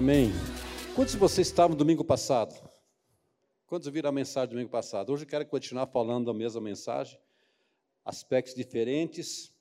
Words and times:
Amém. 0.00 0.30
Quantos 0.96 1.12
de 1.12 1.18
vocês 1.18 1.46
estavam 1.46 1.76
domingo 1.76 2.02
passado? 2.02 2.54
Quantos 3.66 3.86
viram 3.88 4.08
a 4.08 4.12
mensagem 4.12 4.48
domingo 4.48 4.70
passado? 4.70 5.12
Hoje 5.12 5.24
eu 5.24 5.28
quero 5.28 5.44
continuar 5.44 5.88
falando 5.88 6.30
a 6.30 6.32
mesma 6.32 6.58
mensagem, 6.58 7.20
aspectos 8.02 8.54
diferentes. 8.54 9.52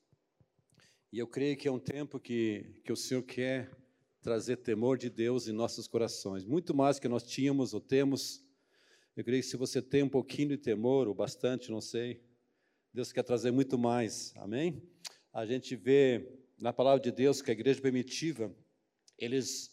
E 1.12 1.20
eu 1.20 1.28
creio 1.28 1.58
que 1.58 1.68
é 1.68 1.72
um 1.72 1.78
tempo 1.78 2.18
que, 2.22 2.80
que 2.86 2.92
o 2.94 2.96
Senhor 2.96 3.22
quer 3.24 3.70
trazer 4.22 4.56
temor 4.56 4.98
de 4.98 5.10
Deus 5.10 5.50
em 5.50 5.52
nossos 5.52 5.90
corações. 5.90 6.46
Muito 6.46 6.74
mais 6.74 7.00
que 7.00 7.10
nós 7.10 7.24
tínhamos 7.24 7.74
ou 7.74 7.82
temos. 7.82 8.42
Eu 9.18 9.26
creio 9.26 9.44
que 9.44 9.50
se 9.50 9.58
você 9.58 9.82
tem 9.82 10.04
um 10.04 10.10
pouquinho 10.10 10.48
de 10.48 10.58
temor, 10.58 11.10
ou 11.10 11.14
bastante, 11.14 11.70
não 11.70 11.82
sei, 11.82 12.24
Deus 12.94 13.12
quer 13.12 13.24
trazer 13.24 13.52
muito 13.52 13.78
mais. 13.78 14.34
Amém? 14.38 14.82
A 15.34 15.46
gente 15.46 15.76
vê 15.76 16.40
na 16.58 16.72
palavra 16.72 17.02
de 17.02 17.12
Deus 17.12 17.42
que 17.42 17.52
a 17.52 17.54
igreja 17.54 17.82
primitiva, 17.82 18.56
eles 19.18 19.70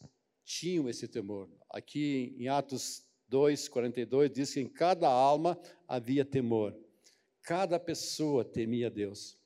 tinham 0.46 0.88
esse 0.88 1.08
temor. 1.08 1.50
Aqui 1.68 2.34
em 2.38 2.48
Atos 2.48 3.04
2, 3.28 3.68
42, 3.68 4.30
diz 4.30 4.54
que 4.54 4.60
em 4.60 4.68
cada 4.68 5.08
alma 5.08 5.60
havia 5.88 6.24
temor. 6.24 6.74
Cada 7.42 7.78
pessoa 7.78 8.44
temia 8.44 8.88
Deus. 8.88 9.36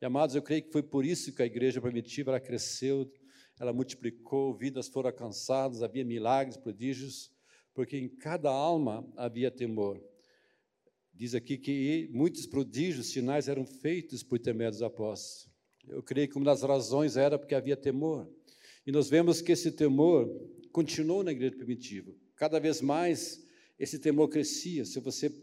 E, 0.00 0.06
amados, 0.06 0.36
eu 0.36 0.42
creio 0.42 0.62
que 0.62 0.72
foi 0.72 0.82
por 0.82 1.04
isso 1.04 1.34
que 1.34 1.42
a 1.42 1.46
igreja 1.46 1.80
primitiva 1.80 2.30
ela 2.30 2.40
cresceu, 2.40 3.10
ela 3.58 3.72
multiplicou, 3.72 4.56
vidas 4.56 4.88
foram 4.88 5.10
alcançadas, 5.10 5.82
havia 5.82 6.04
milagres, 6.04 6.56
prodígios, 6.56 7.32
porque 7.74 7.96
em 7.96 8.08
cada 8.08 8.50
alma 8.50 9.06
havia 9.16 9.50
temor. 9.50 10.00
Diz 11.12 11.34
aqui 11.34 11.56
que 11.56 12.08
muitos 12.12 12.46
prodígios, 12.46 13.10
sinais 13.10 13.48
eram 13.48 13.64
feitos 13.64 14.22
por 14.22 14.38
temer 14.38 14.70
dos 14.70 14.82
apóstolos. 14.82 15.50
Eu 15.88 16.02
creio 16.02 16.28
que 16.28 16.36
uma 16.36 16.46
das 16.46 16.62
razões 16.62 17.16
era 17.16 17.38
porque 17.38 17.54
havia 17.54 17.76
temor. 17.76 18.30
E 18.86 18.92
nós 18.92 19.10
vemos 19.10 19.40
que 19.40 19.50
esse 19.50 19.72
temor 19.72 20.30
continuou 20.70 21.24
na 21.24 21.32
igreja 21.32 21.56
primitiva. 21.56 22.14
Cada 22.36 22.60
vez 22.60 22.80
mais 22.80 23.44
esse 23.76 23.98
temor 23.98 24.28
crescia. 24.28 24.84
Se 24.84 25.00
você 25.00 25.34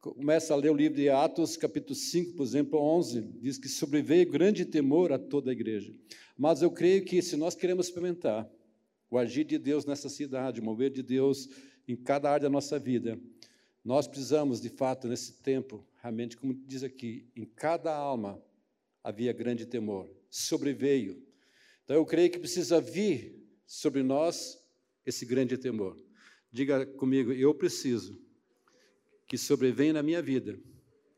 começa 0.00 0.52
a 0.52 0.56
ler 0.56 0.70
o 0.70 0.76
livro 0.76 0.96
de 0.96 1.08
Atos, 1.08 1.56
capítulo 1.56 1.94
5, 1.94 2.34
por 2.34 2.42
exemplo, 2.42 2.80
11, 2.80 3.22
diz 3.40 3.56
que 3.56 3.68
sobreveio 3.68 4.28
grande 4.28 4.64
temor 4.64 5.12
a 5.12 5.18
toda 5.18 5.50
a 5.50 5.52
igreja. 5.52 5.94
Mas 6.36 6.60
eu 6.60 6.72
creio 6.72 7.04
que 7.04 7.22
se 7.22 7.36
nós 7.36 7.54
queremos 7.54 7.86
experimentar 7.86 8.50
o 9.08 9.16
agir 9.16 9.44
de 9.44 9.58
Deus 9.58 9.86
nessa 9.86 10.08
cidade, 10.08 10.60
o 10.60 10.64
mover 10.64 10.90
de 10.90 11.02
Deus 11.02 11.48
em 11.86 11.94
cada 11.94 12.28
área 12.30 12.48
da 12.48 12.50
nossa 12.50 12.80
vida, 12.80 13.16
nós 13.84 14.08
precisamos, 14.08 14.60
de 14.60 14.70
fato, 14.70 15.06
nesse 15.06 15.34
tempo, 15.40 15.86
realmente, 16.02 16.36
como 16.36 16.52
diz 16.52 16.82
aqui, 16.82 17.28
em 17.36 17.44
cada 17.44 17.94
alma 17.94 18.42
havia 19.04 19.32
grande 19.32 19.66
temor. 19.66 20.10
Sobreveio 20.28 21.27
então 21.88 21.96
eu 21.96 22.04
creio 22.04 22.30
que 22.30 22.38
precisa 22.38 22.82
vir 22.82 23.34
sobre 23.66 24.02
nós 24.02 24.62
esse 25.06 25.24
grande 25.24 25.56
temor. 25.56 25.96
Diga 26.52 26.84
comigo, 26.84 27.32
eu 27.32 27.54
preciso 27.54 28.20
que 29.26 29.38
sobrevenha 29.38 29.94
na 29.94 30.02
minha 30.02 30.20
vida 30.20 30.60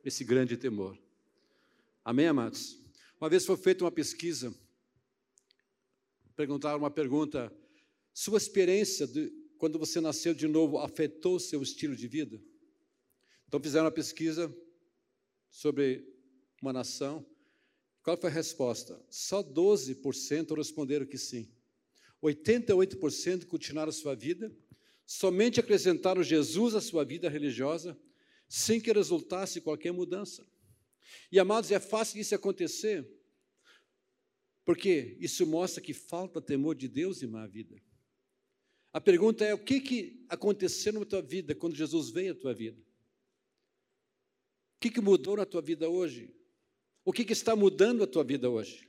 esse 0.04 0.22
grande 0.22 0.56
temor. 0.56 0.96
Amém, 2.04 2.28
amados? 2.28 2.80
Uma 3.20 3.28
vez 3.28 3.44
foi 3.44 3.56
feita 3.56 3.82
uma 3.82 3.90
pesquisa, 3.90 4.54
perguntaram 6.36 6.78
uma 6.78 6.88
pergunta: 6.88 7.52
sua 8.14 8.38
experiência 8.38 9.08
de, 9.08 9.28
quando 9.58 9.76
você 9.76 10.00
nasceu 10.00 10.32
de 10.32 10.46
novo 10.46 10.78
afetou 10.78 11.40
seu 11.40 11.60
estilo 11.62 11.96
de 11.96 12.06
vida? 12.06 12.40
Então 13.48 13.60
fizeram 13.60 13.86
uma 13.86 13.90
pesquisa 13.90 14.56
sobre 15.50 16.06
uma 16.62 16.72
nação 16.72 17.26
qual 18.10 18.16
foi 18.16 18.30
a 18.30 18.32
resposta? 18.32 19.00
Só 19.08 19.40
12% 19.40 20.56
responderam 20.56 21.06
que 21.06 21.16
sim. 21.16 21.48
88% 22.20 23.46
continuaram 23.46 23.92
sua 23.92 24.16
vida, 24.16 24.52
somente 25.06 25.60
acrescentaram 25.60 26.20
Jesus 26.20 26.74
à 26.74 26.80
sua 26.80 27.04
vida 27.04 27.28
religiosa, 27.28 27.96
sem 28.48 28.80
que 28.80 28.92
resultasse 28.92 29.60
qualquer 29.60 29.92
mudança. 29.92 30.44
E 31.30 31.38
amados, 31.38 31.70
é 31.70 31.78
fácil 31.78 32.20
isso 32.20 32.34
acontecer, 32.34 33.08
porque 34.64 35.16
isso 35.20 35.46
mostra 35.46 35.80
que 35.80 35.94
falta 35.94 36.42
temor 36.42 36.74
de 36.74 36.88
Deus 36.88 37.22
em 37.22 37.26
uma 37.26 37.46
vida. 37.46 37.80
A 38.92 39.00
pergunta 39.00 39.44
é: 39.44 39.54
o 39.54 39.64
que, 39.64 39.80
que 39.80 40.26
aconteceu 40.28 40.92
na 40.94 41.04
tua 41.04 41.22
vida 41.22 41.54
quando 41.54 41.76
Jesus 41.76 42.10
veio 42.10 42.32
à 42.32 42.34
tua 42.34 42.52
vida? 42.52 42.80
O 44.76 44.80
que, 44.80 44.90
que 44.90 45.00
mudou 45.00 45.36
na 45.36 45.46
tua 45.46 45.62
vida 45.62 45.88
hoje? 45.88 46.39
O 47.02 47.12
que, 47.12 47.24
que 47.24 47.32
está 47.32 47.56
mudando 47.56 48.02
a 48.02 48.06
tua 48.06 48.22
vida 48.22 48.50
hoje? 48.50 48.86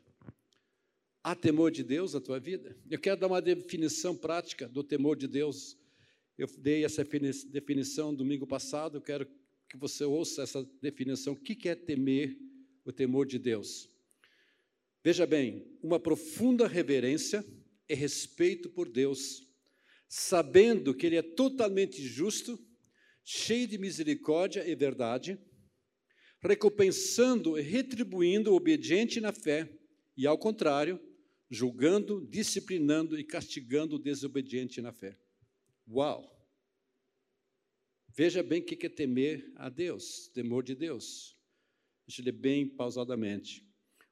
Há 1.24 1.34
temor 1.34 1.72
de 1.72 1.82
Deus 1.82 2.14
na 2.14 2.20
tua 2.20 2.40
vida? 2.40 2.78
Eu 2.90 3.00
quero 3.00 3.20
dar 3.20 3.28
uma 3.28 3.42
definição 3.42 4.16
prática 4.16 4.68
do 4.68 4.84
temor 4.84 5.16
de 5.16 5.28
Deus. 5.28 5.78
Eu 6.38 6.48
dei 6.58 6.84
essa 6.84 7.06
definição 7.06 8.14
domingo 8.14 8.46
passado, 8.46 8.98
eu 8.98 9.02
quero 9.02 9.26
que 9.70 9.78
você 9.78 10.04
ouça 10.04 10.44
essa 10.44 10.68
definição. 10.82 11.34
O 11.34 11.38
que 11.38 11.70
é 11.70 11.76
temer 11.76 12.38
o 12.84 12.92
temor 12.92 13.26
de 13.26 13.40
Deus? 13.40 13.90
Veja 15.02 15.26
bem, 15.26 15.66
uma 15.82 16.00
profunda 16.00 16.68
reverência 16.68 17.46
e 17.88 17.94
respeito 17.94 18.70
por 18.70 18.90
Deus, 18.90 19.48
sabendo 20.10 20.94
que 20.94 21.06
Ele 21.06 21.16
é 21.16 21.22
totalmente 21.22 22.04
justo, 22.04 22.60
cheio 23.24 23.68
de 23.68 23.78
misericórdia 23.78 24.68
e 24.68 24.76
verdade 24.76 25.40
recompensando 26.41 27.57
e 27.57 27.62
retribuindo 27.62 28.52
o 28.52 28.56
obediente 28.56 29.22
na 29.22 29.31
fé, 29.31 29.69
e 30.18 30.25
ao 30.25 30.38
contrário, 30.38 31.00
julgando, 31.50 32.25
disciplinando 32.28 33.19
e 33.19 33.24
castigando 33.24 33.96
o 33.96 34.00
desobediente 34.00 34.81
na 34.81 34.91
fé. 34.91 35.18
Uau! 35.88 36.41
Veja 38.13 38.44
bem 38.44 38.62
o 38.62 38.66
que 38.66 38.85
é 38.85 38.90
temer 38.90 39.51
a 39.56 39.69
Deus, 39.69 40.28
temor 40.34 40.63
de 40.63 40.75
Deus. 40.75 41.38
Deixa 42.06 42.22
eu 42.22 42.25
ler 42.25 42.34
bem 42.34 42.68
pausadamente. 42.68 43.66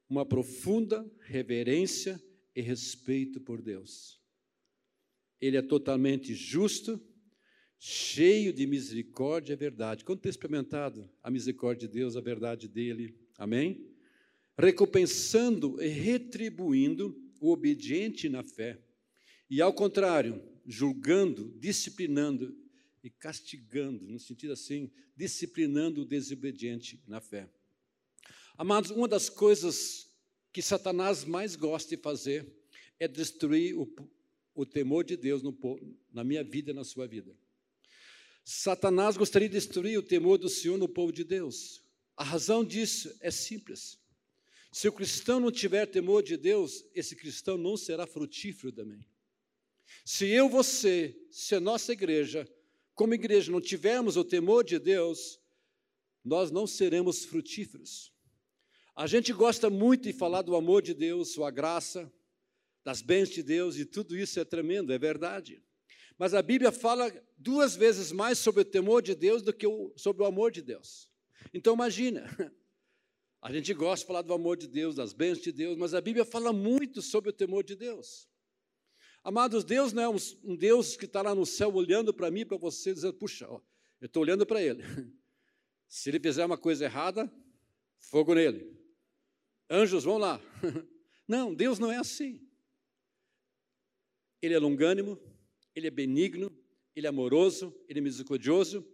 Uma 0.07 0.25
profunda 0.25 1.09
reverência 1.21 2.21
e 2.55 2.61
respeito 2.61 3.41
por 3.41 3.61
Deus. 3.61 4.19
Ele 5.41 5.57
é 5.57 5.61
totalmente 5.61 6.33
justo, 6.33 7.01
cheio 7.79 8.51
de 8.51 8.67
misericórdia 8.67 9.53
e 9.53 9.55
verdade. 9.55 10.03
Quando 10.03 10.19
tem 10.19 10.29
experimentado 10.29 11.09
a 11.23 11.31
misericórdia 11.31 11.87
de 11.87 11.93
Deus, 11.93 12.17
a 12.17 12.21
verdade 12.21 12.67
dele, 12.67 13.15
amém? 13.37 13.87
Recompensando 14.57 15.81
e 15.81 15.87
retribuindo 15.87 17.17
o 17.39 17.51
obediente 17.51 18.27
na 18.27 18.43
fé, 18.43 18.77
e 19.49 19.61
ao 19.61 19.73
contrário, 19.73 20.43
julgando, 20.65 21.57
disciplinando 21.57 22.55
e 23.01 23.09
castigando, 23.09 24.05
no 24.05 24.19
sentido 24.19 24.53
assim, 24.53 24.91
disciplinando 25.15 26.01
o 26.01 26.05
desobediente 26.05 27.01
na 27.07 27.21
fé. 27.21 27.49
Amados, 28.57 28.91
uma 28.91 29.07
das 29.07 29.29
coisas 29.29 30.07
que 30.51 30.61
Satanás 30.61 31.23
mais 31.23 31.55
gosta 31.55 31.95
de 31.95 32.01
fazer 32.01 32.45
é 32.99 33.07
destruir 33.07 33.75
o, 33.75 33.89
o 34.53 34.65
temor 34.65 35.05
de 35.05 35.15
Deus 35.15 35.41
no, 35.41 35.57
na 36.11 36.23
minha 36.23 36.43
vida 36.43 36.71
e 36.71 36.73
na 36.73 36.83
sua 36.83 37.07
vida. 37.07 37.33
Satanás 38.51 39.15
gostaria 39.15 39.47
de 39.47 39.53
destruir 39.53 39.99
o 39.99 40.01
temor 40.01 40.39
do 40.39 40.49
Senhor 40.49 40.75
no 40.75 40.89
povo 40.89 41.11
de 41.11 41.23
Deus. 41.23 41.83
A 42.17 42.23
razão 42.23 42.65
disso 42.65 43.15
é 43.21 43.29
simples. 43.29 43.99
Se 44.71 44.87
o 44.87 44.91
cristão 44.91 45.39
não 45.39 45.51
tiver 45.51 45.85
temor 45.85 46.23
de 46.23 46.35
Deus, 46.35 46.83
esse 46.95 47.15
cristão 47.15 47.59
não 47.59 47.77
será 47.77 48.07
frutífero 48.07 48.71
também. 48.71 49.05
Se 50.03 50.25
eu, 50.25 50.49
você, 50.49 51.15
se 51.29 51.53
a 51.53 51.59
nossa 51.59 51.93
igreja, 51.93 52.51
como 52.95 53.13
igreja, 53.13 53.51
não 53.51 53.61
tivermos 53.61 54.17
o 54.17 54.23
temor 54.23 54.63
de 54.63 54.79
Deus, 54.79 55.39
nós 56.25 56.49
não 56.49 56.65
seremos 56.65 57.25
frutíferos. 57.25 58.11
A 58.95 59.05
gente 59.05 59.31
gosta 59.31 59.69
muito 59.69 60.05
de 60.05 60.13
falar 60.13 60.41
do 60.41 60.55
amor 60.55 60.81
de 60.81 60.95
Deus, 60.95 61.33
sua 61.33 61.51
graça, 61.51 62.11
das 62.83 63.03
bênçãos 63.03 63.35
de 63.35 63.43
Deus, 63.43 63.77
e 63.77 63.85
tudo 63.85 64.17
isso 64.17 64.39
é 64.39 64.43
tremendo, 64.43 64.91
é 64.91 64.97
verdade. 64.97 65.61
Mas 66.19 66.33
a 66.33 66.41
Bíblia 66.41 66.69
fala 66.69 67.09
duas 67.37 67.77
vezes 67.77 68.11
mais 68.11 68.37
sobre 68.37 68.61
o 68.61 68.65
temor 68.65 69.01
de 69.01 69.15
Deus 69.15 69.41
do 69.41 69.53
que 69.53 69.65
sobre 69.95 70.21
o 70.21 70.25
amor 70.25 70.51
de 70.51 70.61
Deus. 70.61 71.09
Então 71.53 71.73
imagina, 71.73 72.25
a 73.41 73.53
gente 73.53 73.73
gosta 73.73 74.03
de 74.03 74.07
falar 74.07 74.21
do 74.21 74.33
amor 74.33 74.57
de 74.57 74.67
Deus, 74.67 74.95
das 74.95 75.13
bênçãos 75.13 75.45
de 75.45 75.53
Deus, 75.53 75.77
mas 75.77 75.93
a 75.93 76.01
Bíblia 76.01 76.25
fala 76.25 76.51
muito 76.51 77.01
sobre 77.01 77.29
o 77.29 77.33
temor 77.33 77.63
de 77.63 77.73
Deus. 77.73 78.27
Amados, 79.23 79.63
Deus 79.63 79.93
não 79.93 80.03
é 80.03 80.09
um, 80.09 80.57
Deus 80.57 80.97
que 80.97 81.05
está 81.05 81.21
lá 81.21 81.33
no 81.33 81.45
céu 81.45 81.73
olhando 81.73 82.13
para 82.13 82.29
mim, 82.29 82.45
para 82.45 82.57
você, 82.57 82.93
dizendo, 82.93 83.13
puxa, 83.13 83.49
ó, 83.49 83.61
eu 84.01 84.07
estou 84.07 84.21
olhando 84.21 84.45
para 84.45 84.61
Ele. 84.61 84.83
Se 85.87 86.09
Ele 86.09 86.19
fizer 86.19 86.45
uma 86.45 86.57
coisa 86.57 86.83
errada, 86.83 87.31
fogo 87.97 88.35
nele. 88.35 88.77
Anjos, 89.69 90.03
vão 90.03 90.17
lá. 90.17 90.41
Não, 91.25 91.53
Deus 91.53 91.77
não 91.77 91.91
é 91.91 91.97
assim. 91.97 92.41
Ele 94.41 94.55
é 94.55 94.59
longânimo, 94.59 95.21
ele 95.75 95.87
é 95.87 95.91
benigno, 95.91 96.51
ele 96.95 97.07
é 97.07 97.09
amoroso, 97.09 97.75
ele 97.87 97.99
é 97.99 98.01
misericordioso, 98.01 98.85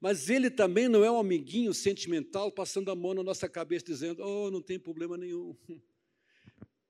mas 0.00 0.28
ele 0.28 0.50
também 0.50 0.88
não 0.88 1.04
é 1.04 1.10
um 1.10 1.18
amiguinho 1.18 1.72
sentimental 1.72 2.50
passando 2.50 2.90
a 2.90 2.96
mão 2.96 3.14
na 3.14 3.22
nossa 3.22 3.48
cabeça 3.48 3.86
dizendo: 3.86 4.22
"Oh, 4.22 4.50
não 4.50 4.60
tem 4.60 4.78
problema 4.78 5.16
nenhum. 5.16 5.56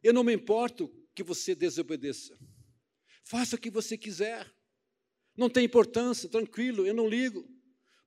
Eu 0.02 0.12
não 0.12 0.24
me 0.24 0.34
importo 0.34 0.92
que 1.14 1.22
você 1.22 1.54
desobedeça. 1.54 2.36
Faça 3.22 3.54
o 3.54 3.58
que 3.58 3.70
você 3.70 3.96
quiser. 3.96 4.52
Não 5.36 5.48
tem 5.48 5.64
importância, 5.64 6.28
tranquilo, 6.28 6.86
eu 6.86 6.92
não 6.92 7.08
ligo. 7.08 7.48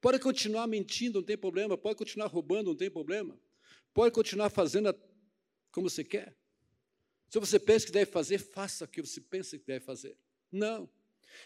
Pode 0.02 0.20
continuar 0.20 0.68
mentindo, 0.68 1.20
não 1.20 1.26
tem 1.26 1.38
problema. 1.38 1.78
Pode 1.78 1.98
continuar 1.98 2.28
roubando, 2.28 2.68
não 2.68 2.76
tem 2.76 2.92
problema. 2.92 3.40
Pode 3.94 4.14
continuar 4.14 4.50
fazendo 4.50 4.94
como 5.72 5.90
você 5.90 6.04
quer. 6.04 6.38
Se 7.30 7.40
você 7.40 7.60
pensa 7.60 7.86
que 7.86 7.92
deve 7.92 8.12
fazer, 8.12 8.38
faça 8.38 8.86
o 8.86 8.88
que 8.88 9.02
você 9.02 9.20
pensa 9.20 9.58
que 9.58 9.66
deve 9.66 9.84
fazer. 9.84 10.18
Não. 10.52 10.90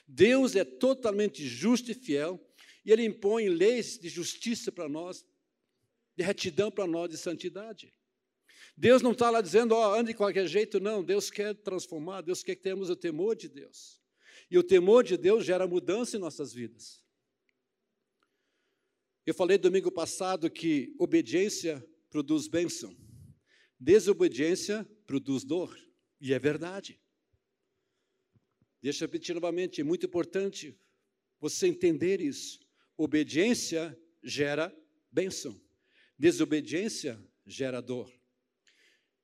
Deus 0.07 0.56
é 0.56 0.63
totalmente 0.63 1.45
justo 1.45 1.91
e 1.91 1.94
fiel, 1.94 2.39
e 2.86 2.91
Ele 2.91 3.06
impõe 3.06 3.50
leis 3.50 3.97
de 3.97 4.09
justiça 4.09 4.71
para 4.71 4.89
nós, 4.89 5.25
de 6.15 6.24
retidão 6.24 6.71
para 6.71 6.88
nós, 6.88 7.09
de 7.09 7.18
santidade. 7.18 7.94
Deus 8.75 9.01
não 9.01 9.12
está 9.12 9.30
lá 9.30 9.41
dizendo, 9.41 9.75
ó, 9.75 9.91
oh, 9.91 9.94
ande 9.94 10.12
de 10.12 10.18
qualquer 10.18 10.47
jeito, 10.47 10.80
não. 10.80 11.03
Deus 11.03 11.30
quer 11.30 11.53
transformar, 11.53 12.21
Deus 12.21 12.41
quer 12.41 12.56
que 12.56 12.62
tenhamos 12.62 12.89
o 12.89 12.95
temor 12.95 13.36
de 13.36 13.50
Deus. 13.50 14.01
E 14.50 14.57
o 14.57 14.63
temor 14.63 15.03
de 15.03 15.18
Deus 15.18 15.45
gera 15.45 15.68
mudança 15.68 16.15
em 16.15 16.19
nossas 16.19 16.53
vidas. 16.53 17.03
Eu 19.25 19.33
falei 19.33 19.57
domingo 19.57 19.92
passado 19.92 20.50
que 20.50 20.95
obediência 20.97 21.85
produz 22.09 22.47
bênção, 22.47 22.95
desobediência 23.80 24.89
produz 25.06 25.44
dor, 25.44 25.77
e 26.19 26.33
é 26.33 26.39
verdade. 26.39 27.00
Deixa 28.81 29.04
eu 29.04 29.08
repetir 29.08 29.36
novamente, 29.36 29.81
é 29.81 29.84
muito 29.84 30.06
importante 30.06 30.78
você 31.40 31.68
entender 31.68 32.22
isso. 32.22 32.60
Obediência 32.98 33.98
gera 34.24 34.76
bênção, 35.12 35.60
desobediência 36.18 37.22
gera 37.46 37.81
dor. 37.81 38.12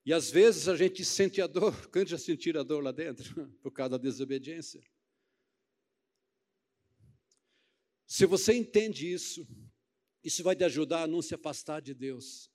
E 0.05 0.13
às 0.13 0.29
vezes 0.29 0.67
a 0.67 0.75
gente 0.75 1.03
sente 1.03 1.41
a 1.41 1.47
dor, 1.47 1.73
quando 1.89 2.07
já 2.07 2.17
sentir 2.17 2.57
a 2.57 2.63
dor 2.63 2.83
lá 2.83 2.91
dentro, 2.91 3.49
por 3.61 3.71
causa 3.71 3.91
da 3.91 3.97
desobediência. 3.97 4.81
Se 8.05 8.25
você 8.25 8.53
entende 8.53 9.11
isso, 9.11 9.47
isso 10.23 10.43
vai 10.43 10.55
te 10.55 10.63
ajudar 10.63 11.03
a 11.03 11.07
não 11.07 11.21
se 11.21 11.33
afastar 11.33 11.81
de 11.81 11.93
Deus. 11.93 12.51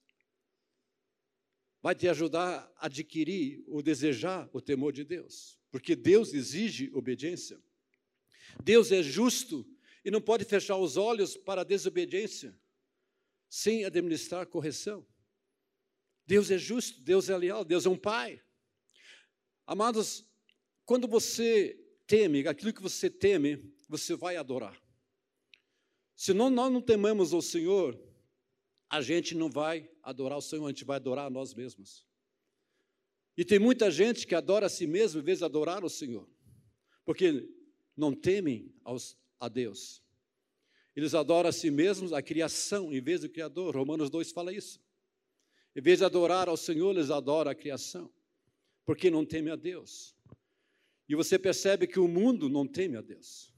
Vai 1.82 1.94
te 1.94 2.08
ajudar 2.08 2.73
a 2.76 2.87
adquirir 2.87 3.64
ou 3.67 3.82
desejar 3.82 4.49
o 4.52 4.61
temor 4.61 4.93
de 4.93 5.05
Deus, 5.05 5.59
porque 5.70 5.94
Deus 5.94 6.34
exige 6.34 6.90
obediência. 6.93 7.61
Deus 8.62 8.90
é 8.90 9.02
justo 9.02 9.67
e 10.05 10.11
não 10.11 10.20
pode 10.20 10.44
fechar 10.44 10.76
os 10.76 10.96
olhos 10.96 11.37
para 11.37 11.61
a 11.61 11.64
desobediência 11.64 12.58
sem 13.49 13.84
administrar 13.84 14.46
correção. 14.46 15.06
Deus 16.26 16.50
é 16.50 16.58
justo, 16.58 17.00
Deus 17.00 17.28
é 17.28 17.37
leal, 17.37 17.64
Deus 17.64 17.87
é 17.87 17.88
um 17.88 17.99
pai. 17.99 18.40
Amados, 19.67 20.25
quando 20.84 21.08
você 21.08 21.76
teme, 22.06 22.46
aquilo 22.46 22.73
que 22.73 22.82
você 22.82 23.11
teme, 23.11 23.73
você 23.88 24.14
vai 24.14 24.37
adorar. 24.37 24.81
Se 26.14 26.32
não, 26.32 26.50
nós 26.50 26.73
não 26.73 26.81
tememos 26.81 27.32
o 27.32 27.40
Senhor, 27.40 27.99
a 28.88 29.00
gente 29.00 29.34
não 29.34 29.50
vai 29.50 29.90
adorar 30.02 30.38
o 30.38 30.43
Senhor, 30.43 30.66
a 30.66 30.69
gente 30.69 30.84
vai 30.84 30.96
adorar 30.96 31.26
a 31.26 31.31
nós 31.31 31.55
mesmos. 31.55 32.06
E 33.40 33.44
tem 33.44 33.58
muita 33.58 33.90
gente 33.90 34.26
que 34.26 34.34
adora 34.34 34.66
a 34.66 34.69
si 34.69 34.87
mesmo 34.87 35.19
em 35.19 35.25
vez 35.25 35.38
de 35.38 35.44
adorar 35.46 35.82
o 35.82 35.88
Senhor, 35.88 36.28
porque 37.06 37.48
não 37.96 38.14
temem 38.14 38.70
aos, 38.84 39.16
a 39.38 39.48
Deus. 39.48 40.02
Eles 40.94 41.14
adoram 41.14 41.48
a 41.48 41.52
si 41.52 41.70
mesmos, 41.70 42.12
a 42.12 42.20
criação, 42.20 42.92
em 42.92 43.00
vez 43.00 43.22
do 43.22 43.31
Criador. 43.31 43.75
Romanos 43.75 44.10
2 44.10 44.31
fala 44.31 44.52
isso. 44.52 44.78
Em 45.75 45.81
vez 45.81 46.00
de 46.00 46.04
adorar 46.04 46.50
ao 46.50 46.56
Senhor, 46.58 46.90
eles 46.90 47.10
adoram 47.10 47.50
a 47.50 47.54
criação, 47.54 48.12
porque 48.84 49.10
não 49.10 49.25
temem 49.25 49.50
a 49.50 49.56
Deus. 49.56 50.14
E 51.08 51.14
você 51.14 51.38
percebe 51.38 51.87
que 51.87 51.98
o 51.98 52.06
mundo 52.06 52.50
não 52.50 52.66
teme 52.66 52.98
a 52.98 53.00
Deus 53.00 53.50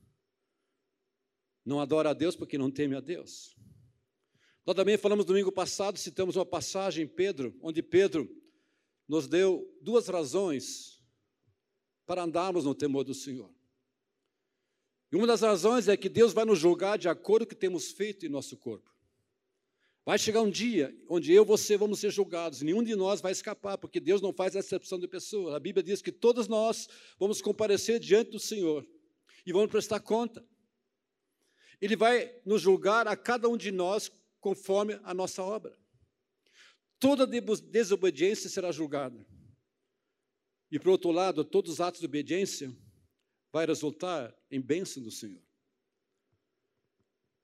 não 1.64 1.80
adora 1.80 2.10
a 2.10 2.14
Deus 2.14 2.36
porque 2.36 2.58
não 2.58 2.70
teme 2.70 2.96
a 2.96 3.00
Deus. 3.00 3.56
Nós 4.66 4.76
também 4.76 4.96
falamos 4.96 5.24
domingo 5.24 5.50
passado, 5.50 5.98
citamos 5.98 6.36
uma 6.36 6.46
passagem 6.46 7.04
em 7.04 7.08
Pedro, 7.08 7.56
onde 7.60 7.82
Pedro 7.82 8.28
nos 9.08 9.26
deu 9.26 9.68
duas 9.80 10.08
razões 10.08 11.02
para 12.06 12.22
andarmos 12.22 12.64
no 12.64 12.74
temor 12.74 13.04
do 13.04 13.14
Senhor. 13.14 13.52
E 15.10 15.16
uma 15.16 15.26
das 15.26 15.42
razões 15.42 15.88
é 15.88 15.96
que 15.96 16.08
Deus 16.08 16.32
vai 16.32 16.44
nos 16.44 16.58
julgar 16.58 16.96
de 16.96 17.08
acordo 17.08 17.44
com 17.44 17.52
o 17.52 17.54
que 17.54 17.60
temos 17.60 17.92
feito 17.92 18.24
em 18.24 18.30
nosso 18.30 18.56
corpo. 18.56 18.90
Vai 20.04 20.18
chegar 20.18 20.40
um 20.40 20.50
dia 20.50 20.96
onde 21.08 21.32
eu 21.32 21.44
e 21.44 21.46
você 21.46 21.76
vamos 21.76 22.00
ser 22.00 22.10
julgados, 22.10 22.62
nenhum 22.62 22.82
de 22.82 22.96
nós 22.96 23.20
vai 23.20 23.30
escapar, 23.30 23.78
porque 23.78 24.00
Deus 24.00 24.20
não 24.20 24.32
faz 24.32 24.56
exceção 24.56 24.98
de 24.98 25.06
pessoas. 25.06 25.54
A 25.54 25.60
Bíblia 25.60 25.82
diz 25.82 26.02
que 26.02 26.10
todos 26.10 26.48
nós 26.48 26.88
vamos 27.18 27.40
comparecer 27.40 28.00
diante 28.00 28.30
do 28.30 28.40
Senhor 28.40 28.86
e 29.46 29.52
vamos 29.52 29.70
prestar 29.70 30.00
conta. 30.00 30.44
Ele 31.80 31.94
vai 31.94 32.34
nos 32.44 32.60
julgar 32.62 33.06
a 33.06 33.16
cada 33.16 33.48
um 33.48 33.56
de 33.56 33.70
nós 33.70 34.10
conforme 34.40 34.98
a 35.04 35.14
nossa 35.14 35.42
obra. 35.42 35.78
Toda 37.02 37.26
desobediência 37.26 38.48
será 38.48 38.70
julgada. 38.70 39.26
E, 40.70 40.78
por 40.78 40.90
outro 40.90 41.10
lado, 41.10 41.44
todos 41.44 41.72
os 41.72 41.80
atos 41.80 41.98
de 41.98 42.06
obediência 42.06 42.72
vai 43.52 43.66
resultar 43.66 44.32
em 44.48 44.60
bênção 44.60 45.02
do 45.02 45.10
Senhor. 45.10 45.42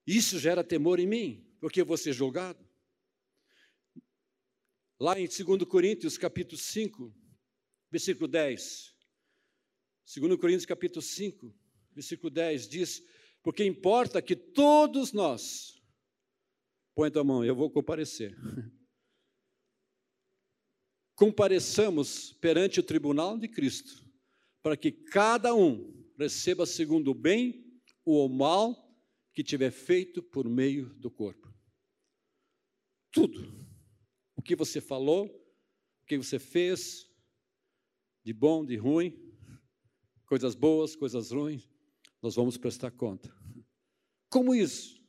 Isso 0.06 0.38
gera 0.38 0.62
temor 0.62 1.00
em 1.00 1.08
mim, 1.08 1.44
porque 1.58 1.82
vou 1.82 1.96
ser 1.96 2.12
julgado. 2.12 2.64
Lá 5.00 5.19
em 5.19 5.26
2 5.26 5.64
Coríntios, 5.64 6.16
capítulo 6.16 6.56
5, 6.56 7.12
versículo 7.90 8.28
10. 8.28 8.94
2 10.20 10.40
Coríntios, 10.40 10.66
capítulo 10.66 11.02
5, 11.02 11.52
versículo 11.96 12.31
10, 12.31 12.69
diz: 12.69 13.02
porque 13.43 13.64
importa 13.64 14.22
que 14.22 14.37
todos 14.37 15.12
nós, 15.12 15.82
põe 16.94 17.08
a 17.08 17.11
tua 17.11 17.25
mão, 17.25 17.44
eu 17.44 17.56
vou 17.56 17.69
comparecer, 17.69 18.37
compareçamos 21.19 22.32
perante 22.35 22.79
o 22.79 22.82
tribunal 22.82 23.37
de 23.37 23.49
Cristo, 23.49 24.09
para 24.62 24.76
que 24.76 24.93
cada 24.93 25.53
um 25.53 26.06
receba 26.17 26.65
segundo 26.65 27.11
o 27.11 27.15
bem 27.15 27.76
ou 28.05 28.25
o 28.25 28.29
mal 28.29 28.88
que 29.35 29.43
tiver 29.43 29.73
feito 29.73 30.23
por 30.23 30.49
meio 30.49 30.94
do 30.94 31.11
corpo. 31.11 31.53
Tudo. 33.11 33.53
O 34.37 34.41
que 34.41 34.55
você 34.55 34.81
falou, 34.81 35.26
o 35.26 36.06
que 36.06 36.17
você 36.17 36.38
fez, 36.38 37.11
de 38.23 38.33
bom, 38.33 38.64
de 38.64 38.76
ruim, 38.76 39.12
coisas 40.25 40.54
boas, 40.54 40.95
coisas 40.95 41.33
ruins, 41.33 41.69
nós 42.23 42.37
vamos 42.37 42.57
prestar 42.57 42.92
conta. 42.92 43.35
Como 44.31 44.54
isso? 44.54 45.04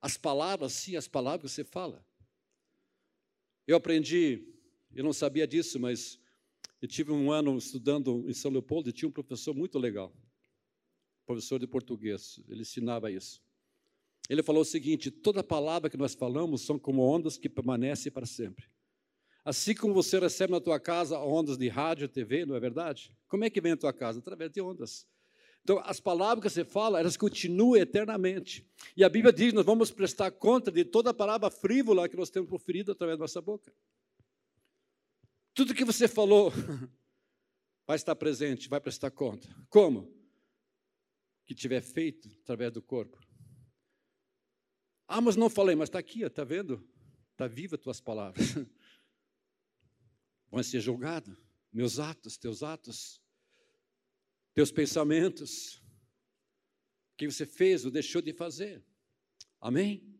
As 0.00 0.16
palavras, 0.16 0.72
sim, 0.72 0.96
as 0.96 1.06
palavras 1.06 1.52
que 1.52 1.54
você 1.54 1.64
fala. 1.64 2.02
Eu 3.66 3.76
aprendi, 3.76 4.57
eu 4.98 5.04
não 5.04 5.12
sabia 5.12 5.46
disso, 5.46 5.78
mas 5.78 6.18
eu 6.82 6.88
tive 6.88 7.12
um 7.12 7.30
ano 7.30 7.56
estudando 7.56 8.28
em 8.28 8.34
São 8.34 8.50
Leopoldo 8.50 8.88
e 8.88 8.92
tinha 8.92 9.08
um 9.08 9.12
professor 9.12 9.54
muito 9.54 9.78
legal, 9.78 10.12
professor 11.24 11.60
de 11.60 11.68
português, 11.68 12.40
ele 12.48 12.62
ensinava 12.62 13.08
isso. 13.08 13.40
Ele 14.28 14.42
falou 14.42 14.62
o 14.62 14.64
seguinte: 14.64 15.08
toda 15.08 15.44
palavra 15.44 15.88
que 15.88 15.96
nós 15.96 16.14
falamos 16.14 16.62
são 16.62 16.80
como 16.80 17.02
ondas 17.02 17.38
que 17.38 17.48
permanecem 17.48 18.10
para 18.10 18.26
sempre. 18.26 18.66
Assim 19.44 19.72
como 19.72 19.94
você 19.94 20.18
recebe 20.18 20.52
na 20.52 20.60
tua 20.60 20.80
casa 20.80 21.16
ondas 21.20 21.56
de 21.56 21.68
rádio, 21.68 22.08
TV, 22.08 22.44
não 22.44 22.56
é 22.56 22.60
verdade? 22.60 23.16
Como 23.28 23.44
é 23.44 23.50
que 23.50 23.60
vem 23.60 23.72
a 23.72 23.76
tua 23.76 23.92
casa? 23.92 24.18
Através 24.18 24.50
de 24.50 24.60
ondas. 24.60 25.06
Então, 25.62 25.80
as 25.84 26.00
palavras 26.00 26.42
que 26.42 26.50
você 26.50 26.64
fala, 26.64 26.98
elas 26.98 27.16
continuam 27.16 27.76
eternamente. 27.76 28.66
E 28.96 29.04
a 29.04 29.08
Bíblia 29.08 29.32
diz: 29.32 29.52
nós 29.52 29.64
vamos 29.64 29.92
prestar 29.92 30.32
conta 30.32 30.72
de 30.72 30.84
toda 30.84 31.10
a 31.10 31.14
palavra 31.14 31.48
frívola 31.50 32.08
que 32.08 32.16
nós 32.16 32.30
temos 32.30 32.48
proferido 32.48 32.90
através 32.90 33.16
da 33.16 33.22
nossa 33.22 33.40
boca. 33.40 33.72
Tudo 35.58 35.74
que 35.74 35.84
você 35.84 36.06
falou 36.06 36.52
vai 37.84 37.96
estar 37.96 38.14
presente, 38.14 38.68
vai 38.68 38.80
prestar 38.80 39.10
conta. 39.10 39.48
Como? 39.68 40.08
Que 41.44 41.52
tiver 41.52 41.80
feito 41.80 42.28
através 42.44 42.70
do 42.70 42.80
corpo. 42.80 43.18
Ah, 45.08 45.20
mas 45.20 45.34
não 45.34 45.50
falei, 45.50 45.74
mas 45.74 45.88
está 45.88 45.98
aqui, 45.98 46.22
está 46.22 46.44
vendo? 46.44 46.88
Está 47.32 47.48
viva 47.48 47.74
as 47.74 47.82
tuas 47.82 48.00
palavras. 48.00 48.54
Vão 50.48 50.62
ser 50.62 50.80
julgados. 50.80 51.36
Meus 51.72 51.98
atos, 51.98 52.36
teus 52.36 52.62
atos 52.62 53.20
teus 54.54 54.70
pensamentos, 54.70 55.82
o 57.12 57.16
que 57.16 57.28
você 57.28 57.44
fez 57.44 57.84
ou 57.84 57.90
deixou 57.90 58.22
de 58.22 58.32
fazer. 58.32 58.84
Amém? 59.60 60.16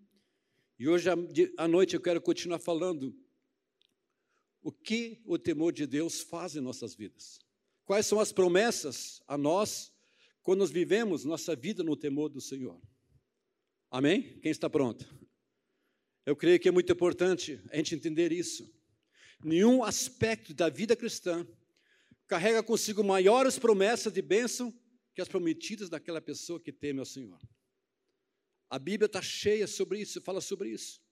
E 0.76 0.88
hoje 0.88 1.08
à 1.56 1.68
noite 1.68 1.94
eu 1.94 2.02
quero 2.02 2.20
continuar 2.20 2.58
falando 2.58 3.16
o 4.62 4.72
que 4.72 5.22
o 5.24 5.38
temor 5.38 5.72
de 5.72 5.86
Deus 5.86 6.20
faz 6.20 6.56
em 6.56 6.60
nossas 6.60 6.94
vidas. 6.94 7.38
Quais 7.84 8.06
são 8.06 8.20
as 8.20 8.32
promessas 8.32 9.22
a 9.26 9.38
nós 9.38 9.92
quando 10.48 10.60
nós 10.60 10.70
vivemos 10.70 11.26
nossa 11.26 11.54
vida 11.54 11.82
no 11.82 11.94
temor 11.94 12.30
do 12.30 12.40
Senhor. 12.40 12.80
Amém? 13.90 14.40
Quem 14.40 14.50
está 14.50 14.70
pronto? 14.70 15.06
Eu 16.24 16.34
creio 16.34 16.58
que 16.58 16.68
é 16.68 16.72
muito 16.72 16.90
importante 16.90 17.60
a 17.70 17.76
gente 17.76 17.94
entender 17.94 18.32
isso. 18.32 18.66
Nenhum 19.44 19.84
aspecto 19.84 20.54
da 20.54 20.70
vida 20.70 20.96
cristã 20.96 21.46
carrega 22.26 22.62
consigo 22.62 23.04
maiores 23.04 23.58
promessas 23.58 24.10
de 24.10 24.22
bênção 24.22 24.74
que 25.14 25.20
as 25.20 25.28
prometidas 25.28 25.90
daquela 25.90 26.20
pessoa 26.20 26.58
que 26.58 26.72
teme 26.72 27.00
ao 27.00 27.04
Senhor. 27.04 27.38
A 28.70 28.78
Bíblia 28.78 29.04
está 29.04 29.20
cheia 29.20 29.66
sobre 29.66 30.00
isso, 30.00 30.20
fala 30.22 30.40
sobre 30.40 30.70
isso. 30.70 31.02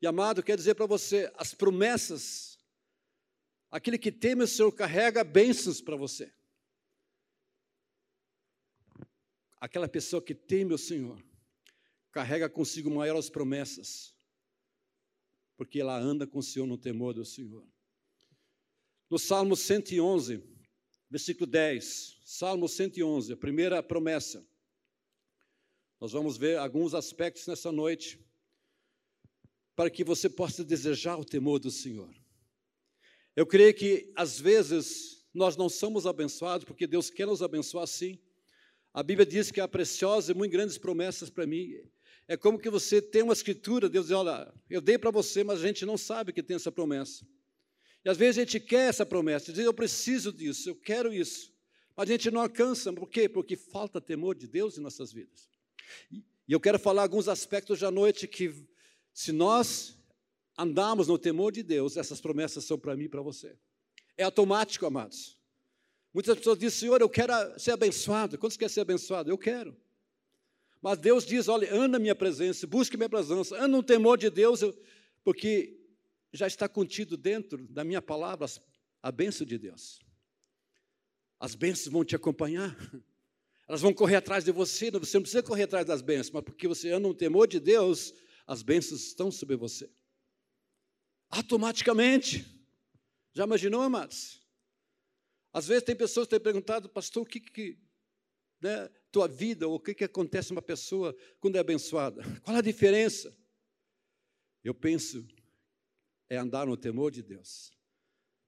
E 0.00 0.06
amado, 0.08 0.42
quer 0.42 0.56
dizer 0.56 0.74
para 0.74 0.86
você, 0.86 1.32
as 1.36 1.54
promessas, 1.54 2.51
aquele 3.72 3.96
que 3.96 4.12
teme 4.12 4.44
o 4.44 4.46
Senhor 4.46 4.70
carrega 4.70 5.24
bênçãos 5.24 5.80
para 5.80 5.96
você. 5.96 6.30
Aquela 9.58 9.88
pessoa 9.88 10.20
que 10.20 10.34
teme 10.34 10.74
o 10.74 10.78
Senhor 10.78 11.20
carrega 12.10 12.50
consigo 12.50 12.90
maiores 12.90 13.30
promessas, 13.30 14.14
porque 15.56 15.80
ela 15.80 15.98
anda 15.98 16.26
com 16.26 16.40
o 16.40 16.42
Senhor 16.42 16.66
no 16.66 16.76
temor 16.76 17.14
do 17.14 17.24
Senhor. 17.24 17.66
No 19.08 19.18
Salmo 19.18 19.56
111, 19.56 20.42
versículo 21.08 21.46
10, 21.46 22.20
Salmo 22.24 22.68
111, 22.68 23.32
a 23.32 23.36
primeira 23.36 23.82
promessa. 23.82 24.46
Nós 25.98 26.12
vamos 26.12 26.36
ver 26.36 26.58
alguns 26.58 26.92
aspectos 26.92 27.46
nessa 27.46 27.72
noite 27.72 28.20
para 29.74 29.88
que 29.88 30.04
você 30.04 30.28
possa 30.28 30.62
desejar 30.62 31.16
o 31.16 31.24
temor 31.24 31.58
do 31.58 31.70
Senhor. 31.70 32.21
Eu 33.34 33.46
creio 33.46 33.72
que 33.72 34.12
às 34.14 34.38
vezes 34.38 35.24
nós 35.32 35.56
não 35.56 35.68
somos 35.68 36.06
abençoados 36.06 36.64
porque 36.64 36.86
Deus 36.86 37.08
quer 37.08 37.26
nos 37.26 37.42
abençoar 37.42 37.86
sim. 37.86 38.18
A 38.92 39.02
Bíblia 39.02 39.24
diz 39.24 39.50
que 39.50 39.60
há 39.60 39.66
preciosas 39.66 40.28
e 40.28 40.34
muito 40.34 40.52
grandes 40.52 40.76
promessas 40.76 41.30
para 41.30 41.46
mim. 41.46 41.80
É 42.28 42.36
como 42.36 42.58
que 42.58 42.68
você 42.68 43.00
tem 43.00 43.22
uma 43.22 43.32
escritura, 43.32 43.88
Deus 43.88 44.06
diz: 44.06 44.14
Olha, 44.14 44.52
eu 44.68 44.80
dei 44.80 44.98
para 44.98 45.10
você, 45.10 45.42
mas 45.42 45.60
a 45.60 45.66
gente 45.66 45.86
não 45.86 45.96
sabe 45.96 46.32
que 46.32 46.42
tem 46.42 46.56
essa 46.56 46.70
promessa. 46.70 47.26
E 48.04 48.10
às 48.10 48.16
vezes 48.16 48.38
a 48.38 48.40
gente 48.42 48.60
quer 48.60 48.88
essa 48.88 49.06
promessa, 49.06 49.52
diz: 49.52 49.64
Eu 49.64 49.72
preciso 49.72 50.32
disso, 50.32 50.68
eu 50.68 50.76
quero 50.76 51.12
isso. 51.12 51.52
Mas 51.96 52.08
a 52.08 52.12
gente 52.12 52.30
não 52.30 52.40
alcança, 52.40 52.92
por 52.92 53.08
quê? 53.08 53.28
Porque 53.28 53.56
falta 53.56 54.00
temor 54.00 54.34
de 54.34 54.46
Deus 54.46 54.76
em 54.76 54.80
nossas 54.80 55.12
vidas. 55.12 55.48
E 56.10 56.52
eu 56.52 56.60
quero 56.60 56.78
falar 56.78 57.02
alguns 57.02 57.28
aspectos 57.28 57.82
à 57.82 57.90
noite 57.90 58.26
que 58.26 58.54
se 59.12 59.30
nós 59.30 59.96
andarmos 60.62 61.08
no 61.08 61.18
temor 61.18 61.52
de 61.52 61.62
Deus, 61.62 61.96
essas 61.96 62.20
promessas 62.20 62.64
são 62.64 62.78
para 62.78 62.96
mim 62.96 63.04
e 63.04 63.08
para 63.08 63.20
você. 63.20 63.56
É 64.16 64.24
automático, 64.24 64.86
amados. 64.86 65.38
Muitas 66.12 66.36
pessoas 66.36 66.58
dizem, 66.58 66.80
Senhor, 66.80 67.00
eu 67.00 67.08
quero 67.08 67.32
ser 67.58 67.72
abençoado. 67.72 68.38
Quantos 68.38 68.56
querem 68.56 68.72
ser 68.72 68.82
abençoado? 68.82 69.30
Eu 69.30 69.38
quero. 69.38 69.76
Mas 70.80 70.98
Deus 70.98 71.24
diz, 71.24 71.48
olha, 71.48 71.72
anda 71.72 71.98
minha 71.98 72.14
presença, 72.14 72.66
busque 72.66 72.96
minha 72.96 73.08
presença, 73.08 73.56
anda 73.56 73.68
no 73.68 73.82
temor 73.82 74.18
de 74.18 74.28
Deus, 74.28 74.60
porque 75.22 75.78
já 76.32 76.46
está 76.46 76.68
contido 76.68 77.16
dentro 77.16 77.66
da 77.68 77.84
minha 77.84 78.02
palavra 78.02 78.46
a 79.02 79.12
bênção 79.12 79.46
de 79.46 79.56
Deus. 79.58 80.00
As 81.38 81.54
bênçãos 81.54 81.92
vão 81.92 82.04
te 82.04 82.16
acompanhar. 82.16 82.76
Elas 83.68 83.80
vão 83.80 83.94
correr 83.94 84.16
atrás 84.16 84.44
de 84.44 84.52
você, 84.52 84.90
você 84.90 85.16
não 85.16 85.22
precisa 85.22 85.42
correr 85.42 85.62
atrás 85.62 85.86
das 85.86 86.02
bênçãos, 86.02 86.32
mas 86.32 86.42
porque 86.42 86.68
você 86.68 86.90
anda 86.90 87.08
no 87.08 87.14
temor 87.14 87.46
de 87.46 87.58
Deus, 87.58 88.12
as 88.46 88.62
bênçãos 88.62 89.06
estão 89.06 89.30
sobre 89.30 89.56
você. 89.56 89.88
Automaticamente. 91.32 92.44
Já 93.32 93.44
imaginou, 93.44 93.80
amados? 93.80 94.46
Às 95.50 95.66
vezes 95.66 95.82
tem 95.82 95.96
pessoas 95.96 96.26
que 96.26 96.32
têm 96.32 96.40
perguntado, 96.40 96.90
pastor, 96.90 97.22
o 97.22 97.26
que, 97.26 97.40
que 97.40 97.78
né, 98.60 98.88
tua 99.10 99.26
vida, 99.26 99.66
ou 99.66 99.76
o 99.76 99.80
que, 99.80 99.94
que 99.94 100.04
acontece 100.04 100.52
uma 100.52 100.60
pessoa 100.60 101.16
quando 101.40 101.56
é 101.56 101.58
abençoada? 101.58 102.22
Qual 102.44 102.54
a 102.54 102.60
diferença? 102.60 103.34
Eu 104.62 104.74
penso, 104.74 105.26
é 106.28 106.36
andar 106.36 106.66
no 106.66 106.76
temor 106.76 107.10
de 107.10 107.22
Deus, 107.22 107.72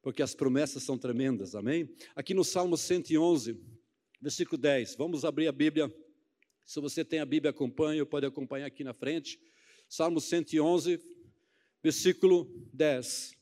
porque 0.03 0.23
as 0.23 0.35
promessas 0.35 0.83
são 0.83 0.99
tremendas, 0.99 1.55
amém? 1.55 1.88
Aqui 2.14 2.35
no 2.35 2.45
Salmo 2.45 2.76
111, 2.76 3.59
versículo 4.21 4.59
10, 4.59 4.95
vamos 4.97 5.25
abrir 5.25 5.49
a 5.49 5.53
Bíblia. 5.53 5.93
Se 6.67 6.81
você 6.81 7.03
tem 7.03 7.21
a 7.21 7.26
Bíblia, 7.26 7.50
acompanhe, 7.50 8.05
pode 8.05 8.26
acompanhar 8.26 8.67
aqui 8.67 8.85
na 8.85 8.93
frente. 8.93 9.41
Salmo 9.88 10.21
111, 10.21 10.99
versículo 11.85 12.50
10. 12.73 13.37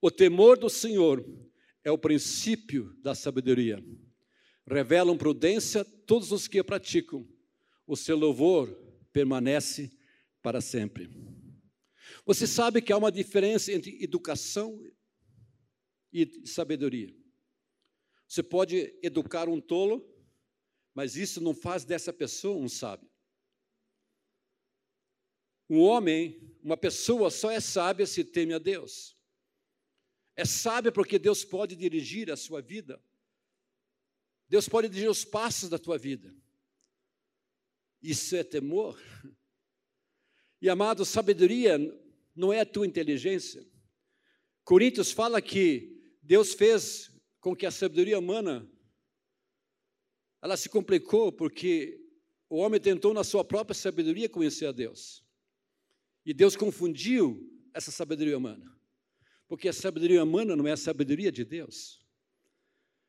O 0.00 0.10
temor 0.10 0.58
do 0.58 0.68
Senhor 0.68 1.24
é 1.84 1.92
o 1.92 1.96
princípio 1.96 2.92
da 3.00 3.14
sabedoria. 3.14 3.80
Revelam 4.66 5.16
prudência 5.16 5.84
todos 5.84 6.32
os 6.32 6.48
que 6.48 6.58
a 6.58 6.64
praticam. 6.64 7.24
O 7.86 7.96
seu 7.96 8.16
louvor 8.16 8.68
permanece 9.12 9.96
para 10.42 10.60
sempre. 10.60 11.08
Você 12.26 12.48
sabe 12.48 12.82
que 12.82 12.92
há 12.92 12.96
uma 12.96 13.12
diferença 13.12 13.72
entre 13.72 14.02
educação 14.02 14.82
e 16.12 16.44
sabedoria. 16.44 17.14
Você 18.26 18.42
pode 18.42 18.98
educar 19.04 19.48
um 19.48 19.60
tolo, 19.60 20.04
mas 20.92 21.14
isso 21.14 21.40
não 21.40 21.54
faz 21.54 21.84
dessa 21.84 22.12
pessoa 22.12 22.58
um 22.58 22.68
sábio. 22.68 23.11
Um 25.72 25.80
homem, 25.80 26.38
uma 26.62 26.76
pessoa 26.76 27.30
só 27.30 27.50
é 27.50 27.58
sábia 27.58 28.04
se 28.04 28.22
teme 28.22 28.52
a 28.52 28.58
Deus. 28.58 29.16
É 30.36 30.44
sábia 30.44 30.92
porque 30.92 31.18
Deus 31.18 31.46
pode 31.46 31.74
dirigir 31.74 32.30
a 32.30 32.36
sua 32.36 32.60
vida. 32.60 33.02
Deus 34.46 34.68
pode 34.68 34.90
dirigir 34.90 35.08
os 35.08 35.24
passos 35.24 35.70
da 35.70 35.78
tua 35.78 35.96
vida. 35.96 36.36
Isso 38.02 38.36
é 38.36 38.44
temor. 38.44 39.00
E 40.60 40.68
amado, 40.68 41.06
sabedoria 41.06 41.78
não 42.36 42.52
é 42.52 42.60
a 42.60 42.66
tua 42.66 42.86
inteligência. 42.86 43.66
Coríntios 44.64 45.10
fala 45.10 45.40
que 45.40 46.14
Deus 46.20 46.52
fez 46.52 47.10
com 47.40 47.56
que 47.56 47.64
a 47.64 47.70
sabedoria 47.70 48.18
humana 48.18 48.70
ela 50.42 50.58
se 50.58 50.68
complicou 50.68 51.32
porque 51.32 51.98
o 52.50 52.58
homem 52.58 52.78
tentou 52.78 53.14
na 53.14 53.24
sua 53.24 53.42
própria 53.42 53.74
sabedoria 53.74 54.28
conhecer 54.28 54.66
a 54.66 54.72
Deus. 54.72 55.22
E 56.24 56.32
Deus 56.32 56.56
confundiu 56.56 57.50
essa 57.74 57.90
sabedoria 57.90 58.36
humana. 58.36 58.72
Porque 59.48 59.68
a 59.68 59.72
sabedoria 59.72 60.22
humana 60.22 60.56
não 60.56 60.66
é 60.66 60.72
a 60.72 60.76
sabedoria 60.76 61.30
de 61.30 61.44
Deus. 61.44 62.02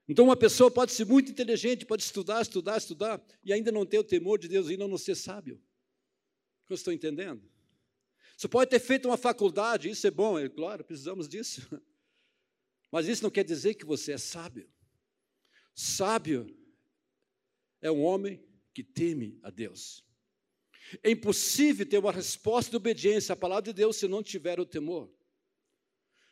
Então, 0.07 0.25
uma 0.25 0.35
pessoa 0.35 0.69
pode 0.69 0.91
ser 0.91 1.05
muito 1.05 1.31
inteligente, 1.31 1.85
pode 1.85 2.03
estudar, 2.03 2.41
estudar, 2.41 2.77
estudar, 2.77 3.23
e 3.43 3.53
ainda 3.53 3.71
não 3.71 3.85
ter 3.85 3.99
o 3.99 4.03
temor 4.03 4.37
de 4.37 4.47
Deus 4.47 4.67
e 4.67 4.71
ainda 4.71 4.87
não 4.87 4.97
ser 4.97 5.15
sábio. 5.15 5.61
Eu 6.69 6.75
estou 6.75 6.91
entendendo? 6.91 7.49
Você 8.35 8.47
pode 8.47 8.69
ter 8.69 8.79
feito 8.79 9.07
uma 9.07 9.15
faculdade, 9.15 9.89
isso 9.89 10.05
é 10.05 10.11
bom, 10.11 10.37
é 10.37 10.49
claro, 10.49 10.83
precisamos 10.83 11.27
disso. 11.29 11.61
Mas 12.91 13.07
isso 13.07 13.23
não 13.23 13.29
quer 13.31 13.45
dizer 13.45 13.75
que 13.75 13.85
você 13.85 14.13
é 14.13 14.17
sábio. 14.17 14.69
Sábio 15.73 16.53
é 17.81 17.89
um 17.89 18.03
homem 18.03 18.43
que 18.73 18.83
teme 18.83 19.39
a 19.41 19.49
Deus. 19.49 20.03
É 21.01 21.11
impossível 21.11 21.85
ter 21.85 21.97
uma 21.97 22.11
resposta 22.11 22.69
de 22.69 22.77
obediência 22.77 23.33
à 23.33 23.35
palavra 23.35 23.63
de 23.63 23.73
Deus 23.73 23.97
se 23.97 24.07
não 24.07 24.21
tiver 24.21 24.59
o 24.59 24.65
temor. 24.65 25.09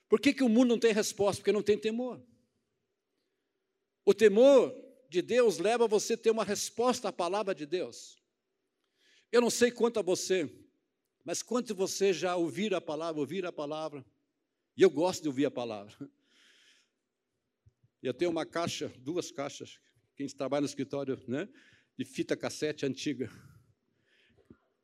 Por 0.08 0.20
que, 0.20 0.34
que 0.34 0.44
o 0.44 0.50
mundo 0.50 0.70
não 0.70 0.80
tem 0.80 0.94
resposta? 0.94 1.40
Porque 1.40 1.52
não 1.52 1.64
tem 1.64 1.78
temor. 1.78 2.22
O 4.06 4.14
temor 4.14 4.76
de 5.10 5.22
Deus 5.22 5.58
leva 5.58 5.88
você 5.88 6.14
a 6.14 6.18
ter 6.18 6.32
uma 6.32 6.44
resposta 6.44 7.10
à 7.10 7.14
palavra 7.14 7.56
de 7.56 7.66
Deus. 7.66 8.22
Eu 9.32 9.42
não 9.42 9.50
sei 9.50 9.72
quanto 9.72 10.00
a 10.00 10.02
você, 10.02 10.50
mas 11.24 11.42
quanto 11.42 11.74
você 11.74 12.12
já 12.12 12.36
ouviram 12.36 12.78
a 12.78 12.82
palavra, 12.82 13.22
ouviram 13.22 13.50
a 13.50 13.54
palavra, 13.54 14.06
e 14.76 14.82
eu 14.82 14.90
gosto 14.90 15.22
de 15.22 15.28
ouvir 15.28 15.46
a 15.46 15.52
palavra. 15.52 15.96
Eu 18.02 18.14
tenho 18.14 18.32
uma 18.32 18.46
caixa, 18.46 18.92
duas 18.98 19.32
caixas, 19.32 19.80
quem 20.16 20.28
trabalha 20.28 20.62
no 20.62 20.68
escritório, 20.68 21.22
né, 21.28 21.48
de 21.98 22.04
fita 22.04 22.36
cassete 22.36 22.86
antiga. 22.86 23.30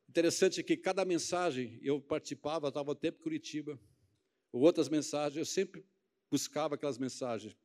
Interessante 0.08 0.62
que 0.62 0.76
cada 0.76 1.04
mensagem 1.04 1.78
eu 1.82 2.00
participava, 2.00 2.68
estava 2.68 2.94
tempo 2.94 3.18
em 3.18 3.22
Curitiba, 3.22 3.78
ou 4.50 4.62
outras 4.62 4.88
mensagens, 4.88 5.36
eu 5.36 5.44
sempre 5.44 5.84
buscava 6.30 6.74
aquelas 6.74 6.98
mensagens. 6.98 7.56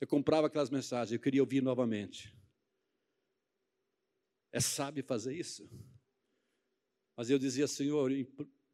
Eu 0.00 0.06
comprava 0.06 0.48
aquelas 0.48 0.70
mensagens, 0.70 1.12
eu 1.12 1.20
queria 1.20 1.42
ouvir 1.42 1.62
novamente. 1.62 2.34
É 4.52 4.60
sábio 4.60 5.04
fazer 5.04 5.36
isso? 5.36 5.70
Mas 7.16 7.30
eu 7.30 7.38
dizia, 7.38 7.68
Senhor, 7.68 8.10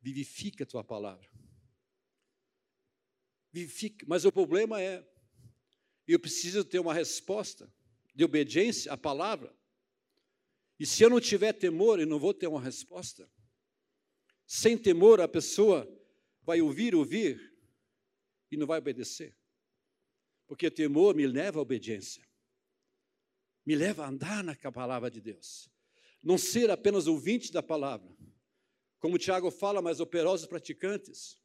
vivifica 0.00 0.64
a 0.64 0.66
tua 0.66 0.82
palavra. 0.82 1.28
Vivifica. 3.52 4.06
Mas 4.08 4.24
o 4.24 4.32
problema 4.32 4.80
é, 4.80 5.06
eu 6.06 6.18
preciso 6.18 6.64
ter 6.64 6.78
uma 6.78 6.94
resposta 6.94 7.70
de 8.14 8.24
obediência 8.24 8.92
à 8.92 8.96
palavra. 8.96 9.54
E 10.78 10.84
se 10.84 11.02
eu 11.02 11.10
não 11.10 11.20
tiver 11.20 11.52
temor, 11.52 11.98
eu 11.98 12.06
não 12.06 12.18
vou 12.18 12.34
ter 12.34 12.46
uma 12.46 12.60
resposta. 12.60 13.30
Sem 14.46 14.76
temor, 14.76 15.20
a 15.20 15.28
pessoa 15.28 15.88
vai 16.42 16.60
ouvir, 16.60 16.94
ouvir 16.94 17.40
e 18.50 18.56
não 18.56 18.66
vai 18.66 18.78
obedecer. 18.78 19.36
Porque 20.46 20.70
temor 20.70 21.14
me 21.14 21.26
leva 21.26 21.58
à 21.58 21.62
obediência, 21.62 22.24
me 23.64 23.74
leva 23.74 24.04
a 24.04 24.08
andar 24.08 24.44
na 24.44 24.54
palavra 24.70 25.10
de 25.10 25.20
Deus. 25.20 25.68
Não 26.22 26.38
ser 26.38 26.70
apenas 26.70 27.06
ouvinte 27.06 27.52
da 27.52 27.62
palavra, 27.62 28.14
como 28.98 29.16
o 29.16 29.18
Tiago 29.18 29.50
fala, 29.50 29.82
mas 29.82 29.98
operosos 29.98 30.46
praticantes. 30.46 31.40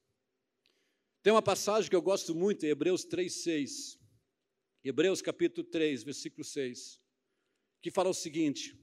Tem 1.24 1.32
uma 1.34 1.42
passagem 1.42 1.90
que 1.90 1.96
eu 1.96 2.02
gosto 2.02 2.36
muito, 2.36 2.66
em 2.66 2.70
Hebreus 2.70 3.06
3,6. 3.06 4.00
Hebreus 4.84 5.22
capítulo 5.22 5.66
3, 5.68 6.04
versículo 6.04 6.44
6, 6.44 7.00
que 7.82 7.92
fala 7.92 8.10
o 8.10 8.14
seguinte: 8.14 8.81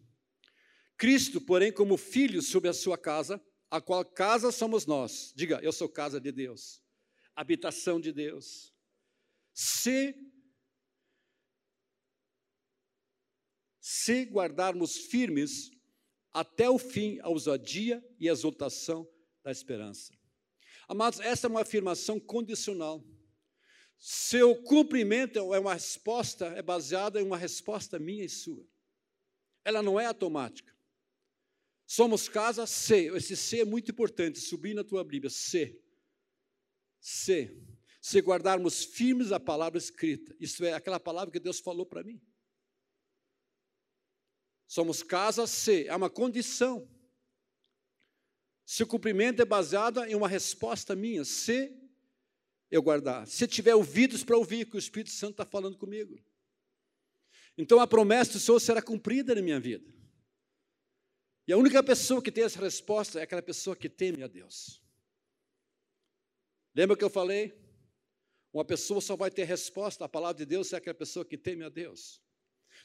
Cristo, 0.98 1.40
porém, 1.40 1.72
como 1.72 1.96
filho 1.96 2.42
sobre 2.42 2.68
a 2.68 2.74
sua 2.74 2.98
casa, 2.98 3.40
a 3.70 3.80
qual 3.80 4.04
casa 4.04 4.50
somos 4.50 4.84
nós. 4.84 5.32
Diga, 5.34 5.60
eu 5.62 5.72
sou 5.72 5.88
casa 5.88 6.20
de 6.20 6.32
Deus, 6.32 6.82
habitação 7.36 8.00
de 8.00 8.12
Deus. 8.12 8.74
Se 9.54 10.14
se 13.80 14.24
guardarmos 14.24 14.98
firmes 14.98 15.70
até 16.30 16.68
o 16.68 16.78
fim 16.78 17.18
a 17.20 17.28
ousadia 17.28 18.04
e 18.18 18.28
a 18.28 18.32
exultação 18.32 19.08
da 19.42 19.50
esperança. 19.50 20.12
Amados, 20.86 21.20
essa 21.20 21.46
é 21.46 21.50
uma 21.50 21.62
afirmação 21.62 22.20
condicional. 22.20 23.02
Seu 23.98 24.62
cumprimento 24.62 25.54
é 25.54 25.58
uma 25.58 25.74
resposta, 25.74 26.46
é 26.48 26.62
baseada 26.62 27.20
em 27.20 27.24
uma 27.24 27.36
resposta 27.36 27.98
minha 27.98 28.24
e 28.24 28.28
sua. 28.28 28.66
Ela 29.64 29.82
não 29.82 29.98
é 29.98 30.06
automática. 30.06 30.77
Somos 31.90 32.28
casa 32.28 32.66
C. 32.66 33.06
Esse 33.16 33.34
C 33.34 33.60
é 33.60 33.64
muito 33.64 33.90
importante. 33.90 34.38
Subir 34.38 34.74
na 34.74 34.84
tua 34.84 35.02
Bíblia. 35.02 35.30
C. 35.30 35.82
C. 37.00 37.56
Se 37.98 38.20
guardarmos 38.20 38.84
firmes 38.84 39.32
a 39.32 39.40
palavra 39.40 39.78
escrita. 39.78 40.36
Isso 40.38 40.62
é 40.66 40.74
aquela 40.74 41.00
palavra 41.00 41.32
que 41.32 41.40
Deus 41.40 41.60
falou 41.60 41.86
para 41.86 42.04
mim. 42.04 42.20
Somos 44.66 45.02
casa 45.02 45.46
C. 45.46 45.86
É 45.86 45.96
uma 45.96 46.10
condição. 46.10 46.86
Se 48.66 48.82
o 48.82 48.86
cumprimento 48.86 49.40
é 49.40 49.46
baseado 49.46 50.04
em 50.04 50.14
uma 50.14 50.28
resposta 50.28 50.94
minha, 50.94 51.24
se 51.24 51.74
eu 52.70 52.82
guardar. 52.82 53.26
Se 53.26 53.48
tiver 53.48 53.74
ouvidos 53.74 54.22
para 54.22 54.36
ouvir 54.36 54.66
que 54.66 54.76
o 54.76 54.78
Espírito 54.78 55.12
Santo 55.12 55.30
está 55.30 55.46
falando 55.46 55.78
comigo. 55.78 56.22
Então 57.56 57.80
a 57.80 57.86
promessa 57.86 58.34
do 58.34 58.40
Senhor 58.40 58.60
será 58.60 58.82
cumprida 58.82 59.34
na 59.34 59.40
minha 59.40 59.58
vida. 59.58 59.97
E 61.48 61.52
a 61.54 61.56
única 61.56 61.82
pessoa 61.82 62.22
que 62.22 62.30
tem 62.30 62.44
essa 62.44 62.60
resposta 62.60 63.18
é 63.18 63.22
aquela 63.22 63.40
pessoa 63.40 63.74
que 63.74 63.88
teme 63.88 64.22
a 64.22 64.26
Deus. 64.26 64.82
Lembra 66.74 66.94
que 66.94 67.02
eu 67.02 67.08
falei? 67.08 67.58
Uma 68.52 68.66
pessoa 68.66 69.00
só 69.00 69.16
vai 69.16 69.30
ter 69.30 69.44
resposta 69.44 70.04
à 70.04 70.08
palavra 70.08 70.36
de 70.36 70.44
Deus 70.44 70.68
se 70.68 70.74
é 70.74 70.78
aquela 70.78 70.94
pessoa 70.94 71.24
que 71.24 71.38
teme 71.38 71.64
a 71.64 71.70
Deus. 71.70 72.22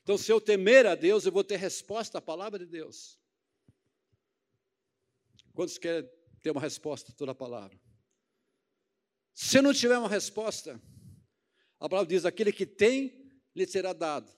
Então, 0.02 0.18
se 0.18 0.32
eu 0.32 0.40
temer 0.40 0.86
a 0.86 0.96
Deus, 0.96 1.26
eu 1.26 1.32
vou 1.34 1.44
ter 1.44 1.58
resposta 1.58 2.20
à 2.20 2.22
palavra 2.22 2.58
de 2.58 2.66
Deus. 2.66 3.20
Quantos 5.54 5.78
querem 5.78 6.10
ter 6.42 6.52
uma 6.52 6.62
resposta 6.62 7.12
a 7.12 7.16
toda 7.16 7.34
a 7.34 7.36
palavra? 7.36 7.78
Se 9.34 9.62
não 9.62 9.74
tiver 9.74 9.98
uma 9.98 10.08
resposta, 10.08 10.82
a 11.82 11.90
palavra 11.90 12.08
diz: 12.08 12.24
aquele 12.24 12.54
que 12.54 12.66
tem, 12.66 13.30
lhe 13.54 13.68
será 13.68 13.92
dado. 13.92 14.32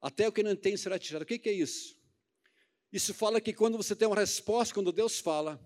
Até 0.00 0.28
o 0.28 0.32
que 0.32 0.44
não 0.44 0.54
tem 0.54 0.76
será 0.76 1.00
tirado. 1.00 1.22
O 1.22 1.26
que 1.26 1.48
é 1.48 1.52
isso? 1.52 1.97
Isso 2.92 3.12
fala 3.12 3.40
que 3.40 3.52
quando 3.52 3.76
você 3.76 3.94
tem 3.94 4.08
uma 4.08 4.16
resposta, 4.16 4.74
quando 4.74 4.92
Deus 4.92 5.18
fala, 5.18 5.60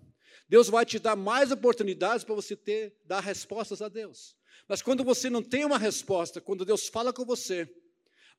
Deus 0.48 0.68
vai 0.68 0.84
te 0.84 0.98
dar 0.98 1.16
mais 1.16 1.50
oportunidades 1.50 2.24
para 2.24 2.34
você 2.34 2.56
ter, 2.56 2.96
dar 3.04 3.20
respostas 3.20 3.80
a 3.80 3.88
Deus. 3.88 4.36
Mas 4.68 4.82
quando 4.82 5.04
você 5.04 5.30
não 5.30 5.42
tem 5.42 5.64
uma 5.64 5.78
resposta, 5.78 6.40
quando 6.40 6.64
Deus 6.64 6.88
fala 6.88 7.12
com 7.12 7.24
você, 7.24 7.72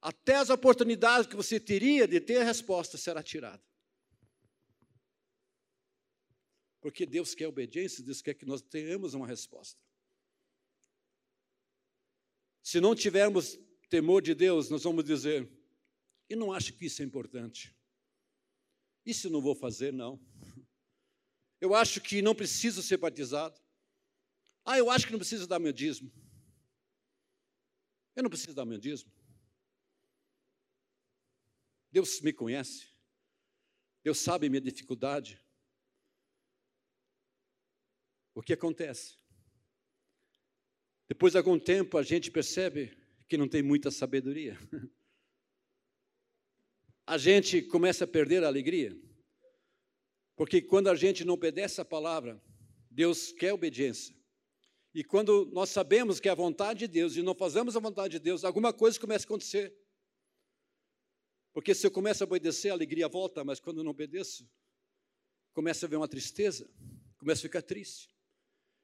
até 0.01 0.35
as 0.35 0.49
oportunidades 0.49 1.27
que 1.27 1.35
você 1.35 1.59
teria 1.59 2.07
de 2.07 2.19
ter 2.19 2.37
a 2.37 2.43
resposta 2.43 2.97
será 2.97 3.23
tirada. 3.23 3.63
Porque 6.81 7.05
Deus 7.05 7.33
quer 7.33 7.47
obediência, 7.47 8.03
Deus 8.03 8.21
quer 8.21 8.33
que 8.33 8.45
nós 8.45 8.61
tenhamos 8.61 9.13
uma 9.13 9.25
resposta. 9.25 9.79
Se 12.61 12.81
não 12.81 12.93
tivermos 12.93 13.57
temor 13.89 14.21
de 14.21 14.35
Deus, 14.35 14.69
nós 14.69 14.83
vamos 14.83 15.05
dizer: 15.05 15.49
eu 16.29 16.37
não 16.37 16.51
acho 16.51 16.73
que 16.73 16.85
isso 16.85 17.01
é 17.01 17.05
importante. 17.05 17.73
Isso 19.05 19.29
não 19.29 19.41
vou 19.41 19.55
fazer, 19.55 19.91
não. 19.91 20.19
Eu 21.59 21.73
acho 21.75 22.01
que 22.01 22.21
não 22.21 22.35
preciso 22.35 22.81
ser 22.81 22.97
batizado. 22.97 23.59
Ah, 24.65 24.77
eu 24.77 24.89
acho 24.89 25.05
que 25.05 25.11
não 25.11 25.19
preciso 25.19 25.47
dar 25.47 25.59
meu 25.59 25.73
dízimo. 25.73 26.11
Eu 28.15 28.23
não 28.23 28.29
preciso 28.29 28.53
dar 28.53 28.65
meu 28.65 28.77
dízimo. 28.77 29.11
Deus 31.91 32.21
me 32.21 32.31
conhece. 32.31 32.87
Deus 34.03 34.19
sabe 34.19 34.49
minha 34.49 34.61
dificuldade. 34.61 35.41
O 38.33 38.41
que 38.41 38.53
acontece? 38.53 39.17
Depois 41.07 41.33
de 41.33 41.37
algum 41.37 41.59
tempo, 41.59 41.97
a 41.97 42.03
gente 42.03 42.31
percebe 42.31 42.97
que 43.27 43.37
não 43.37 43.47
tem 43.47 43.61
muita 43.61 43.91
sabedoria. 43.91 44.57
A 47.05 47.17
gente 47.17 47.61
começa 47.61 48.05
a 48.05 48.07
perder 48.07 48.43
a 48.43 48.47
alegria. 48.47 48.97
Porque 50.35 50.61
quando 50.61 50.89
a 50.89 50.95
gente 50.95 51.23
não 51.23 51.33
obedece 51.35 51.79
a 51.79 51.85
palavra, 51.85 52.41
Deus 52.89 53.31
quer 53.31 53.53
obediência. 53.53 54.15
E 54.93 55.03
quando 55.03 55.49
nós 55.51 55.69
sabemos 55.69 56.19
que 56.19 56.29
é 56.29 56.31
a 56.31 56.35
vontade 56.35 56.81
de 56.81 56.87
Deus 56.87 57.15
e 57.15 57.21
não 57.21 57.35
fazemos 57.35 57.75
a 57.75 57.79
vontade 57.79 58.13
de 58.13 58.19
Deus, 58.19 58.43
alguma 58.43 58.71
coisa 58.71 58.99
começa 58.99 59.25
a 59.25 59.27
acontecer. 59.27 59.75
Porque 61.51 61.73
se 61.73 61.85
eu 61.85 61.91
começo 61.91 62.23
a 62.23 62.27
obedecer, 62.27 62.69
a 62.69 62.73
alegria 62.73 63.07
volta, 63.07 63.43
mas 63.43 63.59
quando 63.59 63.77
eu 63.77 63.83
não 63.83 63.91
obedeço, 63.91 64.47
começa 65.53 65.85
a 65.85 65.87
haver 65.87 65.97
uma 65.97 66.07
tristeza, 66.07 66.69
começa 67.17 67.41
a 67.41 67.43
ficar 67.43 67.61
triste 67.61 68.13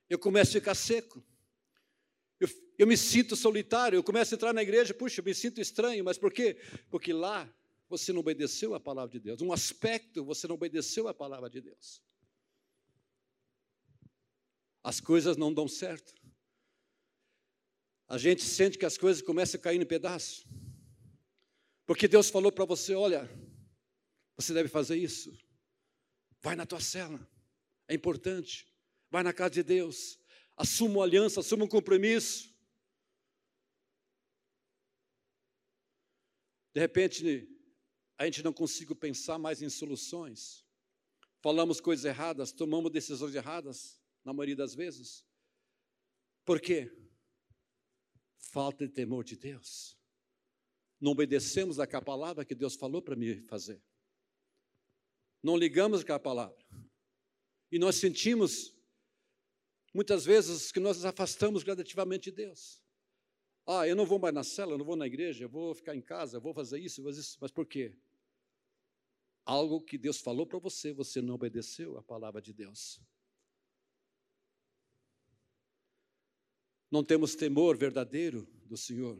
eu 0.09 0.17
começo 0.17 0.57
a 0.57 0.59
ficar 0.59 0.75
seco. 0.75 1.23
Eu, 2.39 2.47
eu 2.77 2.87
me 2.87 2.97
sinto 2.97 3.35
solitário, 3.35 3.97
eu 3.97 4.03
começo 4.03 4.33
a 4.33 4.35
entrar 4.35 4.53
na 4.53 4.63
igreja, 4.63 4.93
puxa, 4.93 5.19
eu 5.19 5.25
me 5.25 5.35
sinto 5.35 5.61
estranho, 5.61 6.03
mas 6.03 6.17
por 6.17 6.33
quê? 6.33 6.57
Porque 6.89 7.13
lá 7.13 7.47
você 7.89 8.13
não 8.13 8.19
obedeceu 8.19 8.73
a 8.75 8.79
palavra 8.79 9.11
de 9.11 9.19
Deus. 9.19 9.41
Um 9.41 9.51
aspecto 9.51 10.23
você 10.23 10.47
não 10.47 10.55
obedeceu 10.55 11.07
a 11.07 11.13
palavra 11.13 11.49
de 11.49 11.59
Deus. 11.59 12.01
As 14.83 14.99
coisas 14.99 15.35
não 15.35 15.53
dão 15.53 15.67
certo. 15.67 16.13
A 18.07 18.17
gente 18.17 18.43
sente 18.43 18.77
que 18.77 18.85
as 18.85 18.97
coisas 18.97 19.21
começam 19.21 19.59
a 19.59 19.63
cair 19.63 19.81
em 19.81 19.85
pedaços. 19.85 20.45
Porque 21.85 22.07
Deus 22.07 22.29
falou 22.29 22.51
para 22.51 22.65
você: 22.65 22.93
olha, 22.95 23.29
você 24.37 24.53
deve 24.53 24.69
fazer 24.69 24.97
isso. 24.97 25.37
Vai 26.39 26.55
na 26.55 26.65
tua 26.65 26.79
cela. 26.79 27.27
É 27.87 27.93
importante 27.93 28.69
vai 29.09 29.23
na 29.23 29.33
casa 29.33 29.51
de 29.51 29.63
Deus, 29.63 30.19
assuma 30.55 30.95
uma 30.95 31.03
aliança, 31.03 31.39
assuma 31.39 31.65
um 31.65 31.67
compromisso. 31.67 32.53
De 36.73 36.79
repente, 36.79 37.49
a 38.19 38.25
gente 38.25 38.43
não 38.43 38.53
consigo 38.53 38.95
pensar 38.95 39.39
mais 39.39 39.63
em 39.63 39.69
soluções. 39.69 40.63
Falamos 41.41 41.81
coisas 41.81 42.05
erradas, 42.05 42.51
tomamos 42.51 42.91
decisões 42.91 43.33
erradas, 43.33 43.99
na 44.23 44.31
maioria 44.31 44.55
das 44.55 44.75
vezes. 44.75 45.25
Por 46.45 46.61
quê? 46.61 46.91
Falta 48.37 48.85
de 48.85 48.93
temor 48.93 49.23
de 49.23 49.35
Deus. 49.35 49.97
Não 51.01 51.13
obedecemos 51.13 51.79
àquela 51.79 52.03
palavra 52.03 52.45
que 52.45 52.53
Deus 52.53 52.75
falou 52.75 53.01
para 53.01 53.15
me 53.15 53.41
fazer. 53.47 53.81
Não 55.41 55.57
ligamos 55.57 56.01
aquela 56.01 56.19
palavra. 56.19 56.63
E 57.71 57.79
nós 57.79 57.95
sentimos 57.95 58.77
Muitas 59.93 60.23
vezes 60.23 60.71
que 60.71 60.79
nós 60.79 60.97
nos 60.97 61.05
afastamos 61.05 61.63
gradativamente 61.63 62.29
de 62.29 62.37
Deus. 62.37 62.81
Ah, 63.65 63.87
eu 63.87 63.95
não 63.95 64.05
vou 64.05 64.19
mais 64.19 64.33
na 64.33 64.43
cela, 64.43 64.73
eu 64.73 64.77
não 64.77 64.85
vou 64.85 64.95
na 64.95 65.07
igreja, 65.07 65.43
eu 65.43 65.49
vou 65.49 65.73
ficar 65.73 65.95
em 65.95 66.01
casa, 66.01 66.37
eu 66.37 66.41
vou 66.41 66.53
fazer 66.53 66.79
isso, 66.79 67.01
vou 67.01 67.11
fazer 67.11 67.21
isso. 67.21 67.37
Mas 67.41 67.51
por 67.51 67.65
quê? 67.65 67.95
Algo 69.49 69.81
que 69.81 69.97
Deus 69.97 70.19
falou 70.19 70.45
para 70.45 70.59
você, 70.59 70.93
você 70.93 71.23
não 71.23 71.33
obedeceu 71.33 71.97
à 71.97 72.03
palavra 72.03 72.39
de 72.39 72.53
Deus. 72.53 73.01
Não 76.91 77.03
temos 77.03 77.33
temor 77.33 77.75
verdadeiro 77.75 78.47
do 78.63 78.77
Senhor. 78.77 79.19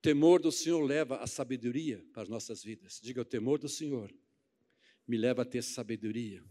Temor 0.00 0.40
do 0.40 0.50
Senhor 0.50 0.80
leva 0.80 1.18
a 1.18 1.26
sabedoria 1.26 2.02
para 2.14 2.22
as 2.22 2.28
nossas 2.30 2.64
vidas. 2.64 2.98
Diga, 3.02 3.20
o 3.20 3.24
temor 3.24 3.58
do 3.58 3.68
Senhor 3.68 4.10
me 5.06 5.18
leva 5.18 5.42
a 5.42 5.44
ter 5.44 5.60
sabedoria. 5.60 6.42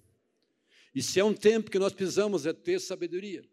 E 0.94 1.02
se 1.02 1.20
é 1.20 1.24
um 1.24 1.34
tempo 1.34 1.72
que 1.72 1.80
nós 1.80 1.94
precisamos 1.94 2.46
é 2.46 2.54
ter 2.54 2.80
sabedoria. 2.80 3.44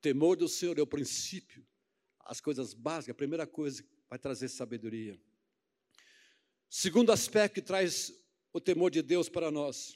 Temor 0.00 0.36
do 0.36 0.48
Senhor 0.48 0.76
é 0.76 0.82
o 0.82 0.86
princípio, 0.86 1.64
as 2.18 2.40
coisas 2.40 2.74
básicas, 2.74 3.14
a 3.14 3.18
primeira 3.18 3.46
coisa 3.46 3.84
que 3.84 3.88
vai 4.10 4.18
trazer 4.18 4.48
sabedoria. 4.48 5.16
Segundo 6.74 7.12
aspecto 7.12 7.56
que 7.56 7.60
traz 7.60 8.10
o 8.50 8.58
temor 8.58 8.90
de 8.90 9.02
Deus 9.02 9.28
para 9.28 9.50
nós. 9.50 9.94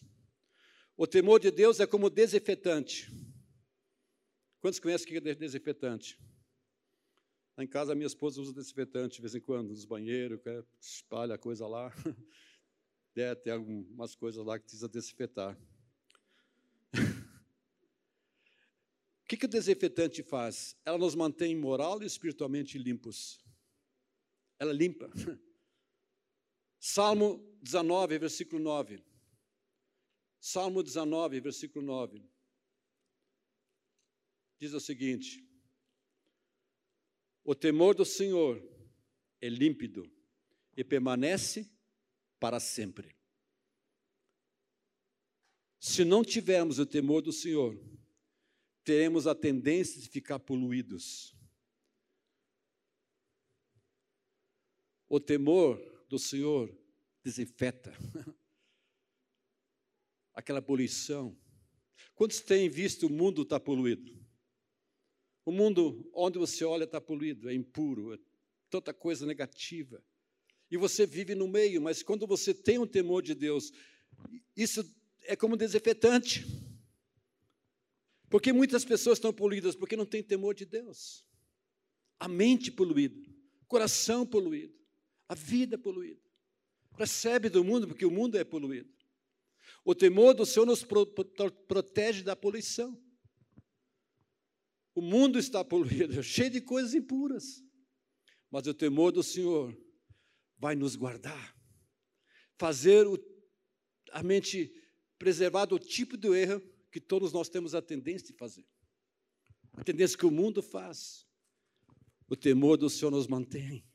O 0.95 1.07
temor 1.07 1.41
de 1.41 1.51
Deus 1.51 1.81
é 1.81 1.87
como 1.87 2.11
desinfetante. 2.11 3.11
Quantos 4.61 4.79
conhecem 4.79 5.07
o 5.07 5.23
que 5.23 5.27
é 5.27 5.35
desinfetante? 5.35 6.21
Lá 7.57 7.65
em 7.65 7.67
casa, 7.67 7.93
a 7.93 7.95
minha 7.95 8.07
esposa 8.07 8.43
usa 8.43 8.53
desinfetante 8.53 9.17
de 9.17 9.23
vez 9.23 9.35
em 9.35 9.41
quando, 9.41 9.71
nos 9.71 9.87
banheiros, 9.87 10.39
espalha 10.79 11.37
a 11.37 11.39
coisa 11.39 11.67
lá. 11.67 11.91
É, 13.19 13.35
tem 13.35 13.51
algumas 13.51 14.15
coisas 14.15 14.45
lá 14.45 14.59
que 14.59 14.65
precisa 14.67 14.87
desinfetar. 14.87 15.59
O 19.25 19.29
que, 19.29 19.39
que 19.39 19.47
o 19.47 19.49
desinfetante 19.49 20.23
faz? 20.23 20.77
Ela 20.85 20.99
nos 20.99 21.15
mantém 21.15 21.57
moral 21.57 22.03
e 22.03 22.07
espiritualmente 22.07 22.77
limpos. 22.79 23.41
Ela 24.59 24.75
limpa. 24.75 25.11
Salmo 26.89 27.45
19, 27.63 28.17
versículo 28.17 28.63
9. 28.63 29.05
Salmo 30.39 30.85
19, 30.85 31.41
versículo 31.41 31.85
9. 31.85 32.25
Diz 34.61 34.73
o 34.73 34.79
seguinte: 34.79 35.45
O 37.43 37.57
temor 37.57 37.93
do 37.97 38.05
Senhor 38.05 38.63
é 39.41 39.49
límpido 39.49 40.09
e 40.77 40.85
permanece 40.85 41.69
para 42.39 42.61
sempre. 42.61 43.17
Se 45.81 46.05
não 46.05 46.23
tivermos 46.23 46.79
o 46.79 46.87
temor 46.87 47.21
do 47.21 47.33
Senhor, 47.33 47.77
teremos 48.85 49.27
a 49.27 49.35
tendência 49.35 50.01
de 50.01 50.09
ficar 50.09 50.39
poluídos. 50.39 51.35
O 55.09 55.19
temor 55.19 55.96
do 56.09 56.19
Senhor 56.19 56.75
desinfeta 57.23 57.93
aquela 60.33 60.63
poluição. 60.63 61.37
Quantos 62.15 62.41
têm 62.41 62.69
visto 62.69 63.07
o 63.07 63.11
mundo 63.11 63.43
estar 63.43 63.59
tá 63.59 63.65
poluído? 63.65 64.17
O 65.45 65.53
mundo 65.53 66.09
onde 66.13 66.39
você 66.39 66.65
olha 66.65 66.85
está 66.85 67.01
poluído, 67.01 67.49
é 67.49 67.55
impuro, 67.55 68.15
é 68.15 68.19
tanta 68.69 68.93
coisa 68.93 69.25
negativa. 69.25 70.03
E 70.71 70.77
você 70.77 71.07
vive 71.07 71.35
no 71.35 71.47
meio, 71.47 71.81
mas 71.81 72.03
quando 72.03 72.27
você 72.27 72.53
tem 72.53 72.79
um 72.79 72.87
temor 72.87 73.23
de 73.23 73.35
Deus, 73.35 73.73
isso 74.57 74.85
é 75.25 75.37
como 75.37 75.57
desinfetante. 75.57 76.45
Porque 78.29 78.53
muitas 78.53 78.85
pessoas 78.85 79.19
estão 79.19 79.33
poluídas 79.33 79.77
porque 79.77 79.97
não 79.97 80.05
têm 80.05 80.23
temor 80.23 80.55
de 80.55 80.65
Deus. 80.65 81.25
A 82.19 82.27
mente 82.29 82.73
poluída, 82.73 83.21
o 83.63 83.67
coração 83.67 84.27
poluído, 84.27 84.75
a 85.29 85.35
vida 85.35 85.77
poluída. 85.77 86.21
Recebe 86.97 87.49
do 87.49 87.65
mundo 87.65 87.87
porque 87.87 88.07
o 88.07 88.11
mundo 88.11 88.37
é 88.39 88.45
poluído. 88.45 88.95
O 89.85 89.95
temor 89.95 90.35
do 90.35 90.47
Senhor 90.47 90.67
nos 90.67 90.83
pro, 90.83 91.07
pro, 91.07 91.53
protege 91.53 92.23
da 92.23 92.35
poluição. 92.35 93.01
O 94.95 95.01
mundo 95.01 95.39
está 95.39 95.65
poluído, 95.65 96.23
cheio 96.25 96.51
de 96.51 96.61
coisas 96.61 96.95
impuras. 96.95 97.63
Mas 98.51 98.67
o 98.67 98.75
temor 98.75 99.13
do 99.13 99.23
Senhor 99.23 99.77
vai 100.59 100.75
nos 100.75 100.97
guardar, 100.97 101.55
fazer 102.57 103.07
o, 103.07 103.19
a 104.11 104.23
mente 104.23 104.73
preservar 105.19 105.67
do 105.67 105.79
tipo 105.79 106.17
de 106.17 106.29
erro 106.29 106.63
que 106.91 107.01
todos 107.01 107.33
nós 107.33 107.49
temos 107.49 107.75
a 107.75 107.83
tendência 107.83 108.29
de 108.29 108.33
fazer. 108.33 108.67
A 109.75 109.85
tendência 109.85 110.17
que 110.17 110.25
o 110.25 110.31
mundo 110.31 110.63
faz. 110.63 111.27
O 112.29 112.35
temor 112.35 112.79
do 112.79 112.89
Senhor 112.89 113.11
nos 113.11 113.27
mantém 113.27 113.87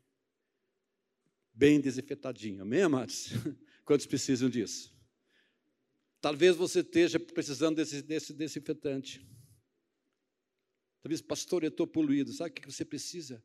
bem 1.62 1.80
desinfetadinho. 1.80 2.64
Amém, 2.64 2.82
amados? 2.82 3.30
Quantos 3.86 4.08
precisam 4.08 4.50
disso? 4.50 4.92
Talvez 6.20 6.56
você 6.56 6.80
esteja 6.80 7.20
precisando 7.20 7.76
desse, 7.76 8.02
desse 8.02 8.34
desinfetante. 8.34 9.24
Talvez, 11.04 11.22
pastor, 11.22 11.64
eu 11.64 11.70
estou 11.70 11.86
poluído. 11.86 12.34
Sabe 12.34 12.50
o 12.50 12.54
que 12.56 12.66
você 12.66 12.84
precisa? 12.84 13.44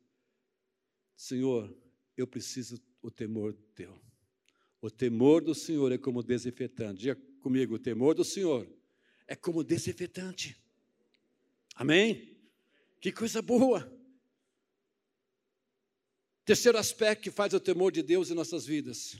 Senhor, 1.15 1.71
eu 2.17 2.25
preciso 2.25 2.81
o 3.03 3.11
temor 3.11 3.53
teu. 3.75 4.01
O 4.81 4.89
temor 4.89 5.43
do 5.43 5.53
Senhor 5.53 5.91
é 5.91 5.97
como 5.99 6.23
desinfetante. 6.23 7.01
Diga 7.01 7.15
comigo, 7.39 7.75
o 7.75 7.79
temor 7.79 8.15
do 8.15 8.25
Senhor 8.25 8.67
é 9.27 9.35
como 9.35 9.63
desinfetante. 9.63 10.59
Amém? 11.75 12.35
Que 12.99 13.11
coisa 13.11 13.43
boa. 13.43 13.95
Terceiro 16.47 16.77
aspecto 16.77 17.23
que 17.23 17.29
faz 17.29 17.53
o 17.53 17.59
temor 17.59 17.91
de 17.91 18.01
Deus 18.01 18.31
em 18.31 18.33
nossas 18.33 18.65
vidas. 18.65 19.17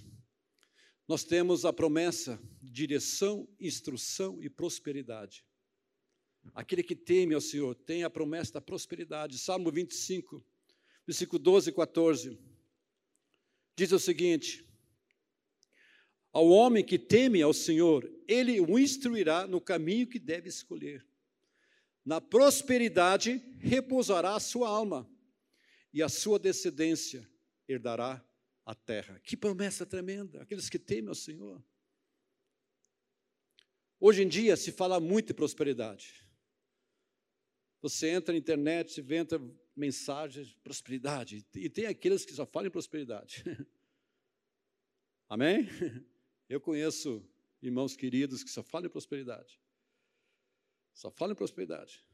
Nós 1.06 1.26
temos 1.26 1.66
a 1.66 1.74
promessa, 1.74 2.42
direção, 2.62 3.46
instrução 3.60 4.42
e 4.42 4.50
prosperidade. 4.50 5.44
Aquele 6.56 6.82
que 6.82 6.96
teme 6.96 7.34
ao 7.34 7.42
Senhor 7.42 7.76
tem 7.76 8.06
a 8.06 8.10
promessa 8.10 8.54
da 8.54 8.62
prosperidade. 8.62 9.38
Salmo 9.38 9.70
25, 9.70 10.42
versículo 11.06 11.38
12 11.38 11.70
e 11.70 11.74
14. 11.74 12.40
Diz 13.76 13.92
o 13.92 14.00
seguinte: 14.00 14.66
Ao 16.32 16.48
homem 16.48 16.82
que 16.82 16.98
teme 16.98 17.42
ao 17.42 17.54
Senhor, 17.54 18.10
ele 18.26 18.62
o 18.62 18.80
instruirá 18.80 19.46
no 19.46 19.60
caminho 19.60 20.08
que 20.08 20.18
deve 20.18 20.48
escolher. 20.48 21.06
Na 22.06 22.22
prosperidade 22.22 23.44
repousará 23.60 24.34
a 24.34 24.40
sua 24.40 24.70
alma, 24.70 25.06
e 25.94 26.04
a 26.04 26.10
sua 26.10 26.38
descendência 26.38 27.28
herdará 27.68 28.24
a 28.66 28.76
terra. 28.76 29.20
Que 29.20 29.38
promessa 29.38 29.86
tremenda! 29.86 30.42
Aqueles 30.42 30.70
que 30.70 30.78
temem 30.78 31.10
ao 31.10 31.16
Senhor. 31.16 31.64
Hoje 34.00 34.24
em 34.24 34.28
dia 34.28 34.56
se 34.56 34.72
fala 34.72 35.00
muito 35.00 35.28
de 35.28 35.34
prosperidade. 35.34 36.28
Você 37.82 38.10
entra 38.10 38.34
na 38.34 38.40
internet, 38.40 38.92
se 38.92 39.02
inventa 39.02 39.40
mensagens 39.76 40.48
de 40.48 40.56
prosperidade. 40.58 41.46
E 41.56 41.70
tem 41.70 41.86
aqueles 41.86 42.26
que 42.26 42.34
só 42.34 42.46
falam 42.46 42.68
em 42.68 42.72
prosperidade. 42.72 43.44
Amém? 45.30 45.68
Eu 46.50 46.62
conheço 46.62 47.24
irmãos 47.62 47.96
queridos 47.96 48.44
que 48.44 48.50
só 48.50 48.64
falam 48.64 48.88
em 48.88 48.92
prosperidade. 48.92 49.62
Só 50.94 51.12
falam 51.12 51.34
em 51.34 51.38
prosperidade. 51.38 52.06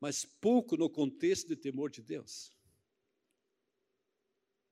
Mas 0.00 0.24
pouco 0.24 0.76
no 0.76 0.90
contexto 0.90 1.48
de 1.48 1.56
temor 1.56 1.90
de 1.90 2.02
Deus. 2.02 2.55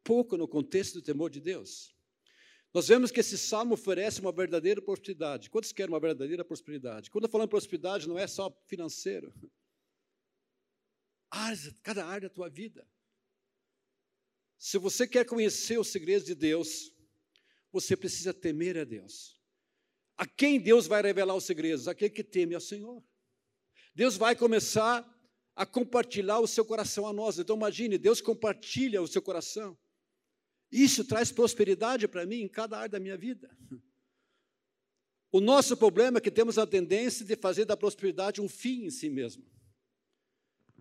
Pouco 0.05 0.37
no 0.37 0.47
contexto 0.47 0.95
do 0.95 1.03
temor 1.03 1.31
de 1.31 1.41
Deus. 1.41 1.93
Nós 2.73 2.87
vemos 2.89 3.11
que 3.11 3.21
esse 3.21 3.39
salmo 3.39 3.75
oferece 3.75 4.21
uma 4.21 4.33
verdadeira 4.33 4.83
prosperidade. 4.83 5.51
Quantos 5.51 5.73
querem 5.73 5.93
uma 5.93 6.01
verdadeira 6.01 6.45
prosperidade? 6.45 7.11
Quando 7.11 7.25
eu 7.25 7.31
falo 7.31 7.45
em 7.45 7.49
prosperidade, 7.49 8.07
não 8.07 8.19
é 8.19 8.27
só 8.27 8.55
financeiro 8.67 9.33
cada 11.83 12.07
área 12.07 12.29
da 12.29 12.35
tua 12.35 12.49
vida. 12.49 12.87
Se 14.57 14.79
você 14.79 15.07
quer 15.07 15.25
conhecer 15.25 15.79
os 15.79 15.89
segredos 15.89 16.25
de 16.25 16.35
Deus, 16.35 16.93
você 17.73 17.97
precisa 17.97 18.33
temer 18.33 18.79
a 18.79 18.85
Deus. 18.85 19.41
A 20.17 20.27
quem 20.27 20.61
Deus 20.61 20.87
vai 20.87 21.03
revelar 21.03 21.35
os 21.35 21.45
segredos? 21.45 21.89
Aquele 21.89 22.11
que 22.11 22.23
teme 22.23 22.55
ao 22.55 22.61
Senhor. 22.61 23.03
Deus 23.95 24.17
vai 24.17 24.37
começar 24.37 25.05
a 25.57 25.67
compartilhar 25.67 26.39
o 26.39 26.47
seu 26.47 26.65
coração 26.65 27.07
a 27.07 27.13
nós. 27.13 27.39
Então 27.39 27.57
imagine, 27.57 27.99
Deus 27.99 28.21
compartilha 28.21 29.03
o 29.03 29.09
seu 29.09 29.21
coração. 29.21 29.77
Isso 30.75 31.05
traz 31.05 31.31
prosperidade 31.31 32.09
para 32.09 32.27
mim 32.27 32.41
em 32.41 32.49
cada 32.49 32.77
área 32.77 32.89
da 32.89 32.99
minha 32.99 33.17
vida. 33.17 33.49
O 35.31 35.41
nosso 35.41 35.77
problema 35.77 36.19
é 36.19 36.21
que 36.21 36.33
temos 36.33 36.59
a 36.59 36.67
tendência 36.67 37.25
de 37.25 37.37
fazer 37.37 37.65
da 37.65 37.77
prosperidade 37.77 38.41
um 38.41 38.49
fim 38.49 38.87
em 38.87 38.91
si 38.91 39.09
mesmo. 39.09 39.49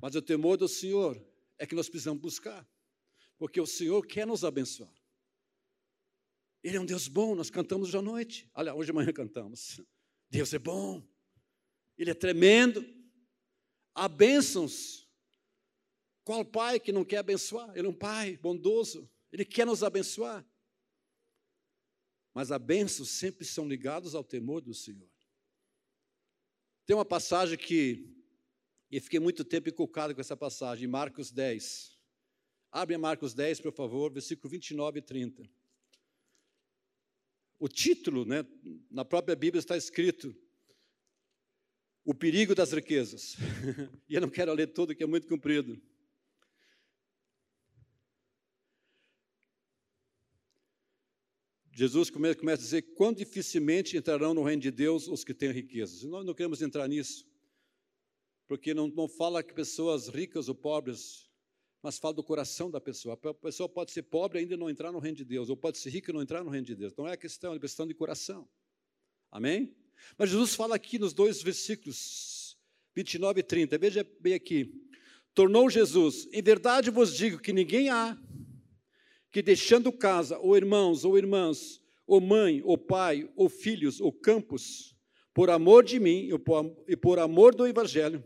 Mas 0.02 0.16
o 0.16 0.22
temor 0.22 0.58
do 0.58 0.68
Senhor 0.68 1.24
é 1.60 1.68
que 1.68 1.76
nós 1.76 1.90
precisamos 1.90 2.20
buscar, 2.20 2.68
porque 3.38 3.62
o 3.62 3.68
Senhor 3.68 4.08
quer 4.08 4.26
nos 4.26 4.44
abençoar. 4.44 4.92
Ele 6.64 6.78
é 6.78 6.82
um 6.82 6.88
Deus 6.88 7.08
bom, 7.08 7.36
nós 7.36 7.52
cantamos 7.52 7.90
hoje 7.90 7.98
à 7.98 8.02
noite. 8.02 8.50
Olha, 8.56 8.74
hoje 8.74 8.88
de 8.88 8.94
manhã 8.94 9.14
cantamos. 9.14 9.80
Deus 10.28 10.52
é 10.56 10.60
bom, 10.60 11.08
Ele 11.96 12.10
é 12.10 12.16
tremendo. 12.16 12.84
Há 13.94 14.08
bênçãos. 14.08 15.08
Qual 16.24 16.44
pai 16.44 16.80
que 16.80 16.92
não 16.92 17.06
quer 17.06 17.18
abençoar? 17.18 17.78
Ele 17.78 17.86
é 17.86 17.90
um 17.92 17.94
pai 17.94 18.38
bondoso, 18.38 19.08
Ele 19.34 19.44
quer 19.44 19.66
nos 19.66 19.84
abençoar. 19.84 20.46
Mas 22.34 22.52
as 22.52 22.62
bênçãos 22.62 23.10
sempre 23.10 23.44
são 23.44 23.68
ligados 23.68 24.16
ao 24.16 24.24
temor 24.24 24.62
do 24.62 24.74
Senhor. 24.74 25.10
Tem 26.86 26.96
uma 26.96 27.04
passagem 27.04 27.58
que 27.58 28.14
e 28.94 29.00
fiquei 29.00 29.20
muito 29.20 29.44
tempo 29.44 29.70
inculcado 29.70 30.14
com 30.14 30.22
essa 30.22 30.38
passagem, 30.38 30.88
Marcos 30.88 31.32
10. 31.32 31.98
Abre 32.72 32.96
Marcos 32.96 33.34
10, 33.34 33.60
por 33.60 33.74
favor, 33.74 34.12
versículo 34.12 34.52
29 34.52 35.00
e 35.00 35.02
30. 35.02 35.50
O 37.58 37.68
título, 37.68 38.24
né, 38.24 38.46
na 38.92 39.04
própria 39.04 39.36
Bíblia 39.36 39.60
está 39.60 39.76
escrito 39.76 40.36
O 42.06 42.14
perigo 42.14 42.54
das 42.54 42.72
riquezas. 42.72 43.36
e 44.08 44.14
eu 44.14 44.22
não 44.22 44.30
quero 44.30 44.54
ler 44.54 44.68
tudo, 44.68 44.96
que 44.96 45.04
é 45.04 45.08
muito 45.08 45.28
comprido. 45.28 45.82
Jesus 51.74 52.10
começa 52.10 52.40
a 52.54 52.56
dizer 52.56 52.82
quão 52.94 53.12
dificilmente 53.12 53.98
entrarão 53.98 54.34
no 54.34 54.44
reino 54.44 54.62
de 54.62 54.72
Deus 54.72 55.08
os 55.08 55.24
que 55.24 55.34
têm 55.34 55.52
riquezas. 55.52 56.04
nós 56.04 56.26
não 56.26 56.34
queremos 56.34 56.62
entrar 56.62 56.88
nisso 56.88 57.26
porque 58.48 58.74
não, 58.74 58.88
não 58.88 59.08
fala 59.08 59.42
que 59.42 59.54
pessoas 59.54 60.08
ricas 60.08 60.48
ou 60.48 60.56
pobres, 60.56 61.30
mas 61.82 61.98
fala 61.98 62.14
do 62.14 62.24
coração 62.24 62.70
da 62.70 62.80
pessoa. 62.80 63.18
A 63.22 63.34
pessoa 63.34 63.68
pode 63.68 63.92
ser 63.92 64.04
pobre 64.04 64.40
e 64.40 64.42
ainda 64.42 64.56
não 64.56 64.70
entrar 64.70 64.92
no 64.92 65.00
reino 65.00 65.18
de 65.18 65.26
Deus, 65.26 65.50
ou 65.50 65.58
pode 65.58 65.78
ser 65.78 65.90
rica 65.90 66.12
e 66.12 66.14
não 66.14 66.22
entrar 66.22 66.44
no 66.44 66.50
reino 66.50 66.68
de 66.68 66.76
Deus. 66.76 66.94
Não 66.96 67.08
é 67.08 67.18
questão, 67.18 67.54
é 67.54 67.60
questão 67.60 67.88
de 67.88 67.94
coração. 67.94 68.48
Amém? 69.32 69.76
Mas 70.18 70.30
Jesus 70.30 70.54
fala 70.54 70.76
aqui 70.76 71.00
nos 71.00 71.14
dois 71.14 71.42
versículos, 71.42 72.58
29 72.96 73.40
e 73.40 73.44
30. 73.44 73.78
Veja 73.78 74.08
bem 74.20 74.34
aqui. 74.34 74.72
Tornou 75.34 75.70
Jesus: 75.70 76.28
Em 76.32 76.42
verdade 76.42 76.92
vos 76.92 77.16
digo 77.16 77.40
que 77.40 77.52
ninguém 77.52 77.90
há 77.90 78.18
que 79.34 79.42
deixando 79.42 79.92
casa, 79.92 80.38
ou 80.38 80.56
irmãos, 80.56 81.04
ou 81.04 81.18
irmãs, 81.18 81.82
ou 82.06 82.22
mãe, 82.22 82.62
ou 82.64 82.78
pai, 82.78 83.28
ou 83.36 83.50
filhos, 83.50 84.00
ou 84.00 84.14
campos, 84.14 84.96
por 85.34 85.50
amor 85.50 85.84
de 85.84 86.00
mim 86.00 86.30
e 86.88 86.96
por 86.96 87.18
amor 87.18 87.56
do 87.56 87.66
Evangelho, 87.66 88.24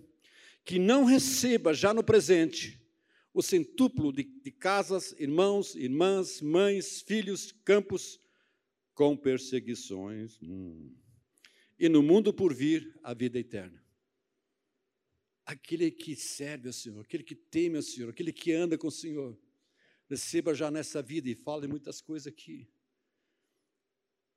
que 0.66 0.78
não 0.78 1.06
receba 1.06 1.74
já 1.74 1.94
no 1.94 2.04
presente 2.04 2.78
o 3.34 3.42
centúplo 3.42 4.12
de, 4.12 4.24
de 4.24 4.52
casas, 4.52 5.16
irmãos, 5.18 5.76
irmãs, 5.76 6.42
mães, 6.42 7.02
filhos, 7.02 7.54
campos, 7.64 8.20
com 8.94 9.16
perseguições. 9.16 10.38
Hum. 10.42 10.94
E 11.80 11.88
no 11.88 12.04
mundo 12.04 12.34
por 12.34 12.54
vir 12.54 13.00
a 13.02 13.14
vida 13.14 13.40
eterna. 13.40 13.82
Aquele 15.46 15.90
que 15.90 16.18
serve 16.18 16.68
ao 16.68 16.74
Senhor, 16.74 17.00
aquele 17.00 17.24
que 17.24 17.36
teme 17.36 17.78
ao 17.78 17.84
Senhor, 17.84 18.10
aquele 18.10 18.34
que 18.34 18.52
anda 18.52 18.78
com 18.78 18.88
o 18.88 18.92
Senhor, 18.92 19.40
receba 20.10 20.54
já 20.54 20.72
nessa 20.72 21.02
vida 21.02 21.30
e 21.30 21.36
fale 21.36 21.68
muitas 21.68 22.02
coisas 22.02 22.28
aqui. 22.28 22.68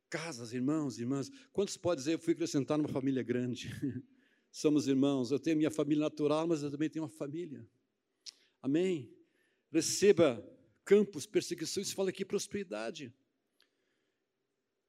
Casas, 0.08 0.52
irmãos, 0.52 0.98
irmãs. 0.98 1.30
Quantos 1.52 1.76
podem 1.76 1.98
dizer, 1.98 2.14
eu 2.14 2.18
fui 2.18 2.32
acrescentar 2.32 2.76
numa 2.76 2.88
família 2.88 3.22
grande? 3.22 3.70
Somos 4.50 4.88
irmãos. 4.88 5.30
Eu 5.30 5.38
tenho 5.38 5.56
minha 5.56 5.70
família 5.70 6.02
natural, 6.02 6.48
mas 6.48 6.62
eu 6.62 6.70
também 6.70 6.90
tenho 6.90 7.04
uma 7.04 7.10
família. 7.10 7.64
Amém? 8.60 9.14
Receba 9.70 10.44
campos, 10.84 11.26
perseguições, 11.26 11.92
fala 11.92 12.10
aqui 12.10 12.24
prosperidade. 12.24 13.14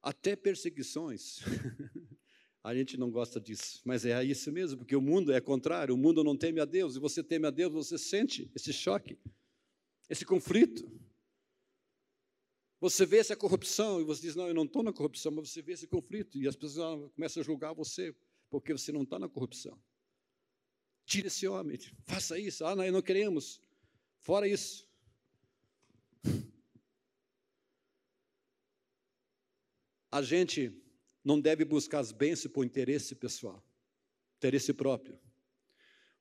Até 0.01 0.35
perseguições. 0.35 1.39
A 2.63 2.75
gente 2.75 2.95
não 2.95 3.09
gosta 3.09 3.39
disso, 3.39 3.81
mas 3.83 4.05
é 4.05 4.23
isso 4.23 4.51
mesmo, 4.51 4.77
porque 4.77 4.95
o 4.95 5.01
mundo 5.01 5.33
é 5.33 5.41
contrário, 5.41 5.95
o 5.95 5.97
mundo 5.97 6.23
não 6.23 6.37
teme 6.37 6.59
a 6.59 6.65
Deus, 6.65 6.95
e 6.95 6.99
você 6.99 7.23
teme 7.23 7.47
a 7.47 7.49
Deus, 7.49 7.73
você 7.73 7.97
sente 7.97 8.51
esse 8.53 8.71
choque 8.71 9.17
esse 10.11 10.25
conflito. 10.25 10.91
Você 12.81 13.05
vê 13.05 13.19
essa 13.19 13.35
corrupção 13.35 14.01
e 14.01 14.03
você 14.03 14.21
diz: 14.23 14.35
Não, 14.35 14.47
eu 14.47 14.53
não 14.53 14.65
estou 14.65 14.83
na 14.83 14.91
corrupção, 14.91 15.31
mas 15.31 15.49
você 15.49 15.61
vê 15.61 15.71
esse 15.71 15.87
conflito 15.87 16.37
e 16.37 16.47
as 16.47 16.55
pessoas 16.55 17.09
começam 17.13 17.41
a 17.41 17.45
julgar 17.45 17.73
você 17.73 18.13
porque 18.49 18.73
você 18.73 18.91
não 18.91 19.03
está 19.03 19.17
na 19.17 19.29
corrupção. 19.29 19.81
Tire 21.05 21.27
esse 21.27 21.47
homem, 21.47 21.79
faça 22.03 22.37
isso. 22.37 22.65
Ah, 22.65 22.75
não, 22.75 22.85
não 22.91 23.01
queremos. 23.01 23.61
Fora 24.19 24.47
isso. 24.47 24.85
A 30.11 30.21
gente 30.21 30.77
não 31.23 31.39
deve 31.39 31.63
buscar 31.63 31.99
as 31.99 32.11
bênçãos 32.11 32.51
por 32.51 32.65
interesse 32.65 33.15
pessoal, 33.15 33.63
interesse 34.35 34.73
próprio. 34.73 35.17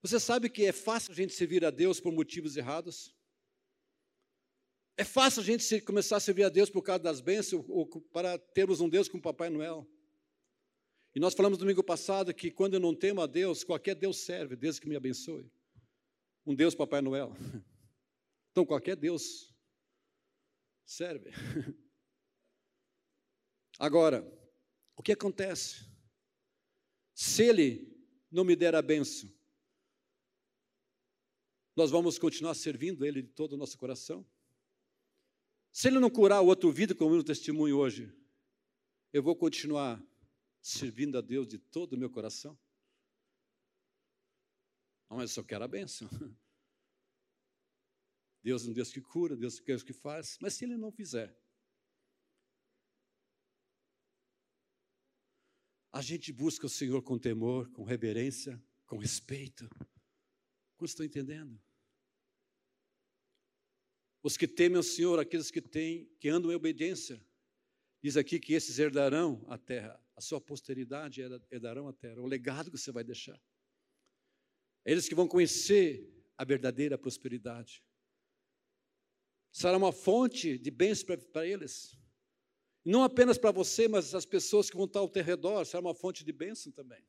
Você 0.00 0.20
sabe 0.20 0.48
que 0.48 0.64
é 0.64 0.72
fácil 0.72 1.10
a 1.10 1.14
gente 1.16 1.34
servir 1.34 1.64
a 1.64 1.70
Deus 1.70 1.98
por 1.98 2.12
motivos 2.12 2.56
errados? 2.56 3.12
É 5.00 5.04
fácil 5.04 5.40
a 5.40 5.44
gente 5.46 5.80
começar 5.80 6.18
a 6.18 6.20
servir 6.20 6.44
a 6.44 6.50
Deus 6.50 6.68
por 6.68 6.82
causa 6.82 7.02
das 7.02 7.22
bênçãos 7.22 7.64
ou 7.70 7.86
para 8.12 8.36
termos 8.38 8.82
um 8.82 8.88
Deus 8.88 9.08
como 9.08 9.22
Papai 9.22 9.48
Noel. 9.48 9.90
E 11.14 11.18
nós 11.18 11.32
falamos 11.32 11.56
domingo 11.56 11.82
passado 11.82 12.34
que 12.34 12.50
quando 12.50 12.74
eu 12.74 12.80
não 12.80 12.94
temo 12.94 13.22
a 13.22 13.26
Deus, 13.26 13.64
qualquer 13.64 13.94
Deus 13.94 14.18
serve, 14.18 14.56
desde 14.56 14.78
que 14.78 14.86
me 14.86 14.94
abençoe. 14.94 15.50
Um 16.44 16.54
Deus 16.54 16.74
Papai 16.74 17.00
Noel. 17.00 17.32
Então 18.52 18.66
qualquer 18.66 18.96
Deus 18.96 19.54
serve. 20.84 21.30
Agora, 23.78 24.30
o 24.96 25.02
que 25.02 25.12
acontece? 25.12 25.88
Se 27.14 27.44
Ele 27.44 27.96
não 28.30 28.44
me 28.44 28.54
der 28.54 28.74
a 28.74 28.82
benção, 28.82 29.32
nós 31.76 31.92
vamos 31.92 32.18
continuar 32.18 32.54
servindo 32.54 33.06
Ele 33.06 33.22
de 33.22 33.28
todo 33.28 33.52
o 33.52 33.56
nosso 33.56 33.78
coração? 33.78 34.26
Se 35.72 35.88
ele 35.88 35.98
não 36.00 36.10
curar 36.10 36.40
o 36.40 36.46
outro 36.46 36.72
vida, 36.72 36.94
como 36.94 37.14
no 37.14 37.24
testemunho 37.24 37.78
hoje, 37.78 38.12
eu 39.12 39.22
vou 39.22 39.36
continuar 39.36 40.02
servindo 40.60 41.16
a 41.16 41.20
Deus 41.20 41.46
de 41.46 41.58
todo 41.58 41.92
o 41.94 41.98
meu 41.98 42.10
coração? 42.10 42.58
Não, 45.08 45.16
mas 45.16 45.30
eu 45.30 45.34
só 45.34 45.42
quero 45.42 45.64
a 45.64 45.68
bênção. 45.68 46.08
Deus 48.42 48.66
é 48.66 48.70
um 48.70 48.72
Deus 48.72 48.90
que 48.90 49.00
cura, 49.00 49.36
Deus 49.36 49.58
é 49.58 49.62
um 49.62 49.64
Deus 49.64 49.82
que 49.82 49.92
faz, 49.92 50.38
mas 50.40 50.54
se 50.54 50.64
ele 50.64 50.76
não 50.76 50.90
fizer, 50.90 51.36
a 55.92 56.00
gente 56.00 56.32
busca 56.32 56.66
o 56.66 56.70
Senhor 56.70 57.02
com 57.02 57.18
temor, 57.18 57.70
com 57.72 57.84
reverência, 57.84 58.62
com 58.86 58.96
respeito. 58.96 59.68
Quantos 60.76 60.92
estão 60.92 61.04
entendendo? 61.04 61.60
Os 64.22 64.36
que 64.36 64.46
temem 64.46 64.78
o 64.78 64.82
Senhor, 64.82 65.18
aqueles 65.18 65.50
que 65.50 65.62
têm, 65.62 66.06
que 66.18 66.28
andam 66.28 66.52
em 66.52 66.54
obediência. 66.54 67.24
Diz 68.02 68.16
aqui 68.16 68.38
que 68.38 68.54
esses 68.54 68.78
herdarão 68.78 69.44
a 69.48 69.58
terra, 69.58 70.02
a 70.16 70.20
sua 70.20 70.40
posteridade 70.40 71.22
herdarão 71.50 71.88
a 71.88 71.92
terra, 71.92 72.20
o 72.20 72.26
legado 72.26 72.70
que 72.70 72.78
você 72.78 72.92
vai 72.92 73.04
deixar. 73.04 73.40
Eles 74.84 75.08
que 75.08 75.14
vão 75.14 75.28
conhecer 75.28 76.10
a 76.36 76.44
verdadeira 76.44 76.96
prosperidade. 76.96 77.84
Será 79.52 79.76
uma 79.76 79.92
fonte 79.92 80.58
de 80.58 80.70
bens 80.70 81.02
para 81.02 81.46
eles. 81.46 81.98
Não 82.84 83.02
apenas 83.02 83.36
para 83.36 83.50
você, 83.50 83.88
mas 83.88 84.14
as 84.14 84.24
pessoas 84.24 84.70
que 84.70 84.76
vão 84.76 84.86
estar 84.86 85.00
ao 85.00 85.08
teu 85.08 85.22
redor, 85.22 85.64
será 85.64 85.80
uma 85.80 85.94
fonte 85.94 86.24
de 86.24 86.32
bênção 86.32 86.72
também. 86.72 87.04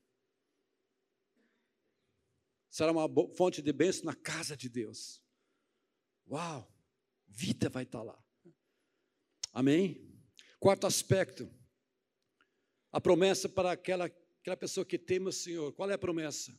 Será 2.68 2.90
uma 2.90 3.08
fonte 3.34 3.60
de 3.62 3.72
bênção 3.72 4.04
na 4.04 4.14
casa 4.14 4.56
de 4.56 4.68
Deus. 4.68 5.22
Uau! 6.26 6.71
Vida 7.34 7.68
vai 7.68 7.84
estar 7.84 8.02
lá. 8.02 8.18
Amém? 9.52 10.08
Quarto 10.58 10.86
aspecto, 10.86 11.50
a 12.90 13.00
promessa 13.00 13.48
para 13.48 13.72
aquela, 13.72 14.04
aquela 14.06 14.56
pessoa 14.56 14.84
que 14.84 14.98
teme 14.98 15.28
o 15.28 15.32
Senhor. 15.32 15.72
Qual 15.72 15.90
é 15.90 15.94
a 15.94 15.98
promessa? 15.98 16.56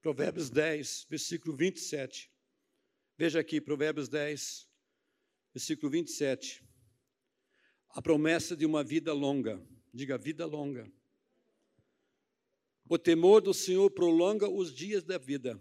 Provérbios 0.00 0.50
10, 0.50 1.06
versículo 1.08 1.56
27. 1.56 2.30
Veja 3.18 3.40
aqui, 3.40 3.60
Provérbios 3.60 4.08
10, 4.08 4.68
versículo 5.52 5.90
27. 5.90 6.66
A 7.90 8.02
promessa 8.02 8.56
de 8.56 8.66
uma 8.66 8.82
vida 8.82 9.12
longa. 9.12 9.64
Diga, 9.92 10.18
vida 10.18 10.44
longa. 10.44 10.90
O 12.88 12.98
temor 12.98 13.40
do 13.40 13.52
Senhor 13.52 13.90
prolonga 13.90 14.48
os 14.48 14.72
dias 14.72 15.02
da 15.02 15.18
vida, 15.18 15.60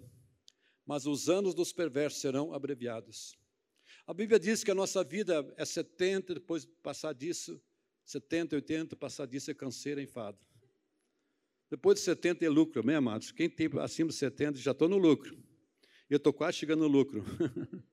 mas 0.86 1.06
os 1.06 1.28
anos 1.28 1.56
dos 1.56 1.74
perversos 1.74 2.22
serão 2.22 2.54
abreviados. 2.54 3.38
A 4.08 4.14
Bíblia 4.14 4.40
diz 4.40 4.64
que 4.64 4.70
a 4.70 4.76
nossa 4.76 5.04
vida 5.04 5.46
é 5.58 5.66
70, 5.66 6.36
depois 6.36 6.64
de 6.64 6.72
passar 6.84 7.14
disso, 7.14 7.60
70, 8.04 8.56
80, 8.56 8.96
passar 8.96 9.26
disso 9.26 9.50
é 9.50 9.54
canseira, 9.54 10.02
enfado. 10.02 10.38
Depois 11.72 11.98
de 11.98 12.06
70 12.06 12.46
é 12.46 12.50
lucro, 12.50 12.82
amém, 12.82 12.96
amados? 12.96 13.32
Quem 13.32 13.50
tem 13.50 13.68
acima 13.80 14.10
de 14.10 14.16
70 14.16 14.60
já 14.60 14.72
estou 14.72 14.88
no 14.88 14.98
lucro. 14.98 15.36
Eu 16.08 16.18
estou 16.18 16.32
quase 16.32 16.58
chegando 16.58 16.82
no 16.82 16.88
lucro. 16.88 17.26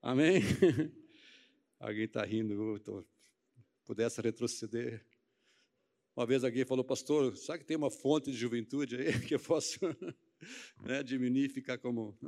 amém? 0.00 0.42
Alguém 1.80 2.04
está 2.04 2.24
rindo, 2.24 2.78
tô, 2.78 3.04
pudesse 3.84 4.20
retroceder. 4.20 5.04
Uma 6.14 6.26
vez 6.26 6.42
alguém 6.42 6.64
falou, 6.64 6.84
pastor, 6.84 7.36
sabe 7.36 7.60
que 7.60 7.64
tem 7.64 7.76
uma 7.76 7.92
fonte 7.92 8.32
de 8.32 8.36
juventude 8.36 8.96
aí 8.96 9.20
que 9.26 9.36
eu 9.36 9.40
posso 9.40 9.78
né, 10.82 11.02
diminuir 11.02 11.46
e 11.46 11.48
ficar 11.48 11.78
como. 11.78 12.18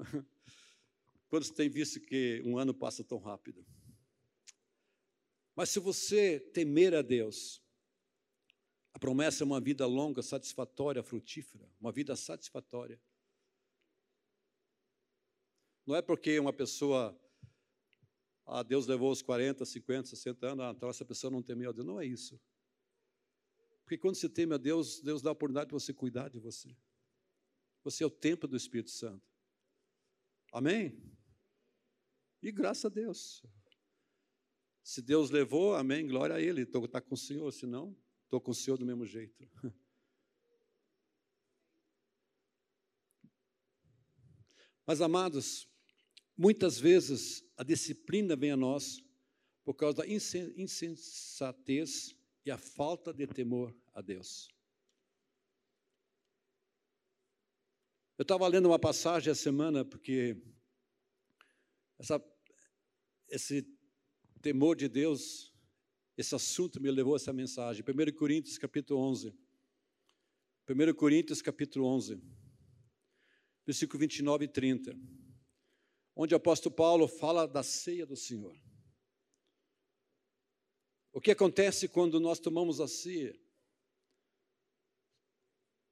Quando 1.31 1.45
você 1.45 1.55
tem 1.55 1.71
visto 1.71 2.01
que 2.01 2.43
um 2.45 2.59
ano 2.59 2.75
passa 2.75 3.05
tão 3.05 3.19
rápido? 3.19 3.65
Mas 5.55 5.71
se 5.71 5.79
você 5.79 6.41
temer 6.41 6.93
a 6.93 7.03
Deus, 7.03 7.63
a 8.93 8.99
promessa 8.99 9.45
é 9.45 9.47
uma 9.47 9.61
vida 9.61 9.87
longa, 9.87 10.23
satisfatória, 10.23 11.05
frutífera, 11.05 11.71
uma 11.81 11.93
vida 11.93 12.17
satisfatória. 12.17 13.01
Não 15.87 15.95
é 15.95 16.03
porque 16.03 16.37
uma 16.41 16.53
pessoa, 16.53 17.17
ah, 18.45 18.65
Deus 18.65 18.89
levou 18.89 19.13
os 19.13 19.23
40, 19.23 19.65
50, 19.65 20.09
60 20.09 20.47
anos, 20.49 20.65
ah, 20.65 20.73
então 20.75 20.89
essa 20.89 21.05
pessoa 21.05 21.31
não 21.31 21.45
temeu 21.45 21.71
a 21.71 21.73
Deus. 21.73 21.87
Não 21.87 22.01
é 22.01 22.07
isso. 22.07 22.41
Porque 23.85 23.97
quando 23.97 24.17
você 24.17 24.29
teme 24.29 24.55
a 24.55 24.59
Deus, 24.59 25.01
Deus 25.01 25.23
dá 25.23 25.31
a 25.31 25.33
oportunidade 25.33 25.69
de 25.69 25.75
você 25.75 25.95
cuidar 25.95 26.29
de 26.29 26.41
você. 26.41 26.77
Você 27.85 28.03
é 28.03 28.07
o 28.07 28.11
templo 28.11 28.49
do 28.49 28.57
Espírito 28.57 28.91
Santo. 28.91 29.31
Amém? 30.53 31.20
E 32.43 32.51
graças 32.51 32.87
a 32.87 32.89
Deus. 32.89 33.43
Se 34.83 35.03
Deus 35.03 35.31
levou, 35.31 35.75
amém, 35.75 36.07
glória 36.07 36.37
a 36.37 36.41
Ele. 36.41 36.63
Estou 36.63 36.89
tá 36.89 37.01
com 37.01 37.15
o 37.15 37.19
Senhor, 37.19 37.51
se 37.53 37.67
não, 37.67 37.97
estou 38.25 38.41
com 38.41 38.51
o 38.51 38.55
Senhor 38.55 38.77
do 38.77 38.87
mesmo 38.87 39.07
jeito. 39.07 39.49
Mas, 44.87 45.01
amados, 45.01 45.69
muitas 46.37 46.79
vezes 46.79 47.45
a 47.57 47.63
disciplina 47.63 48.35
vem 48.35 48.51
a 48.51 48.57
nós 48.57 49.01
por 49.63 49.75
causa 49.75 49.99
da 49.99 50.07
insensatez 50.09 52.17
e 52.45 52.51
a 52.51 52.59
falta 52.59 53.13
de 53.13 53.27
temor 53.27 53.77
a 53.93 54.01
Deus. 54.01 54.49
Eu 58.19 58.23
estava 58.23 58.49
lendo 58.49 58.67
uma 58.67 58.79
passagem 58.79 59.31
essa 59.31 59.43
semana, 59.43 59.85
porque 59.85 60.37
essa, 62.01 62.19
esse 63.29 63.63
temor 64.41 64.75
de 64.75 64.89
Deus, 64.89 65.55
esse 66.17 66.35
assunto 66.35 66.81
me 66.81 66.91
levou 66.91 67.13
a 67.13 67.17
essa 67.17 67.33
mensagem. 67.33 67.85
1 67.85 68.17
Coríntios, 68.17 68.57
capítulo 68.57 69.01
11. 69.01 69.35
1 70.67 70.95
Coríntios, 70.95 71.43
capítulo 71.43 71.85
11, 71.87 72.23
versículo 73.67 73.99
29 73.99 74.47
e 74.47 74.49
30, 74.49 74.99
onde 76.17 76.33
o 76.33 76.39
apóstolo 76.39 76.75
Paulo 76.75 77.07
fala 77.07 77.47
da 77.47 77.63
ceia 77.63 78.07
do 78.07 78.17
Senhor. 78.17 78.57
O 81.13 81.21
que 81.21 81.33
acontece 81.33 81.87
quando 81.87 82.19
nós 82.19 82.39
tomamos 82.39 82.81
a 82.81 82.89
ceia? 82.89 83.39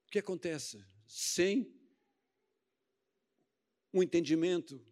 O 0.07 0.11
que 0.11 0.17
acontece? 0.17 0.83
Sem 1.05 1.71
um 3.93 4.01
entendimento, 4.01 4.83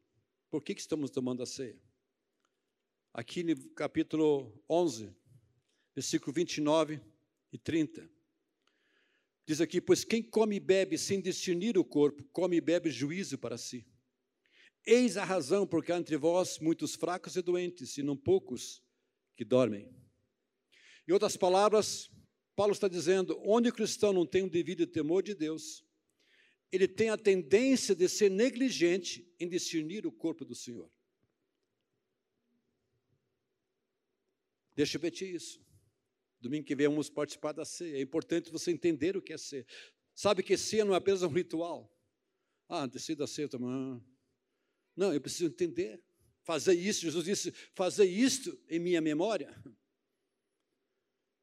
por 0.50 0.64
que, 0.64 0.74
que 0.74 0.82
estamos 0.82 1.12
tomando 1.12 1.44
a 1.44 1.46
ceia? 1.46 1.80
Aqui 3.14 3.44
no 3.44 3.70
capítulo 3.72 4.64
11, 4.70 5.16
versículo 5.96 6.34
29 6.34 7.02
e 7.52 7.58
30. 7.58 8.10
Diz 9.46 9.62
aqui: 9.62 9.82
Pois 9.82 10.04
quem 10.04 10.22
come 10.22 10.58
e 10.58 10.60
bebe 10.60 10.98
sem 10.98 11.22
discernir 11.22 11.78
o 11.78 11.86
corpo, 11.86 12.24
come 12.32 12.58
e 12.58 12.62
bebe 12.62 12.92
juízo 12.92 13.38
para 13.38 13.58
si. 13.58 13.88
Eis 14.86 15.18
a 15.18 15.24
razão 15.24 15.66
porque 15.66 15.92
há 15.92 15.98
entre 15.98 16.18
vós 16.18 16.60
muitos 16.60 16.96
fracos 16.96 17.36
e 17.36 17.42
doentes, 17.42 17.98
e 17.98 18.04
não 18.04 18.16
poucos 18.16 18.84
que 19.36 19.44
dormem. 19.44 19.90
Em 21.08 21.14
outras 21.14 21.38
palavras, 21.38 22.10
Paulo 22.56 22.74
está 22.74 22.88
dizendo: 22.88 23.40
onde 23.46 23.70
o 23.70 23.74
cristão 23.74 24.12
não 24.12 24.26
tem 24.26 24.44
o 24.44 24.50
devido 24.50 24.86
temor 24.86 25.24
de 25.24 25.34
Deus, 25.34 25.87
ele 26.72 26.88
tem 26.88 27.10
a 27.10 27.18
tendência 27.18 27.96
de 27.96 28.08
ser 28.10 28.30
negligente 28.30 29.28
em 29.40 29.48
discernir 29.48 30.06
o 30.06 30.12
corpo 30.12 30.44
do 30.44 30.54
Senhor. 30.54 30.92
Deixa 34.76 34.98
eu 34.98 35.02
repetir 35.02 35.34
isso. 35.34 35.60
Domingo 36.40 36.66
que 36.66 36.76
vem 36.76 36.88
vamos 36.88 37.10
participar 37.10 37.52
da 37.52 37.66
ceia. 37.66 37.98
É 37.98 38.02
importante 38.02 38.52
você 38.52 38.72
entender 38.72 39.18
o 39.18 39.22
que 39.22 39.34
é 39.34 39.38
ceia. 39.38 39.66
Sabe 40.14 40.44
que 40.44 40.58
ceia 40.58 40.86
não 40.86 40.94
é 40.94 40.98
apenas 40.98 41.24
um 41.24 41.30
ritual. 41.30 41.92
Ah, 42.70 42.86
decida 42.86 43.24
a 43.24 43.28
ceia, 43.28 43.48
toma. 43.48 44.04
Não, 44.96 45.14
eu 45.14 45.22
preciso 45.22 45.46
entender. 45.46 46.04
Fazer 46.44 46.74
isso, 46.74 47.02
Jesus 47.02 47.26
disse, 47.26 47.52
fazer 47.74 48.06
isto 48.06 48.58
em 48.70 48.80
minha 48.80 49.02
memória. 49.02 49.54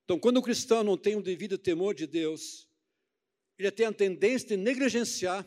Então, 0.05 0.19
quando 0.19 0.37
o 0.37 0.43
cristão 0.43 0.85
não 0.85 0.97
tem 0.97 1.17
um 1.17 1.23
devido 1.23 1.59
temor 1.59 1.95
de 1.95 2.07
Deus, 2.07 2.69
ele 3.59 3.71
tem 3.71 3.87
a 3.87 3.93
tendência 3.93 4.49
de 4.49 4.57
negligenciar 4.57 5.47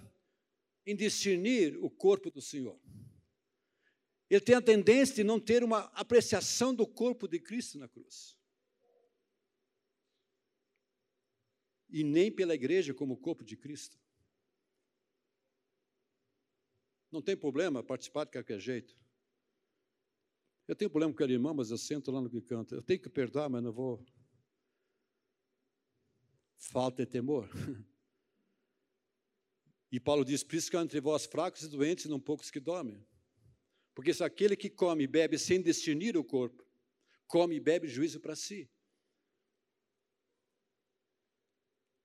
em 0.86 0.96
discernir 0.96 1.78
o 1.84 1.90
corpo 1.90 2.32
do 2.32 2.42
Senhor. 2.42 2.80
Ele 4.30 4.42
tem 4.42 4.56
a 4.56 4.62
tendência 4.62 5.16
de 5.16 5.24
não 5.24 5.40
ter 5.40 5.64
uma 5.64 5.86
apreciação 5.94 6.74
do 6.74 6.88
corpo 6.88 7.28
de 7.28 7.40
Cristo 7.40 7.78
na 7.78 7.88
cruz. 7.88 8.38
E 11.90 12.04
nem 12.04 12.32
pela 12.32 12.56
igreja 12.56 12.94
como 12.94 13.18
corpo 13.18 13.44
de 13.44 13.56
Cristo. 13.56 13.98
Não 17.10 17.22
tem 17.22 17.38
problema 17.38 17.84
participar 17.84 18.26
de 18.26 18.32
qualquer 18.32 18.60
jeito. 18.60 18.98
Eu 20.68 20.76
tenho 20.76 20.90
problema 20.90 21.14
com 21.14 21.18
aquele 21.18 21.34
irmão, 21.34 21.54
mas 21.54 21.72
eu 21.72 21.78
sento 21.78 22.12
lá 22.12 22.22
no 22.22 22.30
que 22.30 22.42
canta. 22.42 22.76
Eu 22.76 22.84
tenho 22.84 23.00
que 23.00 23.10
perdoar, 23.10 23.50
mas 23.50 23.64
não 23.64 23.72
vou 23.72 24.06
falta 26.58 27.06
de 27.06 27.12
temor. 27.12 27.50
E 29.92 30.00
Paulo 30.00 30.26
diz: 30.26 30.44
por 30.44 30.56
isso 30.56 30.70
que 30.70 30.78
entre 30.78 31.00
vós 31.00 31.26
fracos 31.26 31.64
e 31.64 31.68
doentes, 31.68 32.06
e 32.06 32.10
não 32.10 32.20
poucos 32.20 32.52
que 32.52 32.60
dormem. 32.60 33.06
Porque 33.94 34.14
se 34.14 34.24
aquele 34.24 34.56
que 34.56 34.70
come 34.70 35.04
e 35.04 35.08
bebe 35.08 35.38
sem 35.38 35.62
discernir 35.62 36.18
o 36.18 36.24
corpo, 36.24 36.66
come 37.26 37.56
e 37.56 37.60
bebe 37.60 37.88
juízo 37.88 38.20
para 38.20 38.36
si, 38.36 38.70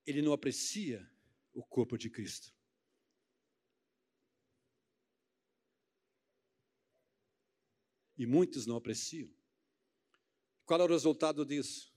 ele 0.06 0.22
não 0.22 0.32
aprecia 0.32 1.08
o 1.52 1.62
corpo 1.64 1.98
de 1.98 2.08
Cristo. 2.08 2.54
E 8.16 8.26
muitos 8.26 8.66
não 8.66 8.76
apreciam. 8.76 9.30
Qual 10.64 10.80
é 10.80 10.84
o 10.84 10.88
resultado 10.88 11.44
disso? 11.44 11.92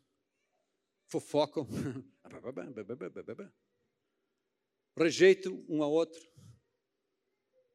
fofocam, 1.08 1.68
rejeitam 4.98 5.64
um 5.68 5.84
ao 5.84 5.92
outro, 5.92 6.22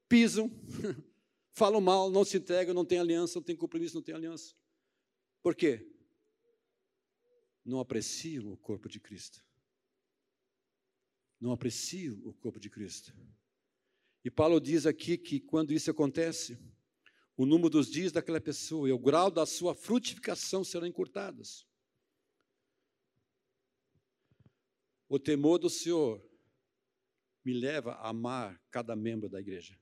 pisam, 0.09 0.50
falam 1.52 1.80
mal, 1.80 2.11
não 2.11 2.24
se 2.24 2.38
entregam, 2.38 2.74
não 2.74 2.85
tem 2.85 2.98
aliança, 2.98 3.38
não 3.38 3.44
tem 3.44 3.56
compromisso, 3.56 3.94
não 3.94 4.02
tem 4.02 4.14
aliança. 4.14 4.54
Por 5.42 5.54
quê? 5.54 5.87
Não 7.64 7.80
apreciam 7.80 8.52
o 8.52 8.56
corpo 8.56 8.88
de 8.88 8.98
Cristo. 8.98 9.44
Não 11.40 11.52
apreciam 11.52 12.18
o 12.24 12.33
corpo 12.33 12.59
de 12.59 12.68
Cristo. 12.68 13.14
E 14.24 14.30
Paulo 14.30 14.61
diz 14.61 14.85
aqui 14.85 15.16
que 15.16 15.40
quando 15.40 15.72
isso 15.72 15.90
acontece, 15.90 16.59
o 17.37 17.46
número 17.46 17.70
dos 17.70 17.90
dias 17.90 18.12
daquela 18.12 18.40
pessoa 18.40 18.88
e 18.88 18.92
o 18.92 18.98
grau 18.98 19.30
da 19.30 19.46
sua 19.46 19.74
frutificação 19.74 20.62
serão 20.62 20.87
encurtados. 20.87 21.66
O 25.09 25.18
temor 25.18 25.59
do 25.59 25.70
Senhor 25.70 26.29
me 27.44 27.53
leva 27.53 27.92
a 27.92 28.09
amar 28.09 28.61
cada 28.70 28.94
membro 28.94 29.29
da 29.29 29.40
igreja, 29.40 29.79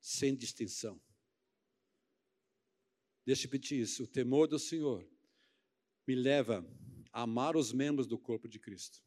sem 0.00 0.34
distinção. 0.34 1.00
Deixa 3.24 3.42
eu 3.42 3.44
repetir 3.46 3.80
isso. 3.80 4.04
O 4.04 4.06
temor 4.06 4.46
do 4.46 4.58
Senhor 4.58 5.08
me 6.06 6.14
leva 6.14 6.66
a 7.12 7.22
amar 7.22 7.56
os 7.56 7.72
membros 7.72 8.06
do 8.06 8.18
corpo 8.18 8.48
de 8.48 8.58
Cristo, 8.58 9.02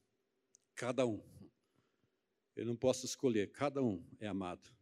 cada 0.76 1.06
um. 1.06 1.22
Eu 2.56 2.66
não 2.66 2.76
posso 2.76 3.06
escolher, 3.06 3.52
cada 3.52 3.84
um 3.84 4.04
é 4.20 4.28
amado. 4.28 4.76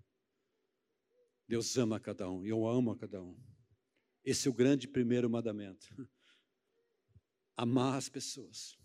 Deus 1.47 1.77
ama 1.77 1.99
cada 1.99 2.29
um, 2.29 2.45
eu 2.45 2.65
amo 2.65 2.91
a 2.91 2.97
cada 2.97 3.21
um. 3.21 3.37
Esse 4.23 4.47
é 4.47 4.51
o 4.51 4.53
grande 4.53 4.87
primeiro 4.87 5.29
mandamento. 5.29 5.87
Amar 7.55 7.97
as 7.97 8.09
pessoas. 8.09 8.77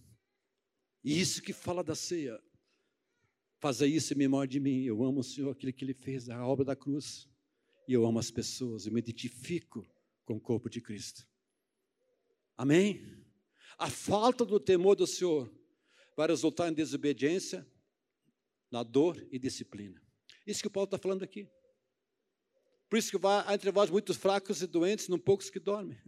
E 1.02 1.18
isso 1.18 1.40
que 1.40 1.52
fala 1.52 1.82
da 1.82 1.94
ceia. 1.94 2.40
Faça 3.60 3.86
isso 3.86 4.14
em 4.14 4.16
memória 4.16 4.48
de 4.48 4.58
mim. 4.58 4.82
Eu 4.82 5.04
amo 5.04 5.20
o 5.20 5.24
Senhor, 5.24 5.50
aquele 5.50 5.72
que 5.72 5.84
Ele 5.84 5.92
fez, 5.92 6.30
a 6.30 6.44
obra 6.46 6.64
da 6.64 6.74
cruz. 6.74 7.28
E 7.86 7.92
eu 7.92 8.06
amo 8.06 8.18
as 8.18 8.30
pessoas, 8.30 8.86
eu 8.86 8.92
me 8.92 9.00
identifico 9.00 9.86
com 10.24 10.36
o 10.36 10.40
corpo 10.40 10.70
de 10.70 10.80
Cristo. 10.80 11.28
Amém? 12.56 13.04
A 13.76 13.90
falta 13.90 14.44
do 14.44 14.58
temor 14.58 14.96
do 14.96 15.06
Senhor 15.06 15.52
vai 16.16 16.28
resultar 16.28 16.68
em 16.68 16.72
desobediência, 16.72 17.66
na 18.70 18.82
dor 18.82 19.26
e 19.30 19.38
disciplina. 19.38 20.00
Isso 20.46 20.62
que 20.62 20.68
o 20.68 20.70
Paulo 20.70 20.86
está 20.86 20.98
falando 20.98 21.22
aqui. 21.22 21.48
Por 22.88 22.98
isso 22.98 23.10
que 23.10 23.18
vai 23.18 23.52
entre 23.52 23.70
vós 23.70 23.90
muitos 23.90 24.16
fracos 24.16 24.62
e 24.62 24.66
doentes, 24.66 25.08
não 25.08 25.18
poucos 25.18 25.50
que 25.50 25.60
dormem. 25.60 25.98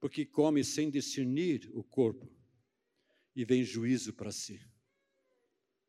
Porque 0.00 0.26
come 0.26 0.64
sem 0.64 0.90
discernir 0.90 1.70
o 1.72 1.82
corpo 1.82 2.28
e 3.34 3.44
vem 3.44 3.64
juízo 3.64 4.12
para 4.12 4.32
si. 4.32 4.60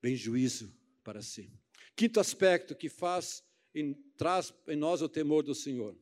Vem 0.04 0.18
juízo 0.18 0.70
para 1.02 1.22
si. 1.22 1.50
Quinto 1.96 2.20
aspecto 2.20 2.76
que 2.76 2.90
faz, 2.90 3.42
em, 3.74 3.94
traz 4.18 4.54
em 4.68 4.76
nós 4.76 5.02
o 5.02 5.08
temor 5.08 5.44
do 5.44 5.56
Senhor. 5.56 5.98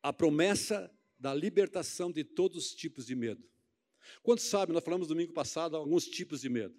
A 0.00 0.12
promessa 0.12 0.88
da 1.18 1.34
libertação 1.34 2.12
de 2.12 2.22
todos 2.22 2.66
os 2.66 2.74
tipos 2.74 3.06
de 3.06 3.16
medo. 3.16 3.42
Quantos 4.22 4.44
sabem, 4.44 4.72
nós 4.72 4.84
falamos 4.84 5.08
domingo 5.08 5.32
passado 5.32 5.76
alguns 5.76 6.06
tipos 6.06 6.40
de 6.42 6.48
medo. 6.48 6.74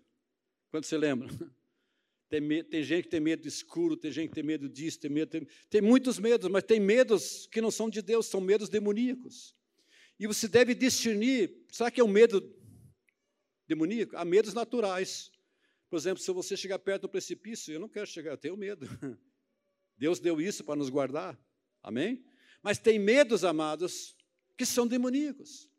Quantos 0.72 0.90
você 0.90 0.98
lembra? 0.98 1.28
Tem, 2.30 2.64
tem, 2.64 2.82
gente 2.82 3.04
que 3.04 3.10
tem 3.10 3.20
medo 3.20 3.48
escuro, 3.48 3.96
tem 3.96 4.12
gente 4.12 4.30
que 4.30 4.34
tem 4.34 4.44
medo 4.44 4.68
disso, 4.68 5.00
tem 5.00 5.12
medo. 5.12 5.30
Tem, 5.30 5.48
tem 5.70 5.82
muitos 5.82 6.18
medos, 6.18 6.50
mas 6.50 6.64
tem 6.64 6.80
medos 6.80 7.46
que 7.46 7.62
não 7.62 7.70
são 7.70 7.88
de 7.88 8.02
Deus, 8.02 8.26
são 8.26 8.42
medos 8.42 8.70
demoníacos. 8.70 9.56
E 10.20 10.26
você 10.26 10.48
deve 10.48 10.74
discernir: 10.74 11.64
será 11.70 11.92
que 11.92 12.02
é 12.02 12.04
um 12.04 12.08
medo 12.08 12.42
demoníaco, 13.68 14.18
há 14.18 14.26
medos 14.26 14.52
naturais. 14.52 15.32
Por 15.94 15.98
exemplo, 15.98 16.24
se 16.24 16.32
você 16.32 16.58
chegar 16.58 16.80
perto 16.80 17.04
do 17.04 17.10
precipício, 17.10 17.72
eu 17.72 17.80
não 17.80 17.88
quero 17.88 18.08
chegar, 18.08 18.32
eu 18.32 18.38
tenho 18.38 18.58
medo. 18.58 18.88
Deus 19.96 20.20
deu 20.20 20.42
isso 20.42 20.64
para 20.64 20.76
nos 20.76 20.90
guardar. 20.90 21.40
Amém? 21.84 22.26
Mas 22.64 22.80
tem 22.80 22.98
medos, 22.98 23.44
amados, 23.44 24.18
que 24.58 24.66
são 24.66 24.88
demoníacos. 24.88 25.70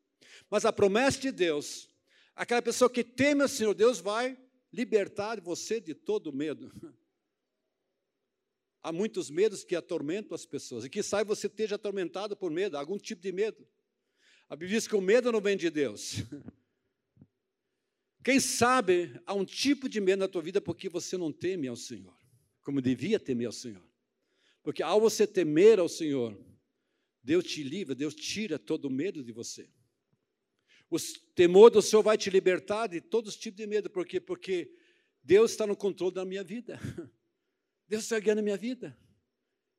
Mas 0.48 0.64
a 0.64 0.72
promessa 0.72 1.20
de 1.20 1.32
Deus, 1.32 1.88
aquela 2.32 2.62
pessoa 2.62 2.88
que 2.88 3.02
teme 3.02 3.42
o 3.42 3.48
Senhor, 3.48 3.74
Deus 3.74 3.98
vai 3.98 4.38
libertar 4.72 5.40
você 5.40 5.80
de 5.80 5.94
todo 5.94 6.32
medo. 6.32 6.72
Há 8.84 8.92
muitos 8.92 9.28
medos 9.28 9.64
que 9.64 9.74
atormentam 9.74 10.36
as 10.36 10.46
pessoas. 10.46 10.84
E 10.84 10.88
que 10.88 11.02
sai 11.02 11.24
você 11.24 11.48
esteja 11.48 11.74
atormentado 11.74 12.36
por 12.36 12.52
medo, 12.52 12.78
algum 12.78 12.98
tipo 12.98 13.20
de 13.20 13.32
medo. 13.32 13.66
A 14.48 14.54
Bíblia 14.54 14.78
diz 14.78 14.86
que 14.86 14.94
o 14.94 15.00
medo 15.00 15.32
não 15.32 15.40
vem 15.40 15.56
de 15.56 15.70
Deus. 15.70 16.18
Quem 18.24 18.40
sabe 18.40 19.20
há 19.26 19.34
um 19.34 19.44
tipo 19.44 19.86
de 19.86 20.00
medo 20.00 20.20
na 20.20 20.28
tua 20.28 20.40
vida 20.40 20.58
porque 20.58 20.88
você 20.88 21.14
não 21.18 21.30
teme 21.30 21.68
ao 21.68 21.76
Senhor, 21.76 22.18
como 22.62 22.80
devia 22.80 23.20
temer 23.20 23.46
ao 23.46 23.52
Senhor. 23.52 23.86
Porque 24.62 24.82
ao 24.82 24.98
você 24.98 25.26
temer 25.26 25.78
ao 25.78 25.90
Senhor, 25.90 26.34
Deus 27.22 27.44
te 27.44 27.62
livra, 27.62 27.94
Deus 27.94 28.14
tira 28.14 28.58
todo 28.58 28.86
o 28.86 28.90
medo 28.90 29.22
de 29.22 29.30
você. 29.30 29.68
O 30.88 30.96
temor 31.34 31.70
do 31.70 31.82
Senhor 31.82 32.02
vai 32.02 32.16
te 32.16 32.30
libertar 32.30 32.86
de 32.86 32.98
todos 32.98 33.34
os 33.34 33.40
tipos 33.40 33.58
de 33.58 33.66
medo, 33.66 33.90
por 33.90 34.06
quê? 34.06 34.18
Porque 34.18 34.74
Deus 35.22 35.50
está 35.50 35.66
no 35.66 35.76
controle 35.76 36.14
da 36.14 36.24
minha 36.24 36.42
vida. 36.42 36.80
Deus 37.86 38.04
está 38.04 38.18
guiando 38.18 38.40
a 38.40 38.44
minha 38.44 38.56
vida. 38.56 38.96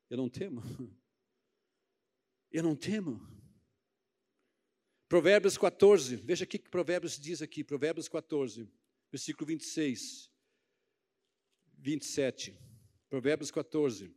Eu 0.08 0.18
não 0.18 0.30
temo. 0.30 0.62
Eu 2.52 2.62
não 2.62 2.76
temo. 2.76 3.35
Provérbios 5.08 5.58
14, 5.58 6.16
veja 6.16 6.46
o 6.46 6.48
que 6.48 6.58
Provérbios 6.58 7.20
diz 7.20 7.42
aqui, 7.42 7.64
Provérbios 7.64 8.08
14, 8.08 8.68
versículo 9.12 9.46
26, 9.48 10.32
27. 11.78 12.58
Provérbios 13.08 13.52
14, 13.52 14.12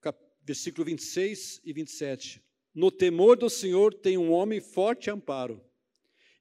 cap, 0.00 0.18
versículo 0.42 0.84
26 0.84 1.60
e 1.64 1.72
27. 1.72 2.42
No 2.72 2.92
temor 2.92 3.36
do 3.36 3.50
Senhor 3.50 3.92
tem 3.92 4.16
um 4.16 4.30
homem 4.30 4.60
forte 4.60 5.10
amparo, 5.10 5.62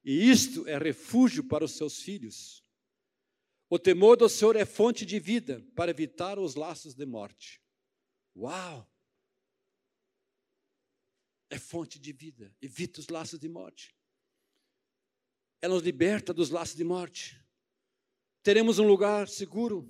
e 0.03 0.29
isto 0.29 0.67
é 0.67 0.77
refúgio 0.77 1.43
para 1.43 1.65
os 1.65 1.75
seus 1.75 2.01
filhos. 2.01 2.63
O 3.67 3.79
temor 3.79 4.15
do 4.17 4.29
Senhor 4.29 4.55
é 4.55 4.65
fonte 4.65 5.05
de 5.05 5.19
vida 5.19 5.65
para 5.75 5.89
evitar 5.89 6.37
os 6.37 6.55
laços 6.55 6.93
de 6.93 7.05
morte. 7.05 7.61
Uau! 8.35 8.90
É 11.51 11.59
fonte 11.59 11.99
de 11.99 12.13
vida, 12.13 12.55
evita 12.61 13.01
os 13.01 13.09
laços 13.09 13.37
de 13.37 13.49
morte. 13.49 13.93
Ela 15.61 15.75
nos 15.75 15.83
liberta 15.83 16.33
dos 16.33 16.49
laços 16.49 16.75
de 16.75 16.83
morte. 16.83 17.39
Teremos 18.41 18.79
um 18.79 18.87
lugar 18.87 19.27
seguro, 19.27 19.87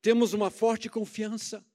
temos 0.00 0.32
uma 0.32 0.48
forte 0.48 0.88
confiança. 0.88 1.66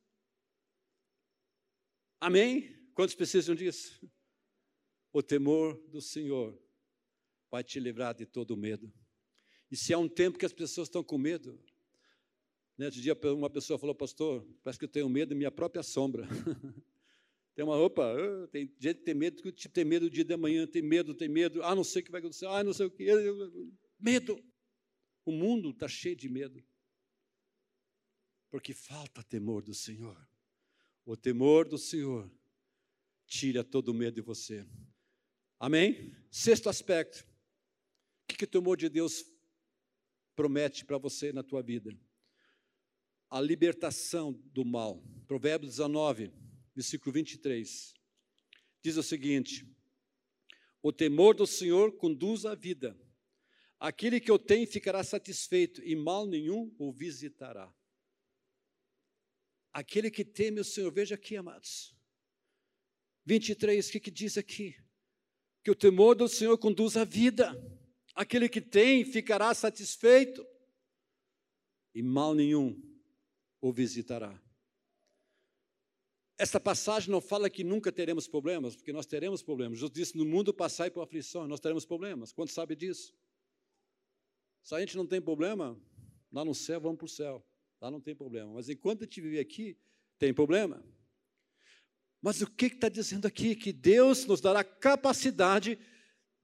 Amém? 2.22 2.74
Quantos 2.93 3.14
precisam 3.14 3.53
disso? 3.53 4.01
O 5.12 5.22
temor 5.22 5.78
do 5.89 6.01
Senhor 6.01 6.57
vai 7.51 7.66
te 7.66 7.82
livrar 7.82 8.16
de 8.16 8.26
todo 8.26 8.51
o 8.51 8.57
medo. 8.57 8.91
E 9.70 9.76
se 9.76 9.93
há 9.93 9.97
um 9.97 10.07
tempo 10.07 10.39
que 10.39 10.45
as 10.45 10.53
pessoas 10.53 10.88
estão 10.88 11.03
com 11.03 11.18
medo, 11.18 11.62
né, 12.78 12.86
outro 12.86 13.01
dia 13.01 13.18
uma 13.36 13.49
pessoa 13.49 13.78
falou, 13.78 13.93
pastor, 13.93 14.47
parece 14.64 14.80
que 14.80 14.86
eu 14.86 14.89
tenho 14.89 15.09
medo 15.09 15.30
da 15.30 15.36
minha 15.36 15.51
própria 15.51 15.84
sombra. 15.84 16.26
Tem 17.53 17.65
uma 17.65 17.75
roupa, 17.75 18.01
uh, 18.13 18.47
tem 18.47 18.73
gente 18.79 18.99
que 18.99 19.03
tem 19.03 19.13
medo, 19.13 19.41
que 19.41 19.69
tem 19.69 19.83
medo 19.83 20.09
do 20.09 20.13
dia 20.13 20.23
de 20.23 20.33
amanhã, 20.33 20.65
tem 20.65 20.81
medo, 20.81 21.13
tem 21.13 21.27
medo, 21.27 21.61
ah, 21.63 21.75
não 21.75 21.83
sei 21.83 22.01
o 22.01 22.05
que 22.05 22.11
vai 22.11 22.19
acontecer, 22.19 22.45
ah, 22.45 22.63
não 22.63 22.73
sei 22.73 22.85
o 22.85 22.91
que. 22.91 23.05
Medo. 23.99 24.41
O 25.25 25.31
mundo 25.31 25.69
está 25.69 25.87
cheio 25.87 26.15
de 26.15 26.29
medo. 26.29 26.63
Porque 28.49 28.73
falta 28.73 29.21
temor 29.23 29.61
do 29.61 29.73
Senhor. 29.73 30.17
O 31.05 31.15
temor 31.15 31.67
do 31.67 31.77
Senhor 31.77 32.31
tira 33.27 33.63
todo 33.63 33.89
o 33.89 33.93
medo 33.93 34.15
de 34.15 34.21
você. 34.21 34.65
Amém? 35.59 36.15
Sexto 36.31 36.69
aspecto. 36.69 37.19
O 38.23 38.27
que, 38.27 38.37
que 38.37 38.45
o 38.45 38.47
temor 38.47 38.77
de 38.77 38.89
Deus 38.89 39.23
promete 40.35 40.85
para 40.85 40.97
você 40.97 41.31
na 41.31 41.43
tua 41.43 41.61
vida? 41.61 41.91
A 43.29 43.39
libertação 43.39 44.33
do 44.53 44.65
mal. 44.65 45.03
Provérbios 45.27 45.75
19 45.75 46.31
versículo 46.82 47.13
23, 47.13 47.93
diz 48.82 48.97
o 48.97 49.03
seguinte: 49.03 49.67
O 50.82 50.91
temor 50.91 51.36
do 51.36 51.45
Senhor 51.45 51.95
conduz 51.95 52.43
à 52.43 52.55
vida. 52.55 52.99
Aquele 53.79 54.19
que 54.19 54.32
o 54.32 54.39
tem 54.39 54.65
ficará 54.65 55.03
satisfeito 55.03 55.82
e 55.84 55.95
mal 55.95 56.25
nenhum 56.25 56.75
o 56.79 56.91
visitará. 56.91 57.71
Aquele 59.71 60.11
que 60.11 60.25
teme 60.25 60.59
o 60.59 60.65
Senhor, 60.65 60.91
veja 60.91 61.15
aqui, 61.15 61.36
amados. 61.36 61.95
23, 63.25 63.88
o 63.88 63.91
que, 63.91 63.99
que 63.99 64.11
diz 64.11 64.38
aqui? 64.38 64.75
Que 65.63 65.71
o 65.71 65.75
temor 65.75 66.15
do 66.15 66.27
Senhor 66.27 66.57
conduz 66.57 66.97
à 66.97 67.03
vida. 67.03 67.55
Aquele 68.13 68.49
que 68.49 68.59
tem 68.59 69.05
ficará 69.05 69.53
satisfeito 69.53 70.45
e 71.93 72.01
mal 72.01 72.34
nenhum 72.34 72.79
o 73.61 73.71
visitará. 73.71 74.39
Essa 76.41 76.59
passagem 76.59 77.11
não 77.11 77.21
fala 77.21 77.51
que 77.51 77.63
nunca 77.63 77.91
teremos 77.91 78.27
problemas, 78.27 78.75
porque 78.75 78.91
nós 78.91 79.05
teremos 79.05 79.43
problemas. 79.43 79.77
Jesus 79.77 79.91
disse: 79.91 80.17
no 80.17 80.25
mundo 80.25 80.51
passai 80.51 80.89
por 80.89 81.03
aflição, 81.03 81.47
nós 81.47 81.59
teremos 81.59 81.85
problemas. 81.85 82.31
Quanto 82.31 82.51
sabe 82.51 82.75
disso? 82.75 83.13
Se 84.63 84.73
a 84.73 84.79
gente 84.79 84.97
não 84.97 85.05
tem 85.05 85.21
problema, 85.21 85.79
lá 86.31 86.43
no 86.43 86.55
céu, 86.55 86.81
vamos 86.81 86.97
para 86.97 87.05
o 87.05 87.09
céu. 87.09 87.45
Lá 87.79 87.91
não 87.91 88.01
tem 88.01 88.15
problema. 88.15 88.51
Mas 88.53 88.69
enquanto 88.69 89.03
a 89.03 89.05
gente 89.05 89.21
vive 89.21 89.37
aqui, 89.37 89.77
tem 90.17 90.33
problema. 90.33 90.83
Mas 92.19 92.41
o 92.41 92.49
que 92.49 92.65
está 92.65 92.89
dizendo 92.89 93.27
aqui? 93.27 93.55
Que 93.55 93.71
Deus 93.71 94.25
nos 94.25 94.41
dará 94.41 94.63
capacidade 94.63 95.77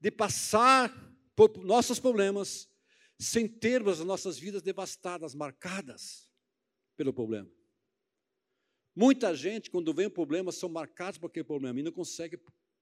de 0.00 0.12
passar 0.12 0.94
por 1.34 1.58
nossos 1.64 1.98
problemas 1.98 2.70
sem 3.18 3.48
termos 3.48 3.98
as 3.98 4.06
nossas 4.06 4.38
vidas 4.38 4.62
devastadas, 4.62 5.34
marcadas 5.34 6.30
pelo 6.96 7.12
problema. 7.12 7.57
Muita 9.00 9.32
gente, 9.32 9.70
quando 9.70 9.94
vem 9.94 10.06
o 10.06 10.10
problema, 10.10 10.50
são 10.50 10.68
marcados 10.68 11.20
por 11.20 11.28
aquele 11.28 11.44
problema 11.44 11.78
e 11.78 11.84
não 11.84 11.92
consegue 11.92 12.36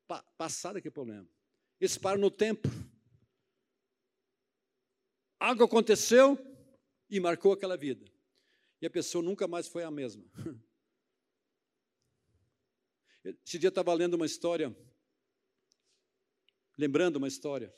pa 0.06 0.22
passar 0.38 0.72
daquele 0.72 0.94
problema. 0.94 1.28
Eles 1.78 1.98
param 1.98 2.18
no 2.18 2.30
tempo. 2.30 2.66
Algo 5.38 5.64
aconteceu 5.64 6.38
e 7.10 7.20
marcou 7.20 7.52
aquela 7.52 7.76
vida. 7.76 8.10
E 8.80 8.86
a 8.86 8.90
pessoa 8.90 9.22
nunca 9.22 9.46
mais 9.46 9.68
foi 9.68 9.82
a 9.82 9.90
mesma. 9.90 10.24
Esse 13.44 13.58
dia 13.58 13.68
estava 13.68 13.92
lendo 13.92 14.14
uma 14.14 14.24
história, 14.24 14.74
lembrando 16.78 17.16
uma 17.16 17.28
história. 17.28 17.70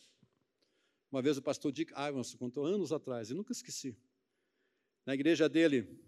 Uma 1.10 1.20
vez 1.20 1.36
o 1.38 1.42
pastor 1.42 1.72
Dick 1.72 1.92
Ivanson 1.92 2.38
contou 2.38 2.64
anos 2.64 2.92
atrás, 2.92 3.30
e 3.30 3.34
nunca 3.34 3.50
esqueci. 3.50 3.98
Na 5.04 5.14
igreja 5.14 5.48
dele, 5.48 6.07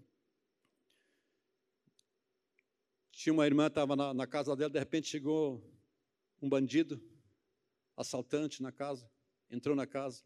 Tinha 3.21 3.35
uma 3.35 3.45
irmã, 3.45 3.66
estava 3.66 3.95
na, 3.95 4.14
na 4.14 4.27
casa 4.27 4.57
dela, 4.57 4.71
de 4.71 4.79
repente 4.79 5.07
chegou 5.07 5.62
um 6.41 6.49
bandido, 6.49 6.99
assaltante 7.95 8.62
na 8.62 8.73
casa, 8.73 9.07
entrou 9.51 9.77
na 9.77 9.87
casa, 9.87 10.25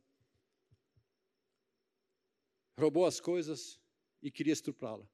roubou 2.79 3.05
as 3.05 3.19
coisas 3.19 3.81
e 4.23 4.31
queria 4.31 4.53
estuprá-la. 4.53 5.05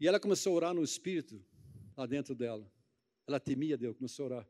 E 0.00 0.08
ela 0.08 0.18
começou 0.18 0.54
a 0.54 0.56
orar 0.56 0.74
no 0.74 0.82
espírito 0.82 1.40
lá 1.96 2.04
dentro 2.04 2.34
dela. 2.34 2.68
Ela 3.24 3.38
temia 3.38 3.78
Deus, 3.78 3.96
começou 3.96 4.24
a 4.24 4.26
orar. 4.26 4.48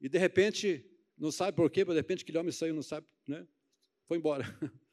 E 0.00 0.08
de 0.08 0.18
repente, 0.18 0.84
não 1.16 1.30
sabe 1.30 1.56
por 1.56 1.70
quê, 1.70 1.84
mas 1.84 1.94
de 1.94 2.00
repente 2.00 2.24
aquele 2.24 2.38
homem 2.38 2.50
saiu, 2.50 2.74
não 2.74 2.82
sabe, 2.82 3.06
né? 3.24 3.46
Foi 4.08 4.18
embora. 4.18 4.44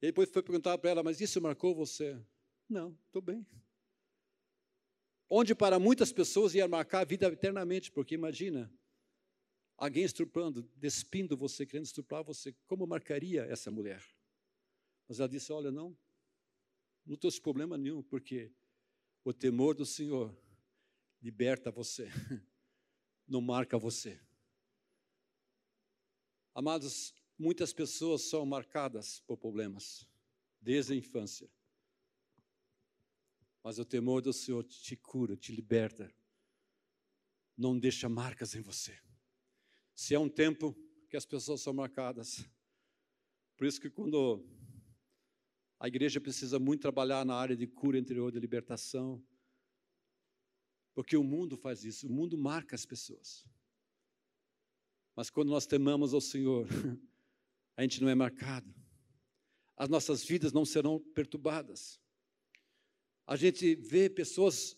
E 0.00 0.08
depois 0.08 0.28
foi 0.28 0.42
perguntar 0.42 0.76
para 0.76 0.90
ela, 0.90 1.02
mas 1.02 1.18
isso 1.18 1.40
marcou 1.40 1.74
você? 1.74 2.22
Não, 2.68 2.96
estou 3.06 3.20
bem. 3.20 3.46
Onde 5.28 5.54
para 5.54 5.78
muitas 5.78 6.12
pessoas 6.12 6.54
ia 6.54 6.68
marcar 6.68 7.00
a 7.00 7.04
vida 7.04 7.26
eternamente, 7.26 7.90
porque 7.90 8.14
imagina, 8.14 8.72
alguém 9.76 10.04
estuprando, 10.04 10.62
despindo 10.76 11.36
você, 11.36 11.66
querendo 11.66 11.86
estuprar 11.86 12.22
você, 12.22 12.54
como 12.66 12.86
marcaria 12.86 13.42
essa 13.42 13.70
mulher? 13.70 14.02
Mas 15.08 15.20
ela 15.20 15.28
disse: 15.28 15.52
Olha, 15.52 15.70
não, 15.70 15.96
não 17.04 17.16
trouxe 17.16 17.40
problema 17.40 17.76
nenhum, 17.76 18.02
porque 18.02 18.52
o 19.24 19.32
temor 19.32 19.74
do 19.74 19.86
Senhor 19.86 20.34
liberta 21.20 21.70
você, 21.70 22.08
não 23.26 23.40
marca 23.40 23.78
você. 23.78 24.20
Amados, 26.54 27.14
muitas 27.36 27.72
pessoas 27.72 28.22
são 28.22 28.46
marcadas 28.46 29.20
por 29.20 29.36
problemas, 29.36 30.08
desde 30.60 30.92
a 30.92 30.96
infância. 30.96 31.50
Mas 33.64 33.78
o 33.78 33.84
temor 33.84 34.20
do 34.20 34.30
Senhor 34.30 34.62
te 34.62 34.94
cura, 34.94 35.34
te 35.34 35.50
liberta. 35.50 36.14
Não 37.56 37.78
deixa 37.78 38.10
marcas 38.10 38.54
em 38.54 38.60
você. 38.60 38.94
Se 39.94 40.14
é 40.14 40.18
um 40.18 40.28
tempo 40.28 40.76
que 41.08 41.16
as 41.16 41.24
pessoas 41.24 41.62
são 41.62 41.72
marcadas. 41.72 42.46
Por 43.56 43.66
isso 43.66 43.80
que 43.80 43.88
quando 43.88 44.44
a 45.80 45.88
igreja 45.88 46.20
precisa 46.20 46.58
muito 46.58 46.82
trabalhar 46.82 47.24
na 47.24 47.36
área 47.36 47.56
de 47.56 47.66
cura 47.66 47.98
interior, 47.98 48.30
de 48.30 48.38
libertação, 48.38 49.24
porque 50.92 51.16
o 51.16 51.24
mundo 51.24 51.56
faz 51.56 51.84
isso, 51.84 52.06
o 52.06 52.12
mundo 52.12 52.36
marca 52.36 52.74
as 52.74 52.84
pessoas. 52.84 53.46
Mas 55.16 55.30
quando 55.30 55.48
nós 55.48 55.64
temamos 55.64 56.12
ao 56.12 56.20
Senhor, 56.20 56.68
a 57.78 57.82
gente 57.82 58.02
não 58.02 58.10
é 58.10 58.14
marcado. 58.14 58.74
As 59.74 59.88
nossas 59.88 60.22
vidas 60.22 60.52
não 60.52 60.66
serão 60.66 61.00
perturbadas 61.00 62.03
a 63.26 63.36
gente 63.36 63.74
vê 63.74 64.08
pessoas 64.08 64.76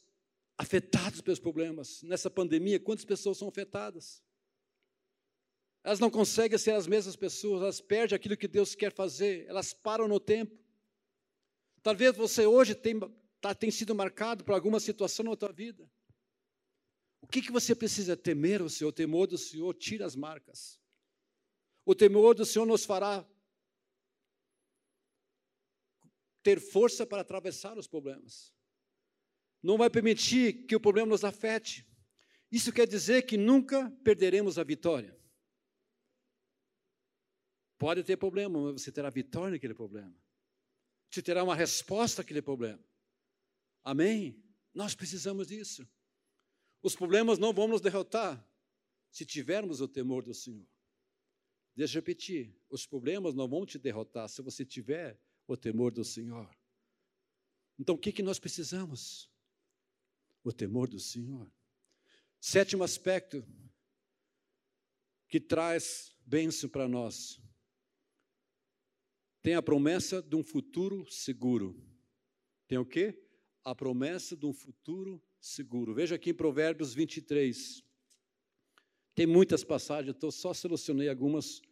afetadas 0.57 1.20
pelos 1.20 1.38
problemas. 1.38 2.03
Nessa 2.03 2.30
pandemia, 2.30 2.80
quantas 2.80 3.05
pessoas 3.05 3.38
são 3.38 3.49
afetadas? 3.49 4.22
Elas 5.82 6.01
não 6.01 6.11
conseguem 6.11 6.59
ser 6.59 6.72
as 6.72 6.86
mesmas 6.86 7.14
pessoas, 7.14 7.62
elas 7.62 7.80
perdem 7.80 8.16
aquilo 8.16 8.36
que 8.36 8.49
Deus 8.49 8.74
quer 8.74 8.92
fazer, 8.92 9.47
elas 9.47 9.72
param 9.72 10.09
no 10.09 10.18
tempo. 10.18 10.57
Talvez 11.82 12.16
você 12.16 12.44
hoje 12.44 12.74
tenha, 12.74 13.09
tá, 13.40 13.57
sido 13.70 13.94
marcado 13.94 14.42
por 14.42 14.53
alguma 14.53 14.80
situação 14.80 15.24
na 15.24 15.36
sua 15.36 15.53
vida. 15.53 15.88
O 17.20 17.26
que, 17.28 17.40
que 17.40 17.53
você 17.53 17.74
precisa 17.74 18.16
temer 18.16 18.62
o 18.62 18.70
Senhor? 18.70 18.90
O 18.90 18.92
temor 18.92 19.26
do 19.26 19.38
Senhor 19.38 19.72
tira 19.74 20.05
as 20.05 20.16
marcas. 20.16 20.80
O 21.84 21.94
temor 21.94 22.34
do 22.34 22.44
Senhor 22.44 22.66
nos 22.66 22.84
fará 22.84 23.24
ter 26.47 26.61
força 26.61 27.05
para 27.05 27.22
atravessar 27.22 27.76
os 27.76 27.88
problemas. 27.88 28.55
Não 29.61 29.76
vai 29.76 29.90
permitir 29.90 30.64
que 30.64 30.76
o 30.76 30.80
problema 30.80 31.09
nos 31.09 31.24
afete. 31.24 31.84
Isso 32.53 32.72
quer 32.72 32.86
dizer 32.86 33.22
que 33.22 33.36
nunca 33.36 33.90
perderemos 34.05 34.57
a 34.57 34.62
vitória. 34.62 35.18
Pode 37.76 38.05
ter 38.05 38.16
problema, 38.16 38.61
mas 38.61 38.82
você 38.82 38.92
terá 38.92 39.11
vitória 39.11 39.51
naquele 39.51 39.74
problema. 39.74 40.16
Você 41.11 41.20
terá 41.20 41.42
uma 41.42 41.57
resposta 41.57 42.22
àquele 42.22 42.40
problema. 42.40 42.82
Amém? 43.82 44.40
Nós 44.72 44.94
precisamos 44.94 45.49
disso. 45.49 45.84
Os 46.80 46.94
problemas 46.94 47.40
não 47.40 47.53
vão 47.53 47.66
nos 47.66 47.80
derrotar 47.80 48.49
se 49.11 49.26
tivermos 49.26 49.80
o 49.80 49.88
temor 49.88 50.22
do 50.22 50.32
Senhor. 50.32 50.68
Deixa 51.74 51.99
eu 51.99 52.03
repetir: 52.03 52.57
os 52.70 52.86
problemas 52.86 53.34
não 53.34 53.49
vão 53.49 53.66
te 53.66 53.80
derrotar 53.80 54.28
se 54.28 54.40
você 54.42 54.64
tiver 54.64 55.20
o 55.47 55.57
temor 55.57 55.92
do 55.92 56.05
Senhor. 56.05 56.49
Então, 57.78 57.94
o 57.94 57.99
que, 57.99 58.12
que 58.12 58.22
nós 58.22 58.38
precisamos? 58.38 59.30
O 60.42 60.53
temor 60.53 60.88
do 60.88 60.99
Senhor. 60.99 61.51
Sétimo 62.40 62.84
aspecto 62.84 63.44
que 65.28 65.40
traz 65.40 66.16
bênção 66.24 66.68
para 66.68 66.88
nós 66.88 67.40
tem 69.47 69.55
a 69.55 69.62
promessa 69.62 70.20
de 70.20 70.34
um 70.34 70.42
futuro 70.42 71.07
seguro. 71.09 71.80
Tem 72.66 72.78
o 72.78 72.84
quê? 72.84 73.16
A 73.62 73.76
promessa 73.76 74.36
de 74.36 74.44
um 74.44 74.53
futuro 74.53 75.22
seguro. 75.40 75.94
Veja 75.94 76.16
aqui 76.16 76.30
em 76.30 76.34
Provérbios 76.34 76.92
23. 76.92 77.80
Tem 79.14 79.24
muitas 79.24 79.62
passagens, 79.62 80.16
eu 80.20 80.32
só 80.32 80.53
selecionei 80.53 81.09
algumas 81.09 81.62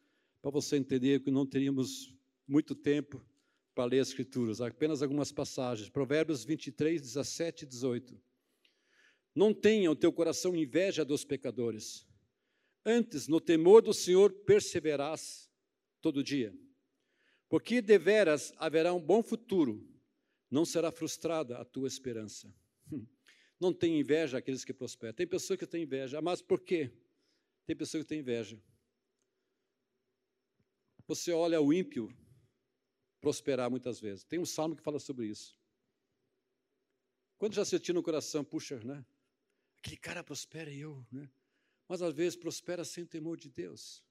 para 0.41 0.53
você 0.53 0.77
entender 0.77 1.25
que 1.25 1.33
não 1.33 1.45
teríamos 1.45 2.15
muito 2.47 2.77
tempo 2.77 3.21
para 3.75 3.87
ler 3.87 4.01
as 4.01 4.09
Escrituras, 4.09 4.61
apenas 4.61 5.03
algumas 5.03 5.33
passagens. 5.33 5.89
Provérbios 5.89 6.45
23, 6.45 7.01
17 7.01 7.65
e 7.65 7.67
18. 7.67 8.21
Não 9.35 9.53
tenha 9.53 9.91
o 9.91 9.97
teu 9.97 10.13
coração 10.13 10.55
inveja 10.55 11.05
dos 11.05 11.25
pecadores. 11.25 12.07
Antes, 12.87 13.27
no 13.27 13.41
temor 13.41 13.83
do 13.83 13.93
Senhor, 13.93 14.33
perseverás 14.45 15.51
todo 16.01 16.23
dia 16.23 16.55
porque 17.55 17.81
deveras 17.81 18.53
haverá 18.57 18.93
um 18.93 19.01
bom 19.01 19.23
futuro, 19.23 19.89
não 20.51 20.65
será 20.65 20.91
frustrada 20.91 21.57
a 21.59 21.65
tua 21.65 21.87
esperança. 21.87 22.53
Não 23.61 23.73
tem 23.73 24.01
inveja 24.01 24.37
aqueles 24.37 24.65
que 24.65 24.75
prosperam. 24.75 25.15
Tem 25.15 25.27
pessoa 25.29 25.57
que 25.57 25.65
tem 25.65 25.85
inveja, 25.85 26.21
mas 26.21 26.43
por 26.43 26.61
quê? 26.61 26.93
Tem 27.65 27.77
pessoa 27.77 28.03
que 28.03 28.09
tem 28.09 28.19
inveja. 28.19 28.61
Você 31.07 31.31
olha 31.31 31.61
o 31.61 31.73
ímpio 31.73 32.13
prosperar 33.25 33.71
muitas 33.71 33.99
vezes. 33.99 34.23
Tem 34.25 34.39
um 34.39 34.45
salmo 34.45 34.77
que 34.77 34.83
fala 34.83 34.99
sobre 34.99 35.27
isso. 35.27 35.59
Quando 37.39 37.55
já 37.55 37.65
sentiu 37.65 37.95
no 37.95 38.03
coração, 38.03 38.45
puxa, 38.45 38.79
né? 38.85 39.05
Aquele 39.79 39.97
cara 39.97 40.23
prospera 40.23 40.71
e 40.71 40.81
eu, 40.81 41.05
né? 41.11 41.31
Mas 41.89 42.03
às 42.03 42.15
vezes 42.15 42.37
prospera 42.37 42.85
sem 42.85 43.07
temor 43.07 43.39
de 43.39 43.49
Deus. 43.49 44.05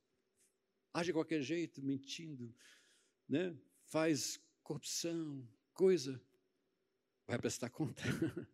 Age 0.93 1.07
de 1.07 1.14
qualquer 1.14 1.41
jeito, 1.41 1.82
mentindo, 1.82 2.53
né, 3.28 3.55
faz 3.86 4.39
corrupção, 4.61 5.47
coisa, 5.74 6.22
vai 7.26 7.38
prestar 7.39 7.70
conta. 7.70 8.03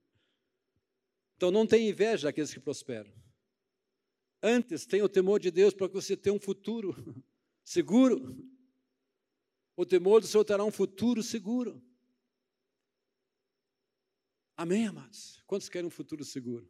então 1.35 1.51
não 1.51 1.67
tem 1.67 1.89
inveja 1.89 2.27
daqueles 2.27 2.53
que 2.53 2.59
prosperam. 2.61 3.11
Antes, 4.41 4.85
tenha 4.85 5.03
o 5.03 5.09
temor 5.09 5.39
de 5.39 5.51
Deus 5.51 5.73
para 5.73 5.89
que 5.89 5.95
você 5.95 6.15
tenha 6.15 6.33
um 6.33 6.39
futuro 6.39 6.95
seguro. 7.61 8.37
O 9.79 9.85
temor 9.85 10.19
do 10.19 10.27
Senhor 10.27 10.43
terá 10.43 10.61
um 10.61 10.73
futuro 10.73 11.23
seguro. 11.23 11.81
Amém, 14.57 14.85
amados? 14.85 15.41
Quantos 15.47 15.69
querem 15.69 15.87
um 15.87 15.89
futuro 15.89 16.25
seguro? 16.25 16.69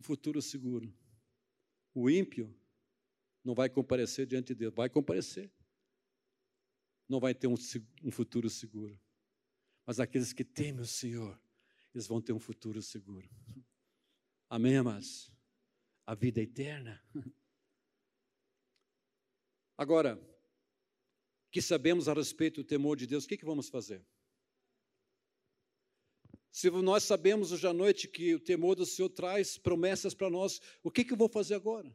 Um 0.00 0.04
futuro 0.04 0.40
seguro. 0.40 0.90
O 1.92 2.08
ímpio 2.08 2.58
não 3.44 3.54
vai 3.54 3.68
comparecer 3.68 4.26
diante 4.26 4.54
de 4.54 4.54
Deus, 4.54 4.74
vai 4.74 4.88
comparecer 4.88 5.52
não 7.06 7.20
vai 7.20 7.34
ter 7.34 7.46
um, 7.46 7.56
um 8.02 8.10
futuro 8.10 8.48
seguro. 8.48 8.98
Mas 9.84 10.00
aqueles 10.00 10.32
que 10.32 10.42
temem 10.42 10.80
o 10.80 10.86
Senhor, 10.86 11.38
eles 11.94 12.06
vão 12.06 12.22
ter 12.22 12.32
um 12.32 12.38
futuro 12.38 12.80
seguro. 12.80 13.28
Amém, 14.48 14.78
amados? 14.78 15.30
A 16.06 16.14
vida 16.14 16.40
eterna. 16.40 17.04
Agora, 19.76 20.18
que 21.50 21.62
sabemos 21.62 22.08
a 22.08 22.14
respeito 22.14 22.62
do 22.62 22.66
temor 22.66 22.96
de 22.96 23.06
Deus, 23.06 23.24
o 23.24 23.28
que, 23.28 23.36
que 23.36 23.44
vamos 23.44 23.68
fazer? 23.68 24.04
Se 26.50 26.70
nós 26.70 27.04
sabemos 27.04 27.52
hoje 27.52 27.66
à 27.66 27.72
noite 27.72 28.08
que 28.08 28.34
o 28.34 28.40
temor 28.40 28.74
do 28.74 28.84
Senhor 28.84 29.08
traz 29.08 29.56
promessas 29.56 30.14
para 30.14 30.30
nós, 30.30 30.60
o 30.82 30.90
que, 30.90 31.04
que 31.04 31.12
eu 31.12 31.16
vou 31.16 31.28
fazer 31.28 31.54
agora? 31.54 31.94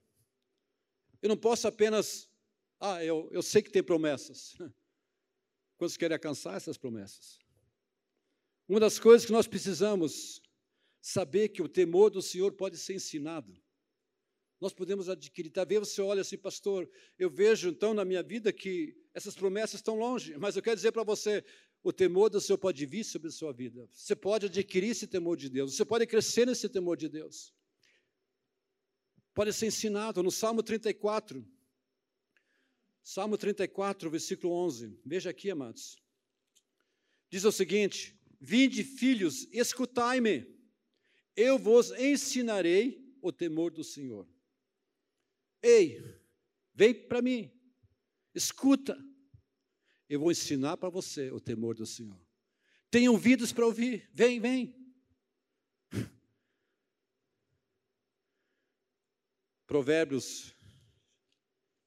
Eu 1.22 1.30
não 1.30 1.38
posso 1.38 1.68
apenas, 1.68 2.30
ah, 2.80 3.04
eu, 3.04 3.30
eu 3.32 3.42
sei 3.42 3.62
que 3.62 3.72
tem 3.72 3.84
promessas. 3.84 4.56
Quantos 5.78 5.98
querem 5.98 6.16
alcançar 6.16 6.56
essas 6.56 6.78
promessas? 6.78 7.40
Uma 8.68 8.80
das 8.80 9.00
coisas 9.00 9.26
que 9.26 9.32
nós 9.32 9.48
precisamos 9.48 10.42
saber 11.02 11.50
que 11.50 11.62
o 11.62 11.68
temor 11.68 12.10
do 12.10 12.22
Senhor 12.22 12.54
pode 12.54 12.78
ser 12.78 12.96
ensinado. 12.96 13.62
Nós 14.64 14.72
podemos 14.72 15.10
adquirir. 15.10 15.50
Talvez 15.50 15.90
você 15.90 16.02
olhe 16.02 16.22
assim, 16.22 16.38
pastor, 16.38 16.90
eu 17.20 17.30
vejo 17.30 17.68
então 17.68 17.94
na 17.94 18.06
minha 18.06 18.24
vida 18.24 18.54
que 18.54 18.96
essas 19.14 19.36
promessas 19.36 19.76
estão 19.76 19.98
longe, 19.98 20.38
mas 20.38 20.56
eu 20.56 20.62
quero 20.62 20.78
dizer 20.78 20.94
para 20.94 21.04
você, 21.04 21.44
o 21.84 21.92
temor 21.92 22.30
do 22.30 22.40
Senhor 22.40 22.58
pode 22.58 22.86
vir 22.86 23.04
sobre 23.04 23.28
a 23.28 23.32
sua 23.32 23.52
vida. 23.52 23.90
Você 23.92 24.16
pode 24.16 24.46
adquirir 24.46 24.92
esse 24.92 25.06
temor 25.06 25.36
de 25.36 25.50
Deus, 25.50 25.76
você 25.76 25.84
pode 25.84 26.08
crescer 26.08 26.48
nesse 26.48 26.70
temor 26.70 26.96
de 26.96 27.10
Deus. 27.10 27.54
Pode 29.34 29.52
ser 29.52 29.66
ensinado 29.66 30.24
no 30.24 30.32
Salmo 30.32 30.64
34, 30.64 31.46
Salmo 33.04 33.38
34, 33.38 34.10
versículo 34.10 34.54
11. 34.54 34.98
Veja 35.06 35.30
aqui, 35.30 35.52
amados. 35.52 35.98
Diz 37.30 37.44
o 37.44 37.52
seguinte: 37.52 38.18
Vinde, 38.40 38.82
filhos, 38.82 39.46
escutai-me, 39.52 40.48
eu 41.36 41.60
vos 41.60 41.92
ensinarei 41.92 43.14
o 43.22 43.30
temor 43.30 43.70
do 43.70 43.84
Senhor. 43.84 44.26
Ei, 45.64 46.04
vem 46.76 46.94
para 46.94 47.22
mim, 47.22 47.50
escuta, 48.36 49.02
eu 50.10 50.20
vou 50.20 50.30
ensinar 50.30 50.76
para 50.76 50.90
você 50.90 51.32
o 51.32 51.40
temor 51.40 51.76
do 51.76 51.86
Senhor. 51.86 52.20
Tem 52.92 53.08
ouvidos 53.08 53.54
para 53.54 53.66
ouvir, 53.66 54.10
vem, 54.14 54.42
vem. 54.42 54.76
Provérbios 59.66 60.54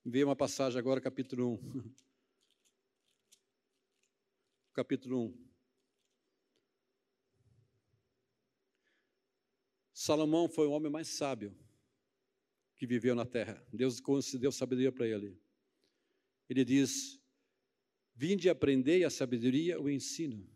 Veio 0.08 0.28
uma 0.28 0.36
passagem 0.36 0.78
agora, 0.78 1.00
capítulo 1.00 1.54
1. 1.54 1.90
capítulo 4.72 5.26
1. 5.26 5.48
Salomão 9.92 10.48
foi 10.48 10.68
o 10.68 10.70
homem 10.70 10.92
mais 10.92 11.08
sábio 11.08 11.52
que 12.76 12.86
viveu 12.86 13.14
na 13.14 13.24
terra. 13.24 13.64
Deus 13.72 14.00
concedeu 14.00 14.52
sabedoria 14.52 14.92
para 14.92 15.06
ele. 15.06 15.38
Ele 16.48 16.64
diz: 16.64 17.20
Vinde 18.14 18.48
aprender 18.48 19.04
a 19.04 19.10
sabedoria, 19.10 19.80
o 19.80 19.90
ensino, 19.90 20.48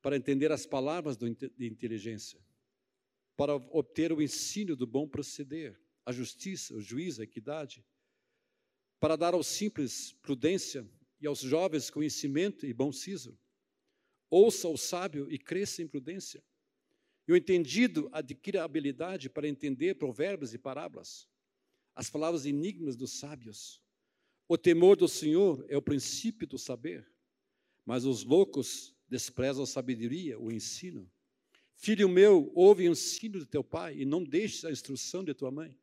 para 0.00 0.16
entender 0.16 0.52
as 0.52 0.66
palavras 0.66 1.16
de 1.16 1.66
inteligência, 1.66 2.40
para 3.36 3.54
obter 3.54 4.12
o 4.12 4.22
ensino 4.22 4.76
do 4.76 4.86
bom 4.86 5.08
proceder 5.08 5.80
a 6.04 6.12
justiça, 6.12 6.74
o 6.74 6.80
juízo, 6.80 7.20
a 7.20 7.24
equidade, 7.24 7.84
para 8.98 9.16
dar 9.16 9.34
aos 9.34 9.46
simples 9.46 10.12
prudência 10.22 10.88
e 11.20 11.26
aos 11.26 11.40
jovens 11.40 11.90
conhecimento 11.90 12.66
e 12.66 12.72
bom 12.72 12.90
siso. 12.92 13.38
Ouça 14.30 14.68
o 14.68 14.76
sábio 14.76 15.30
e 15.30 15.38
cresça 15.38 15.82
em 15.82 15.88
prudência. 15.88 16.42
E 17.28 17.32
o 17.32 17.36
entendido 17.36 18.08
adquira 18.10 18.64
habilidade 18.64 19.28
para 19.28 19.46
entender 19.46 19.94
provérbios 19.96 20.54
e 20.54 20.58
parábolas, 20.58 21.28
as 21.94 22.10
palavras 22.10 22.46
enigmas 22.46 22.96
dos 22.96 23.12
sábios. 23.12 23.80
O 24.48 24.56
temor 24.56 24.96
do 24.96 25.06
Senhor 25.06 25.64
é 25.68 25.76
o 25.76 25.82
princípio 25.82 26.46
do 26.46 26.58
saber, 26.58 27.06
mas 27.84 28.06
os 28.06 28.24
loucos 28.24 28.96
desprezam 29.06 29.64
a 29.64 29.66
sabedoria, 29.66 30.40
o 30.40 30.50
ensino. 30.50 31.08
Filho 31.76 32.08
meu, 32.08 32.50
ouve 32.54 32.88
o 32.88 32.92
ensino 32.92 33.38
de 33.38 33.46
teu 33.46 33.62
pai 33.62 33.98
e 33.98 34.04
não 34.06 34.24
deixes 34.24 34.64
a 34.64 34.70
instrução 34.70 35.22
de 35.22 35.34
tua 35.34 35.50
mãe 35.50 35.78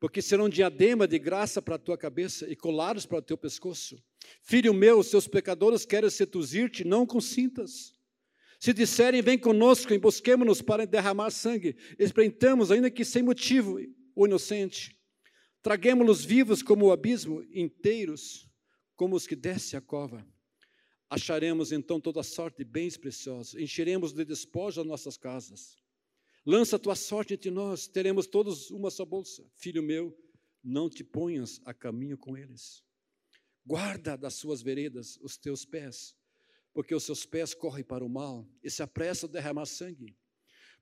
porque 0.00 0.22
serão 0.22 0.48
diadema 0.48 1.06
de 1.06 1.18
graça 1.18 1.60
para 1.60 1.74
a 1.74 1.78
tua 1.78 1.96
cabeça 1.96 2.50
e 2.50 2.56
colares 2.56 3.04
para 3.04 3.18
o 3.18 3.22
teu 3.22 3.36
pescoço. 3.36 4.02
Filho 4.42 4.72
meu, 4.72 4.98
os 4.98 5.10
teus 5.10 5.28
pecadores 5.28 5.84
querem 5.84 6.08
seduzir-te, 6.08 6.84
não 6.84 7.04
com 7.04 7.20
cintas. 7.20 7.92
Se 8.60 8.74
disserem, 8.74 9.22
vem 9.22 9.38
conosco, 9.38 9.94
embosquemos-nos 9.94 10.60
para 10.60 10.86
derramar 10.86 11.30
sangue, 11.30 11.74
espreitamos, 11.98 12.70
ainda 12.70 12.90
que 12.90 13.06
sem 13.06 13.22
motivo, 13.22 13.78
o 14.14 14.26
inocente. 14.26 14.94
Traguemos-los 15.62 16.26
vivos 16.26 16.62
como 16.62 16.86
o 16.86 16.92
abismo, 16.92 17.42
inteiros, 17.54 18.46
como 18.94 19.16
os 19.16 19.26
que 19.26 19.34
desce 19.34 19.78
a 19.78 19.80
cova. 19.80 20.26
Acharemos 21.08 21.72
então 21.72 21.98
toda 21.98 22.22
sorte 22.22 22.58
de 22.58 22.64
bens 22.64 22.98
preciosos, 22.98 23.54
encheremos 23.58 24.12
de 24.12 24.26
despojo 24.26 24.82
as 24.82 24.86
nossas 24.86 25.16
casas. 25.16 25.78
Lança 26.44 26.76
a 26.76 26.78
tua 26.78 26.94
sorte 26.94 27.32
entre 27.32 27.50
nós, 27.50 27.88
teremos 27.88 28.26
todos 28.26 28.70
uma 28.70 28.90
só 28.90 29.06
bolsa. 29.06 29.42
Filho 29.56 29.82
meu, 29.82 30.14
não 30.62 30.90
te 30.90 31.02
ponhas 31.02 31.62
a 31.64 31.72
caminho 31.72 32.18
com 32.18 32.36
eles. 32.36 32.84
Guarda 33.64 34.18
das 34.18 34.34
suas 34.34 34.60
veredas 34.60 35.18
os 35.22 35.38
teus 35.38 35.64
pés, 35.64 36.14
porque 36.72 36.94
os 36.94 37.04
seus 37.04 37.26
pés 37.26 37.54
correm 37.54 37.84
para 37.84 38.04
o 38.04 38.08
mal 38.08 38.48
e 38.62 38.70
se 38.70 38.82
apressam 38.82 39.28
a 39.28 39.32
derramar 39.32 39.66
sangue. 39.66 40.16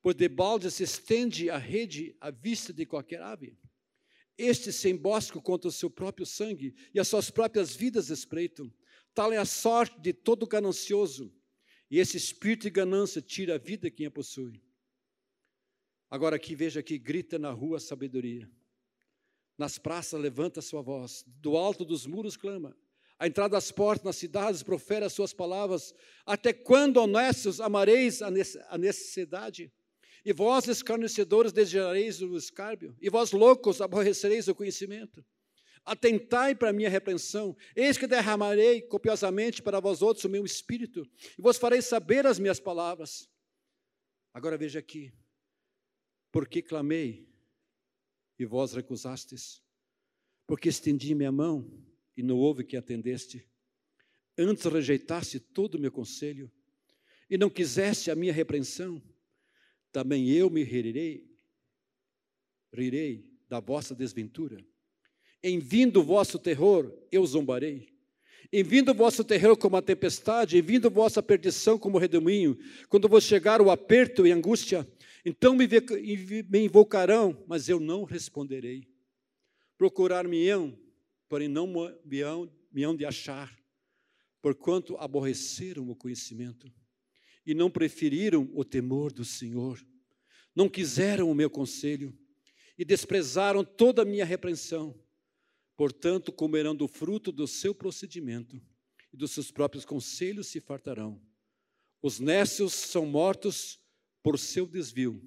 Pois 0.01 0.14
debalde 0.14 0.70
se 0.70 0.82
estende 0.82 1.51
a 1.51 1.59
rede 1.59 2.16
à 2.20 2.30
vista 2.30 2.72
de 2.72 2.86
qualquer 2.86 3.20
ave. 3.22 3.59
Este 4.36 4.72
se 4.72 4.89
embosca 4.89 5.41
contra 5.41 5.68
o 5.68 5.72
seu 5.72 5.91
próprio 5.91 6.24
sangue 6.24 6.74
e 6.95 7.01
as 7.01 7.09
suas 7.09 7.30
próprias 7.30 7.74
vidas 7.74 8.09
espreitam. 8.09 8.72
Tal 9.12 9.32
é 9.32 9.36
a 9.36 9.45
sorte 9.45 10.01
de 10.01 10.12
todo 10.12 10.47
ganancioso, 10.47 11.34
e 11.91 11.99
esse 11.99 12.16
espírito 12.16 12.62
de 12.62 12.70
ganância 12.70 13.20
tira 13.20 13.57
a 13.57 13.59
vida 13.59 13.91
quem 13.91 14.07
a 14.07 14.11
possui. 14.11 14.62
Agora 16.09 16.36
aqui, 16.36 16.55
veja 16.55 16.82
que 16.82 16.99
grita 16.99 17.39
na 17.39 17.51
rua 17.51 17.78
a 17.78 17.80
sabedoria. 17.80 18.49
Nas 19.59 19.76
praças 19.76 20.20
levanta 20.20 20.62
sua 20.62 20.82
voz, 20.82 21.24
do 21.26 21.57
alto 21.57 21.84
dos 21.84 22.07
muros 22.07 22.36
clama. 22.36 22.76
A 23.18 23.26
entrada 23.26 23.50
das 23.50 23.72
portas 23.72 24.04
nas 24.04 24.16
cidades 24.16 24.62
profere 24.62 25.04
as 25.04 25.12
suas 25.12 25.32
palavras. 25.32 25.92
Até 26.24 26.52
quando, 26.52 26.98
honestos, 26.98 27.60
amareis 27.60 28.22
a 28.22 28.78
necessidade? 28.78 29.72
E 30.24 30.32
vós, 30.32 30.68
escarnecedores, 30.68 31.52
desejareis 31.52 32.22
o 32.22 32.36
escárnio? 32.36 32.96
E 33.00 33.10
vós, 33.10 33.32
loucos, 33.32 33.80
aborrecereis 33.80 34.46
o 34.46 34.54
conhecimento? 34.54 35.24
Atentai 35.84 36.54
para 36.54 36.68
a 36.68 36.72
minha 36.72 36.90
repreensão, 36.90 37.56
eis 37.74 37.96
que 37.96 38.06
derramarei 38.06 38.82
copiosamente 38.82 39.62
para 39.62 39.80
vós 39.80 40.02
outros 40.02 40.24
o 40.24 40.28
meu 40.28 40.44
espírito, 40.44 41.02
e 41.38 41.40
vos 41.40 41.56
farei 41.56 41.80
saber 41.80 42.26
as 42.26 42.38
minhas 42.38 42.60
palavras. 42.60 43.26
Agora 44.34 44.58
veja 44.58 44.78
aqui, 44.78 45.10
porque 46.30 46.60
clamei 46.60 47.26
e 48.38 48.44
vós 48.44 48.74
recusastes, 48.74 49.62
porque 50.46 50.68
estendi 50.68 51.14
minha 51.14 51.32
mão 51.32 51.66
e 52.18 52.22
não 52.24 52.36
houve 52.36 52.64
que 52.64 52.76
atendeste. 52.76 53.46
Antes 54.36 54.64
rejeitaste 54.64 55.38
todo 55.38 55.76
o 55.76 55.80
meu 55.80 55.92
conselho 55.92 56.50
e 57.30 57.38
não 57.38 57.48
quiseste 57.48 58.10
a 58.10 58.16
minha 58.16 58.32
repreensão, 58.32 59.00
também 59.92 60.28
eu 60.28 60.50
me 60.50 60.64
rirei, 60.64 61.30
rirei 62.74 63.24
da 63.48 63.60
vossa 63.60 63.94
desventura. 63.94 64.58
Em 65.40 65.60
vindo 65.60 66.00
o 66.00 66.02
vosso 66.02 66.40
terror, 66.40 66.92
eu 67.12 67.24
zombarei. 67.24 67.88
Em 68.52 68.64
vindo 68.64 68.90
o 68.90 68.94
vosso 68.94 69.22
terror 69.22 69.56
como 69.56 69.76
a 69.76 69.82
tempestade, 69.82 70.58
em 70.58 70.62
vindo 70.62 70.90
vossa 70.90 71.22
perdição 71.22 71.78
como 71.78 71.98
redemoinho, 71.98 72.58
quando 72.88 73.08
vos 73.08 73.22
chegar 73.22 73.60
o 73.60 73.70
aperto 73.70 74.26
e 74.26 74.32
angústia, 74.32 74.84
então 75.24 75.54
me 75.54 75.68
invocarão, 76.64 77.44
mas 77.46 77.68
eu 77.68 77.78
não 77.78 78.02
responderei. 78.02 78.88
Procurar-me-ão, 79.76 80.76
porém 81.29 81.49
não 81.49 81.66
me 82.05 82.22
hão, 82.22 82.51
me 82.72 82.83
hão 82.83 82.97
de 82.97 83.05
achar, 83.05 83.57
porquanto 84.41 84.97
aborreceram 84.97 85.89
o 85.91 85.97
conhecimento 85.97 86.72
e 87.45 87.55
não 87.55 87.70
preferiram 87.70 88.51
o 88.55 88.64
temor 88.64 89.12
do 89.12 89.24
Senhor. 89.24 89.85
Não 90.55 90.68
quiseram 90.68 91.31
o 91.31 91.35
meu 91.35 91.49
conselho 91.49 92.16
e 92.76 92.85
desprezaram 92.85 93.64
toda 93.64 94.03
a 94.03 94.05
minha 94.05 94.24
repreensão. 94.24 94.99
Portanto, 95.76 96.33
comerão 96.33 96.74
do 96.74 96.89
fruto 96.89 97.31
do 97.31 97.47
seu 97.47 97.74
procedimento 97.74 98.61
e 99.12 99.16
dos 99.16 99.31
seus 99.31 99.51
próprios 99.51 99.85
conselhos 99.85 100.49
se 100.49 100.61
fartarão. 100.61 101.20
Os 102.03 102.20
nécios 102.20 102.72
são 102.72 103.07
mortos 103.07 103.81
por 104.22 104.39
seu 104.39 104.66
desvio. 104.66 105.22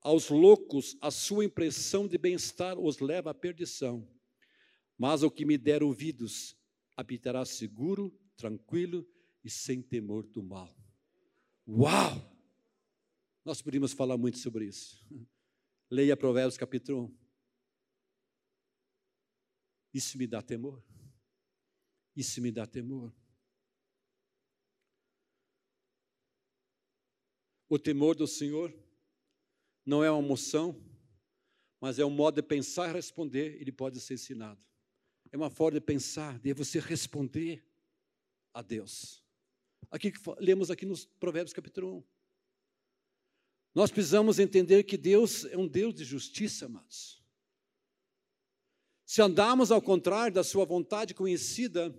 Aos 0.00 0.28
loucos, 0.28 0.96
a 1.00 1.10
sua 1.10 1.44
impressão 1.44 2.06
de 2.06 2.18
bem-estar 2.18 2.78
os 2.78 2.98
leva 2.98 3.30
à 3.30 3.34
perdição. 3.34 4.08
Mas 4.96 5.22
o 5.22 5.30
que 5.30 5.44
me 5.44 5.58
der 5.58 5.82
ouvidos 5.82 6.56
habitará 6.96 7.44
seguro, 7.44 8.10
tranquilo 8.36 9.06
e 9.42 9.50
sem 9.50 9.82
temor 9.82 10.26
do 10.26 10.42
mal. 10.42 10.74
Uau! 11.66 12.32
Nós 13.44 13.60
poderíamos 13.60 13.92
falar 13.92 14.16
muito 14.16 14.38
sobre 14.38 14.66
isso. 14.66 15.04
Leia 15.90 16.16
Provérbios 16.16 16.56
capítulo 16.56 17.06
1. 17.06 17.18
Isso 19.94 20.18
me 20.18 20.26
dá 20.26 20.40
temor. 20.40 20.82
Isso 22.16 22.40
me 22.40 22.50
dá 22.50 22.66
temor. 22.66 23.14
O 27.68 27.78
temor 27.78 28.14
do 28.14 28.26
Senhor 28.26 28.72
não 29.84 30.02
é 30.02 30.10
uma 30.10 30.24
emoção, 30.24 30.80
mas 31.80 31.98
é 31.98 32.04
um 32.04 32.10
modo 32.10 32.36
de 32.36 32.42
pensar 32.46 32.88
e 32.88 32.92
responder, 32.92 33.60
ele 33.60 33.72
pode 33.72 34.00
ser 34.00 34.14
ensinado. 34.14 34.62
É 35.34 35.36
uma 35.36 35.50
forma 35.50 35.80
de 35.80 35.84
pensar, 35.84 36.38
de 36.38 36.52
você 36.52 36.78
responder 36.78 37.66
a 38.52 38.62
Deus. 38.62 39.20
Aqui 39.90 40.12
lemos 40.38 40.70
aqui 40.70 40.86
nos 40.86 41.06
Provérbios 41.06 41.52
capítulo 41.52 41.96
1. 41.96 42.04
Nós 43.74 43.90
precisamos 43.90 44.38
entender 44.38 44.84
que 44.84 44.96
Deus 44.96 45.44
é 45.46 45.58
um 45.58 45.66
Deus 45.66 45.92
de 45.92 46.04
justiça, 46.04 46.66
amados. 46.66 47.20
Se 49.04 49.20
andarmos 49.20 49.72
ao 49.72 49.82
contrário 49.82 50.32
da 50.32 50.44
sua 50.44 50.64
vontade 50.64 51.14
conhecida, 51.14 51.92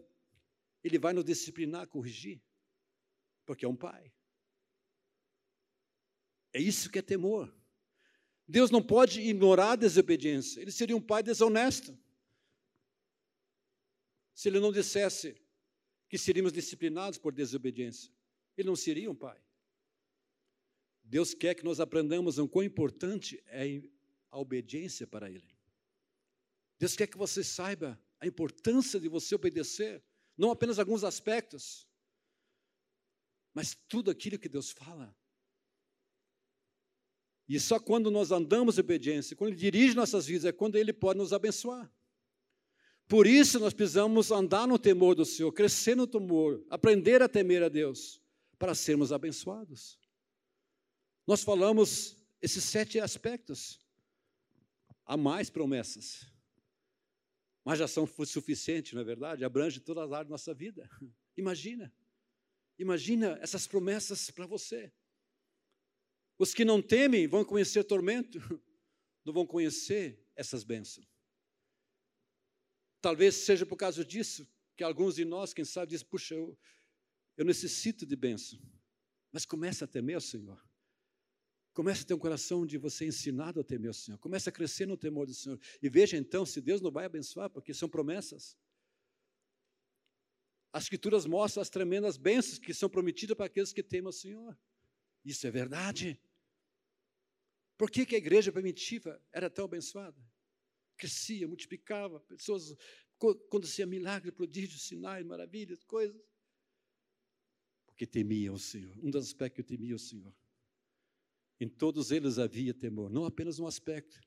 ele 0.82 0.98
vai 0.98 1.12
nos 1.12 1.26
disciplinar, 1.26 1.90
corrigir, 1.90 2.42
porque 3.46 3.66
é 3.66 3.68
um 3.68 3.76
pai. 3.76 4.14
É 6.54 6.62
isso 6.62 6.90
que 6.90 7.00
é 7.00 7.02
temor. 7.02 7.54
Deus 8.48 8.72
não 8.72 8.82
pode 8.82 9.20
ignorar 9.20 9.72
a 9.72 9.76
desobediência. 9.76 10.62
Ele 10.62 10.72
seria 10.72 10.96
um 10.96 11.02
pai 11.02 11.22
desonesto. 11.22 12.05
Se 14.36 14.50
ele 14.50 14.60
não 14.60 14.72
dissesse 14.72 15.36
que 16.08 16.18
seríamos 16.18 16.54
disciplinados 16.54 17.18
por 17.18 17.34
desobediência, 17.34 18.14
ele 18.56 18.68
não 18.68 18.76
seria 18.76 19.10
um 19.10 19.16
pai. 19.16 19.42
Deus 21.04 21.34
quer 21.34 21.56
que 21.56 21.64
nós 21.64 21.80
aprendamos 21.80 22.38
o 22.38 22.48
quão 22.48 22.64
importante 22.64 23.42
é 23.48 23.82
a 24.32 24.40
obediência 24.40 25.06
para 25.08 25.30
Ele. 25.30 25.56
Deus 26.80 26.96
quer 26.96 27.08
que 27.08 27.18
você 27.18 27.44
saiba 27.44 28.00
a 28.20 28.28
importância 28.28 29.00
de 29.00 29.08
você 29.08 29.36
obedecer, 29.36 30.04
não 30.36 30.52
apenas 30.52 30.80
alguns 30.80 31.04
aspectos, 31.04 31.88
mas 33.54 33.76
tudo 33.88 34.10
aquilo 34.12 34.40
que 34.40 34.50
Deus 34.50 34.72
fala. 34.72 35.16
E 37.48 37.60
só 37.60 37.80
quando 37.80 38.10
nós 38.10 38.32
andamos 38.32 38.78
em 38.78 38.82
obediência, 38.82 39.36
quando 39.36 39.52
Ele 39.52 39.60
dirige 39.60 39.96
nossas 39.96 40.26
vidas, 40.26 40.46
é 40.46 40.52
quando 40.52 40.76
Ele 40.76 40.92
pode 40.92 41.20
nos 41.20 41.32
abençoar. 41.32 41.94
Por 43.08 43.28
isso 43.28 43.60
nós 43.60 43.74
precisamos 43.74 44.32
andar 44.32 44.68
no 44.68 44.80
temor 44.80 45.14
do 45.16 45.26
Senhor, 45.26 45.52
crescer 45.52 45.96
no 45.96 46.08
temor, 46.08 46.66
aprender 46.70 47.22
a 47.22 47.30
temer 47.30 47.62
a 47.62 47.70
Deus, 47.70 48.22
para 48.58 48.74
sermos 48.74 49.12
abençoados. 49.12 50.00
Nós 51.28 51.44
falamos 51.44 52.18
esses 52.42 52.64
sete 52.64 53.00
aspectos. 53.00 53.80
Há 55.06 55.16
mais 55.16 55.52
promessas, 55.52 56.28
mas 57.64 57.78
já 57.78 57.88
são 57.88 58.08
suficientes, 58.08 58.94
não 58.94 59.02
é 59.02 59.04
verdade? 59.04 59.46
Abrange 59.46 59.80
todas 59.80 60.06
as 60.06 60.12
áreas 60.12 60.28
da 60.28 60.32
nossa 60.32 60.54
vida. 60.54 60.90
Imagina, 61.38 61.94
imagina 62.80 63.38
essas 63.42 63.68
promessas 63.68 64.32
para 64.32 64.48
você. 64.48 64.90
Os 66.40 66.54
que 66.54 66.64
não 66.64 66.82
temem 66.82 67.28
vão 67.28 67.44
conhecer 67.44 67.84
tormento, 67.84 68.40
não 69.26 69.34
vão 69.34 69.46
conhecer 69.46 70.26
essas 70.34 70.64
bênçãos. 70.64 71.15
Talvez 73.06 73.36
seja 73.36 73.68
por 73.68 73.76
causa 73.76 74.04
disso 74.04 74.52
que 74.76 74.84
alguns 74.84 75.14
de 75.14 75.24
nós, 75.24 75.54
quem 75.54 75.64
sabe, 75.64 75.92
dizem: 75.92 76.08
puxa, 76.08 76.34
eu, 76.34 76.58
eu 77.38 77.46
necessito 77.46 78.04
de 78.04 78.16
bênção. 78.16 78.60
Mas 79.32 79.46
comece 79.46 79.84
a 79.84 79.88
temer 79.88 80.18
o 80.18 80.22
Senhor. 80.22 80.60
Comece 81.72 82.02
a 82.02 82.06
ter 82.08 82.16
um 82.16 82.18
coração 82.18 82.66
de 82.66 82.80
você 82.80 83.06
ensinado 83.06 83.60
a 83.60 83.64
temer 83.64 83.92
o 83.92 83.94
Senhor. 83.94 84.18
Comece 84.18 84.50
a 84.50 84.52
crescer 84.52 84.88
no 84.88 84.98
temor 84.98 85.28
do 85.28 85.36
Senhor. 85.36 85.60
E 85.84 85.88
veja 85.88 86.18
então 86.18 86.48
se 86.48 86.60
Deus 86.60 86.82
não 86.82 86.90
vai 86.90 87.06
abençoar, 87.06 87.48
porque 87.48 87.76
são 87.76 87.88
promessas. 87.88 88.58
As 90.74 90.86
Escrituras 90.86 91.28
mostram 91.28 91.62
as 91.62 91.70
tremendas 91.70 92.18
bênçãos 92.18 92.58
que 92.58 92.74
são 92.74 92.90
prometidas 92.90 93.38
para 93.38 93.46
aqueles 93.46 93.72
que 93.72 93.84
temem 93.84 94.10
o 94.10 94.12
Senhor. 94.12 94.58
Isso 95.24 95.46
é 95.46 95.52
verdade. 95.52 96.20
Por 97.78 97.92
que, 97.92 98.04
que 98.04 98.16
a 98.16 98.18
igreja 98.18 98.52
primitiva 98.52 99.24
era 99.32 99.48
tão 99.48 99.66
abençoada? 99.66 100.20
Crescia, 100.96 101.48
multiplicava, 101.48 102.20
pessoas 102.22 102.76
acontecia 103.20 103.86
milagres, 103.86 104.34
prodígios, 104.34 104.84
sinais, 104.84 105.26
maravilhas, 105.26 105.84
coisas. 105.84 106.22
Porque 107.86 108.06
temia 108.06 108.52
o 108.52 108.60
Senhor. 108.60 108.98
Um 109.02 109.10
dos 109.10 109.28
aspectos 109.28 109.56
que 109.56 109.62
eu 109.74 109.78
temia 109.78 109.96
o 109.96 110.00
Senhor. 110.00 110.34
Em 111.60 111.70
todos 111.70 112.12
eles 112.12 112.38
havia 112.38 112.74
temor, 112.74 113.10
não 113.10 113.26
apenas 113.26 113.60
um 113.60 113.66
aspecto. 113.66 114.20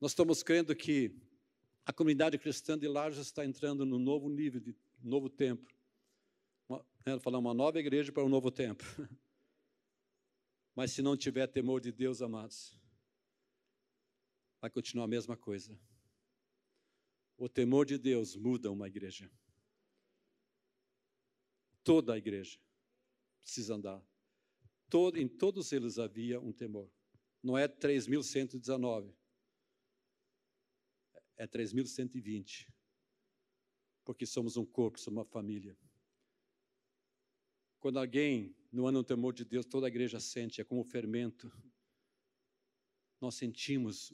Nós 0.00 0.10
estamos 0.10 0.42
crendo 0.42 0.74
que 0.74 1.14
a 1.84 1.92
comunidade 1.92 2.38
cristã 2.38 2.76
de 2.76 2.88
Lages 2.88 3.26
está 3.26 3.44
entrando 3.44 3.86
num 3.86 3.98
novo 3.98 4.28
nível, 4.28 4.60
de 4.60 4.74
novo 5.02 5.28
tempo. 5.28 5.72
Uma, 6.68 6.84
né, 7.06 7.18
falar 7.20 7.38
uma 7.38 7.54
nova 7.54 7.78
igreja 7.78 8.10
para 8.10 8.24
um 8.24 8.28
novo 8.28 8.50
tempo. 8.50 8.84
Mas 10.74 10.92
se 10.92 11.02
não 11.02 11.16
tiver 11.16 11.46
temor 11.46 11.80
de 11.80 11.92
Deus, 11.92 12.22
amados, 12.22 12.79
vai 14.60 14.70
continuar 14.70 15.04
a 15.04 15.08
mesma 15.08 15.36
coisa. 15.36 15.78
O 17.36 17.48
temor 17.48 17.86
de 17.86 17.96
Deus 17.96 18.36
muda 18.36 18.70
uma 18.70 18.86
igreja. 18.86 19.30
Toda 21.82 22.12
a 22.12 22.18
igreja 22.18 22.60
precisa 23.40 23.74
andar. 23.74 24.04
Todo, 24.90 25.18
em 25.18 25.26
todos 25.26 25.72
eles 25.72 25.98
havia 25.98 26.38
um 26.38 26.52
temor. 26.52 26.90
Não 27.42 27.56
é 27.56 27.66
3.119, 27.66 29.14
é 31.36 31.46
3.120. 31.46 32.68
Porque 34.04 34.26
somos 34.26 34.56
um 34.56 34.66
corpo, 34.66 35.00
somos 35.00 35.18
uma 35.18 35.24
família. 35.24 35.78
Quando 37.78 37.98
alguém 37.98 38.54
não 38.70 38.86
anda 38.86 38.98
no 38.98 39.04
temor 39.04 39.32
de 39.32 39.44
Deus, 39.44 39.64
toda 39.64 39.86
a 39.86 39.88
igreja 39.88 40.20
sente, 40.20 40.60
é 40.60 40.64
como 40.64 40.84
fermento. 40.84 41.50
Nós 43.20 43.36
sentimos 43.36 44.12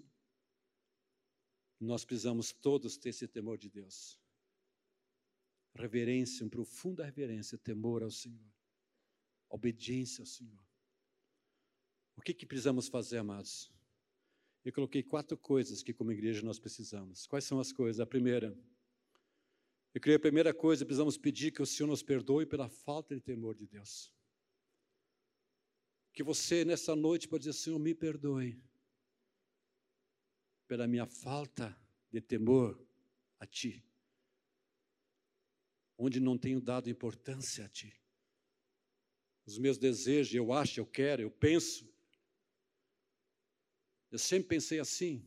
nós 1.80 2.04
precisamos 2.04 2.52
todos 2.52 2.96
ter 2.96 3.10
esse 3.10 3.28
temor 3.28 3.58
de 3.58 3.68
Deus. 3.68 4.18
Reverência, 5.74 6.44
uma 6.44 6.50
profunda 6.50 7.04
reverência, 7.04 7.58
temor 7.58 8.02
ao 8.02 8.10
Senhor. 8.10 8.50
Obediência 9.48 10.22
ao 10.22 10.26
Senhor. 10.26 10.58
O 12.16 12.22
que, 12.22 12.32
que 12.32 12.46
precisamos 12.46 12.88
fazer, 12.88 13.18
amados? 13.18 13.70
Eu 14.64 14.72
coloquei 14.72 15.02
quatro 15.02 15.36
coisas 15.36 15.82
que, 15.82 15.92
como 15.92 16.10
igreja, 16.10 16.42
nós 16.42 16.58
precisamos. 16.58 17.26
Quais 17.26 17.44
são 17.44 17.60
as 17.60 17.72
coisas? 17.72 18.00
A 18.00 18.06
primeira, 18.06 18.56
eu 19.94 20.00
creio 20.00 20.16
a 20.16 20.20
primeira 20.20 20.54
coisa, 20.54 20.84
precisamos 20.84 21.18
pedir 21.18 21.52
que 21.52 21.62
o 21.62 21.66
Senhor 21.66 21.88
nos 21.88 22.02
perdoe 22.02 22.46
pela 22.46 22.68
falta 22.68 23.14
de 23.14 23.20
temor 23.20 23.54
de 23.54 23.66
Deus. 23.66 24.12
Que 26.12 26.22
você, 26.22 26.64
nessa 26.64 26.96
noite, 26.96 27.28
pode 27.28 27.44
dizer: 27.44 27.52
Senhor, 27.52 27.78
me 27.78 27.94
perdoe 27.94 28.58
pela 30.66 30.86
minha 30.86 31.06
falta 31.06 31.76
de 32.10 32.20
temor 32.20 32.80
a 33.38 33.46
Ti, 33.46 33.84
onde 35.98 36.20
não 36.20 36.36
tenho 36.36 36.60
dado 36.60 36.90
importância 36.90 37.64
a 37.64 37.68
Ti. 37.68 37.92
Os 39.46 39.58
meus 39.58 39.78
desejos, 39.78 40.34
eu 40.34 40.52
acho, 40.52 40.80
eu 40.80 40.86
quero, 40.86 41.22
eu 41.22 41.30
penso. 41.30 41.88
Eu 44.10 44.18
sempre 44.18 44.48
pensei 44.48 44.80
assim. 44.80 45.24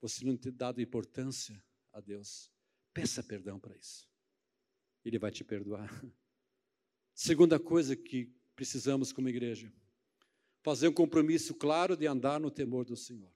Você 0.00 0.24
não 0.24 0.36
tem 0.36 0.50
dado 0.50 0.80
importância 0.80 1.62
a 1.92 2.00
Deus. 2.00 2.50
Peça 2.92 3.22
perdão 3.22 3.60
para 3.60 3.76
isso. 3.76 4.08
Ele 5.04 5.18
vai 5.18 5.30
te 5.30 5.44
perdoar. 5.44 5.88
Segunda 7.14 7.60
coisa 7.60 7.94
que 7.94 8.32
precisamos 8.56 9.12
como 9.12 9.28
igreja: 9.28 9.72
fazer 10.62 10.88
um 10.88 10.92
compromisso 10.92 11.54
claro 11.54 11.96
de 11.96 12.06
andar 12.06 12.40
no 12.40 12.50
temor 12.50 12.84
do 12.84 12.96
Senhor. 12.96 13.32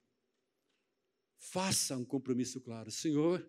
Faça 1.39 1.97
um 1.97 2.05
compromisso 2.05 2.61
claro. 2.61 2.91
Senhor, 2.91 3.49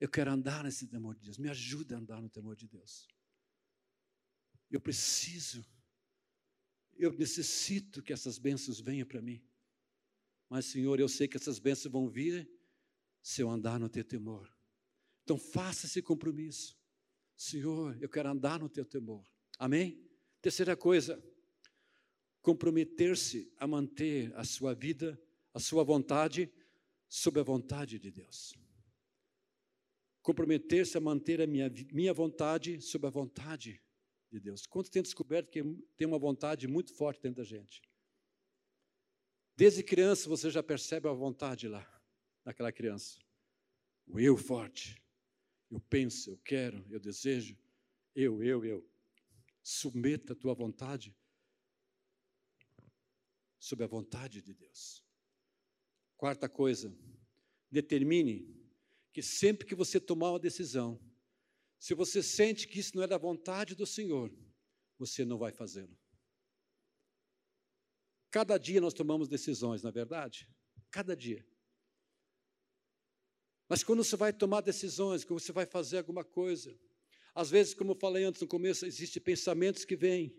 eu 0.00 0.08
quero 0.08 0.30
andar 0.30 0.64
nesse 0.64 0.86
temor 0.86 1.14
de 1.14 1.22
Deus. 1.22 1.38
Me 1.38 1.48
ajuda 1.48 1.96
a 1.96 1.98
andar 1.98 2.20
no 2.20 2.28
temor 2.28 2.56
de 2.56 2.66
Deus. 2.66 3.06
Eu 4.70 4.80
preciso, 4.80 5.64
eu 6.96 7.12
necessito 7.12 8.02
que 8.02 8.12
essas 8.12 8.38
bênçãos 8.38 8.80
venham 8.80 9.06
para 9.06 9.20
mim. 9.20 9.44
Mas, 10.48 10.66
Senhor, 10.66 10.98
eu 10.98 11.08
sei 11.08 11.28
que 11.28 11.36
essas 11.36 11.58
bênçãos 11.58 11.92
vão 11.92 12.08
vir 12.08 12.50
se 13.22 13.42
eu 13.42 13.50
andar 13.50 13.78
no 13.78 13.88
teu 13.88 14.04
temor. 14.04 14.52
Então, 15.22 15.38
faça 15.38 15.86
esse 15.86 16.02
compromisso. 16.02 16.78
Senhor, 17.36 17.96
eu 18.00 18.08
quero 18.08 18.28
andar 18.28 18.58
no 18.58 18.68
teu 18.68 18.84
temor. 18.84 19.24
Amém? 19.58 20.04
Terceira 20.40 20.76
coisa, 20.76 21.22
comprometer-se 22.40 23.52
a 23.56 23.66
manter 23.66 24.34
a 24.34 24.44
sua 24.44 24.74
vida, 24.74 25.20
a 25.52 25.60
sua 25.60 25.84
vontade 25.84 26.50
sob 27.10 27.40
a 27.40 27.42
vontade 27.42 27.98
de 27.98 28.08
Deus. 28.08 28.54
Comprometer-se 30.22 30.96
a 30.96 31.00
manter 31.00 31.40
a 31.40 31.46
minha, 31.46 31.68
minha 31.92 32.14
vontade 32.14 32.80
sob 32.80 33.04
a 33.06 33.10
vontade 33.10 33.82
de 34.30 34.38
Deus. 34.38 34.64
Quantos 34.64 34.90
têm 34.90 35.02
descoberto 35.02 35.50
que 35.50 35.60
tem 35.96 36.06
uma 36.06 36.18
vontade 36.18 36.68
muito 36.68 36.94
forte 36.94 37.20
dentro 37.20 37.38
da 37.38 37.44
gente? 37.44 37.82
Desde 39.56 39.82
criança 39.82 40.28
você 40.28 40.50
já 40.50 40.62
percebe 40.62 41.08
a 41.08 41.12
vontade 41.12 41.66
lá, 41.66 41.84
daquela 42.44 42.70
criança. 42.70 43.18
O 44.06 44.20
eu 44.20 44.36
forte. 44.36 45.02
Eu 45.68 45.80
penso, 45.80 46.30
eu 46.30 46.38
quero, 46.38 46.84
eu 46.90 47.00
desejo. 47.00 47.58
Eu, 48.14 48.42
eu, 48.42 48.64
eu. 48.64 48.88
Submeta 49.62 50.32
a 50.32 50.36
tua 50.36 50.54
vontade 50.54 51.14
sob 53.58 53.82
a 53.82 53.86
vontade 53.86 54.40
de 54.40 54.54
Deus. 54.54 55.04
Quarta 56.20 56.50
coisa, 56.50 56.94
determine 57.70 58.46
que 59.10 59.22
sempre 59.22 59.66
que 59.66 59.74
você 59.74 59.98
tomar 59.98 60.32
uma 60.32 60.38
decisão, 60.38 61.00
se 61.78 61.94
você 61.94 62.22
sente 62.22 62.68
que 62.68 62.78
isso 62.78 62.94
não 62.94 63.02
é 63.02 63.06
da 63.06 63.16
vontade 63.16 63.74
do 63.74 63.86
Senhor, 63.86 64.30
você 64.98 65.24
não 65.24 65.38
vai 65.38 65.50
fazê-lo. 65.50 65.98
Cada 68.30 68.58
dia 68.58 68.82
nós 68.82 68.92
tomamos 68.92 69.28
decisões, 69.28 69.82
na 69.82 69.88
é 69.88 69.92
verdade? 69.92 70.46
Cada 70.90 71.16
dia. 71.16 71.42
Mas 73.66 73.82
quando 73.82 74.04
você 74.04 74.14
vai 74.14 74.30
tomar 74.30 74.60
decisões, 74.60 75.24
quando 75.24 75.40
você 75.40 75.52
vai 75.52 75.64
fazer 75.64 75.96
alguma 75.96 76.22
coisa, 76.22 76.78
às 77.34 77.48
vezes, 77.48 77.72
como 77.72 77.92
eu 77.92 77.98
falei 77.98 78.24
antes 78.24 78.42
no 78.42 78.46
começo, 78.46 78.84
existem 78.84 79.22
pensamentos 79.22 79.86
que 79.86 79.96
vêm, 79.96 80.36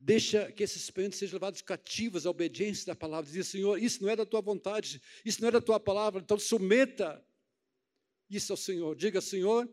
Deixa 0.00 0.50
que 0.52 0.62
esses 0.62 0.90
pensamentos 0.90 1.18
sejam 1.18 1.36
levados 1.36 1.60
cativos 1.60 2.24
à 2.24 2.30
obediência 2.30 2.86
da 2.86 2.94
palavra. 2.94 3.30
Diz, 3.30 3.48
Senhor, 3.48 3.82
isso 3.82 4.02
não 4.02 4.08
é 4.08 4.14
da 4.14 4.24
tua 4.24 4.40
vontade, 4.40 5.02
isso 5.24 5.40
não 5.40 5.48
é 5.48 5.52
da 5.52 5.60
tua 5.60 5.80
palavra, 5.80 6.20
então 6.20 6.38
submeta 6.38 7.24
isso 8.30 8.52
ao 8.52 8.56
Senhor. 8.56 8.94
Diga, 8.94 9.20
Senhor, 9.20 9.68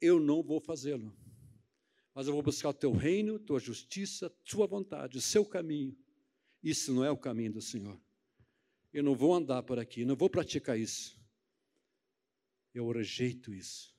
eu 0.00 0.18
não 0.18 0.42
vou 0.42 0.60
fazê-lo, 0.60 1.16
mas 2.12 2.26
eu 2.26 2.32
vou 2.32 2.42
buscar 2.42 2.70
o 2.70 2.74
teu 2.74 2.92
reino, 2.92 3.38
tua 3.38 3.60
justiça, 3.60 4.28
tua 4.44 4.66
vontade, 4.66 5.16
o 5.16 5.20
seu 5.20 5.44
caminho. 5.44 5.96
Isso 6.62 6.92
não 6.92 7.04
é 7.04 7.10
o 7.10 7.16
caminho 7.16 7.52
do 7.52 7.62
Senhor. 7.62 8.00
Eu 8.92 9.04
não 9.04 9.14
vou 9.14 9.32
andar 9.32 9.62
por 9.62 9.78
aqui, 9.78 10.04
não 10.04 10.16
vou 10.16 10.28
praticar 10.28 10.78
isso. 10.78 11.16
Eu 12.74 12.90
rejeito 12.90 13.54
isso. 13.54 13.94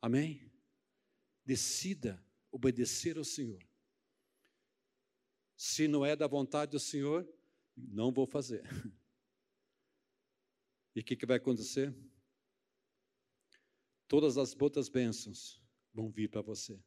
Amém? 0.00 0.52
Decida 1.44 2.24
obedecer 2.54 3.18
ao 3.18 3.24
Senhor. 3.24 3.60
Se 5.56 5.88
não 5.88 6.06
é 6.06 6.14
da 6.14 6.28
vontade 6.28 6.70
do 6.70 6.78
Senhor, 6.78 7.28
não 7.76 8.12
vou 8.12 8.26
fazer. 8.26 8.62
E 10.96 11.00
o 11.00 11.04
que, 11.04 11.16
que 11.16 11.26
vai 11.26 11.38
acontecer? 11.38 11.92
Todas 14.06 14.38
as 14.38 14.54
outras 14.54 14.88
bênçãos 14.88 15.60
vão 15.92 16.08
vir 16.08 16.30
para 16.30 16.40
você. 16.40 16.80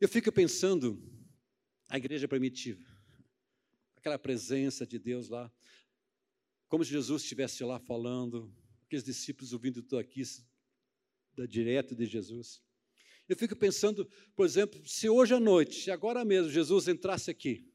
Eu 0.00 0.08
fico 0.08 0.30
pensando, 0.30 1.02
a 1.88 1.98
igreja 1.98 2.28
primitiva, 2.28 2.80
aquela 3.96 4.20
presença 4.20 4.86
de 4.86 5.00
Deus 5.00 5.28
lá, 5.28 5.52
como 6.68 6.84
se 6.84 6.92
Jesus 6.92 7.22
estivesse 7.22 7.64
lá 7.64 7.80
falando, 7.80 8.54
aqueles 8.84 9.02
discípulos 9.02 9.52
ouvindo 9.52 9.82
tudo 9.82 9.98
aqui, 9.98 10.22
da 11.34 11.46
direto 11.46 11.96
de 11.96 12.06
Jesus. 12.06 12.62
Eu 13.30 13.36
fico 13.36 13.54
pensando, 13.54 14.04
por 14.34 14.44
exemplo, 14.44 14.84
se 14.84 15.08
hoje 15.08 15.32
à 15.32 15.38
noite, 15.38 15.84
se 15.84 15.90
agora 15.92 16.24
mesmo 16.24 16.50
Jesus 16.50 16.88
entrasse 16.88 17.30
aqui, 17.30 17.72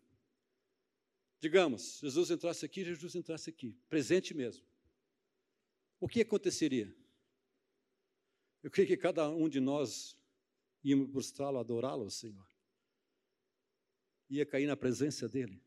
digamos, 1.40 2.00
Jesus 2.02 2.30
entrasse 2.30 2.66
aqui, 2.66 2.84
Jesus 2.84 3.16
entrasse 3.16 3.50
aqui, 3.50 3.72
presente 3.88 4.34
mesmo, 4.34 4.68
o 5.98 6.10
que 6.10 6.20
aconteceria? 6.20 6.94
Eu 8.62 8.70
creio 8.70 8.86
que 8.86 8.98
cada 8.98 9.30
um 9.30 9.48
de 9.48 9.62
nós 9.62 10.18
íamos 10.84 11.08
buscá-lo, 11.08 11.58
adorá-lo, 11.58 12.12
Senhor. 12.12 12.46
Ia 14.30 14.46
cair 14.46 14.68
na 14.68 14.76
presença 14.76 15.30
dEle. 15.30 15.64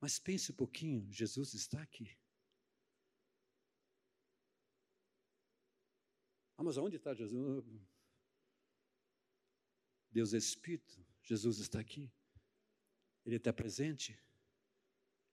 Mas 0.00 0.18
pense 0.18 0.50
um 0.50 0.56
pouquinho, 0.56 1.06
Jesus 1.12 1.54
está 1.54 1.80
aqui. 1.80 2.18
Ah, 6.56 6.62
mas 6.62 6.76
onde 6.76 6.96
está 6.96 7.12
Jesus? 7.12 7.64
Deus 10.10 10.32
é 10.32 10.38
Espírito, 10.38 11.04
Jesus 11.22 11.58
está 11.58 11.78
aqui, 11.78 12.10
Ele 13.24 13.36
está 13.36 13.52
presente, 13.52 14.18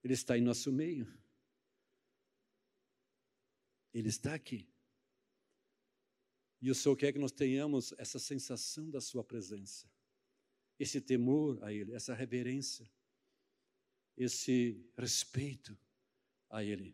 Ele 0.03 0.13
está 0.13 0.37
em 0.37 0.41
nosso 0.41 0.71
meio, 0.71 1.07
Ele 3.93 4.09
está 4.09 4.33
aqui. 4.33 4.67
E 6.61 6.69
o 6.69 6.75
Senhor 6.75 6.95
quer 6.97 7.13
que 7.13 7.19
nós 7.19 7.31
tenhamos 7.31 7.93
essa 7.97 8.19
sensação 8.19 8.89
da 8.89 8.99
Sua 8.99 9.23
presença, 9.23 9.89
esse 10.77 10.99
temor 10.99 11.63
a 11.63 11.71
Ele, 11.71 11.93
essa 11.93 12.13
reverência, 12.13 12.91
esse 14.17 14.85
respeito 14.97 15.77
a 16.49 16.61
Ele. 16.63 16.93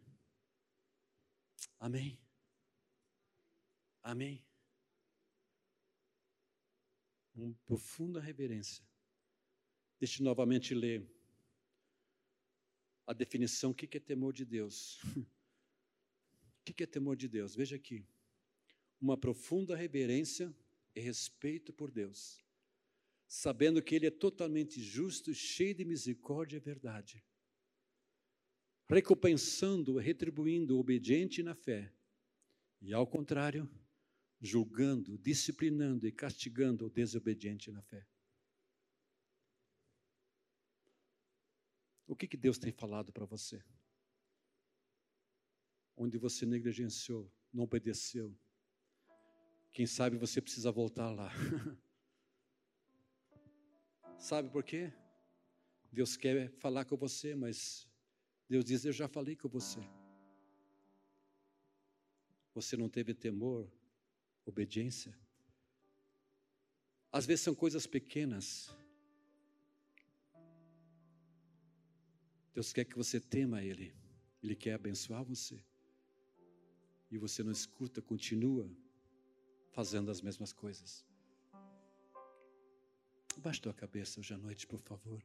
Amém. 1.80 2.20
Amém. 4.04 4.44
Uma 7.36 7.54
profunda 7.66 8.20
reverência. 8.20 8.84
Deixe 10.00 10.24
novamente 10.24 10.74
ler 10.74 11.06
a 13.06 13.14
definição: 13.14 13.72
o 13.72 13.74
que 13.74 13.98
é 13.98 14.00
temor 14.00 14.34
de 14.34 14.46
Deus? 14.46 15.02
O 16.60 16.72
que 16.72 16.84
é 16.84 16.86
temor 16.86 17.16
de 17.16 17.28
Deus? 17.28 17.56
Veja 17.56 17.78
aqui. 17.78 18.06
Uma 19.02 19.18
profunda 19.18 19.76
reverência 19.76 20.56
e 20.94 21.00
respeito 21.00 21.74
por 21.74 21.90
Deus, 21.90 22.46
sabendo 23.28 23.82
que 23.82 23.96
Ele 23.96 24.06
é 24.06 24.12
totalmente 24.12 24.80
justo, 24.80 25.34
cheio 25.34 25.74
de 25.74 25.84
misericórdia 25.84 26.58
e 26.58 26.60
verdade, 26.60 27.24
recompensando, 28.88 29.98
retribuindo 29.98 30.78
obediente 30.78 31.42
na 31.42 31.56
fé, 31.56 31.92
e 32.80 32.94
ao 32.94 33.08
contrário, 33.08 33.68
julgando, 34.42 35.18
disciplinando 35.18 36.08
e 36.08 36.12
castigando 36.12 36.86
o 36.86 36.90
desobediente 36.90 37.72
na 37.72 37.82
fé. 37.82 38.08
O 42.08 42.16
que, 42.16 42.28
que 42.28 42.38
Deus 42.38 42.58
tem 42.58 42.72
falado 42.72 43.12
para 43.12 43.26
você? 43.26 43.64
Onde 45.96 46.18
você 46.18 46.46
negligenciou, 46.46 47.32
não 47.54 47.64
obedeceu. 47.64 48.36
Quem 49.72 49.86
sabe 49.86 50.18
você 50.18 50.42
precisa 50.42 50.72
voltar 50.72 51.12
lá. 51.12 51.30
sabe 54.18 54.50
por 54.50 54.64
quê? 54.64 54.92
Deus 55.92 56.16
quer 56.16 56.52
falar 56.54 56.86
com 56.86 56.96
você, 56.96 57.36
mas 57.36 57.88
Deus 58.48 58.66
diz: 58.66 58.86
Eu 58.86 58.94
já 58.94 59.08
falei 59.08 59.36
com 59.36 59.48
você. 59.48 59.80
Você 62.56 62.76
não 62.76 62.90
teve 62.90 63.14
temor, 63.14 63.72
obediência. 64.50 65.18
Às 67.12 67.26
vezes 67.26 67.42
são 67.42 67.56
coisas 67.56 67.88
pequenas. 67.88 68.76
Deus 72.54 72.74
quer 72.74 72.86
que 72.86 72.96
você 72.96 73.20
tema 73.20 73.64
Ele. 73.64 73.94
Ele 74.44 74.56
quer 74.56 74.74
abençoar 74.74 75.24
você. 75.24 75.64
E 77.12 77.18
você 77.18 77.44
não 77.44 77.52
escuta, 77.52 78.02
continua 78.02 78.70
fazendo 79.72 80.12
as 80.12 80.22
mesmas 80.22 80.54
coisas. 80.54 81.06
Baixe 83.38 83.62
tua 83.62 83.74
cabeça 83.74 84.20
hoje 84.20 84.34
à 84.34 84.38
noite, 84.38 84.68
por 84.68 84.80
favor. 84.82 85.24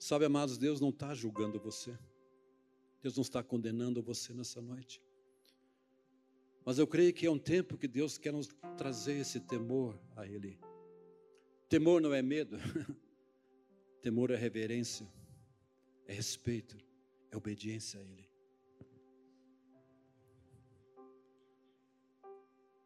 Sabe, 0.00 0.24
amados, 0.24 0.56
Deus 0.56 0.80
não 0.80 0.88
está 0.88 1.14
julgando 1.14 1.60
você. 1.60 1.96
Deus 3.02 3.16
não 3.16 3.22
está 3.22 3.42
condenando 3.42 4.02
você 4.02 4.32
nessa 4.32 4.58
noite. 4.58 5.02
Mas 6.64 6.78
eu 6.78 6.86
creio 6.86 7.12
que 7.12 7.26
é 7.26 7.30
um 7.30 7.38
tempo 7.38 7.76
que 7.76 7.86
Deus 7.86 8.16
quer 8.16 8.32
nos 8.32 8.48
trazer 8.78 9.18
esse 9.18 9.38
temor 9.40 10.00
a 10.16 10.26
Ele. 10.26 10.58
Temor 11.68 12.00
não 12.00 12.14
é 12.14 12.22
medo, 12.22 12.56
temor 14.00 14.30
é 14.30 14.36
reverência, 14.36 15.06
é 16.06 16.14
respeito, 16.14 16.78
é 17.30 17.36
obediência 17.36 18.00
a 18.00 18.02
Ele. 18.02 18.26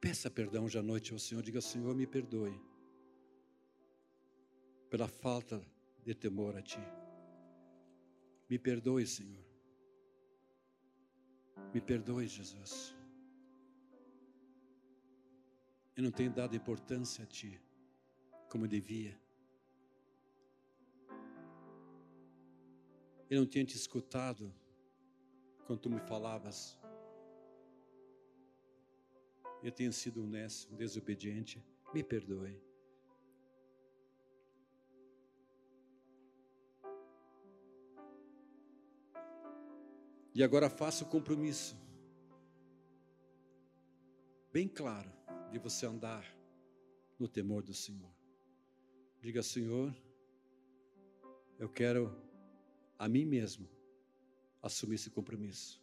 Peça 0.00 0.28
perdão 0.28 0.64
hoje 0.64 0.78
à 0.78 0.82
noite 0.82 1.12
ao 1.12 1.18
Senhor, 1.20 1.42
diga: 1.42 1.60
Senhor, 1.60 1.94
me 1.94 2.08
perdoe 2.08 2.60
pela 4.90 5.06
falta 5.06 5.64
de 6.04 6.12
temor 6.12 6.56
a 6.56 6.60
Ti. 6.60 7.03
Me 8.48 8.58
perdoe, 8.58 9.06
Senhor. 9.06 9.44
Me 11.72 11.80
perdoe, 11.80 12.26
Jesus. 12.26 12.94
Eu 15.96 16.02
não 16.02 16.10
tenho 16.10 16.32
dado 16.32 16.54
importância 16.54 17.24
a 17.24 17.26
Ti 17.26 17.60
como 18.50 18.68
devia. 18.68 19.18
Eu 23.30 23.40
não 23.40 23.46
tenho 23.46 23.66
te 23.66 23.76
escutado 23.76 24.52
quando 25.66 25.80
Tu 25.80 25.90
me 25.90 26.00
falavas. 26.00 26.78
Eu 29.62 29.72
tenho 29.72 29.92
sido 29.92 30.22
honesto, 30.22 30.74
desobediente. 30.76 31.64
Me 31.92 32.02
perdoe. 32.02 32.60
E 40.34 40.42
agora 40.42 40.68
faça 40.68 41.04
o 41.04 41.06
compromisso, 41.06 41.76
bem 44.52 44.66
claro, 44.66 45.08
de 45.52 45.58
você 45.60 45.86
andar 45.86 46.26
no 47.16 47.28
temor 47.28 47.62
do 47.62 47.72
Senhor. 47.72 48.12
Diga, 49.20 49.44
Senhor, 49.44 49.94
eu 51.56 51.68
quero 51.68 52.12
a 52.98 53.08
mim 53.08 53.24
mesmo 53.24 53.68
assumir 54.60 54.96
esse 54.96 55.08
compromisso 55.08 55.80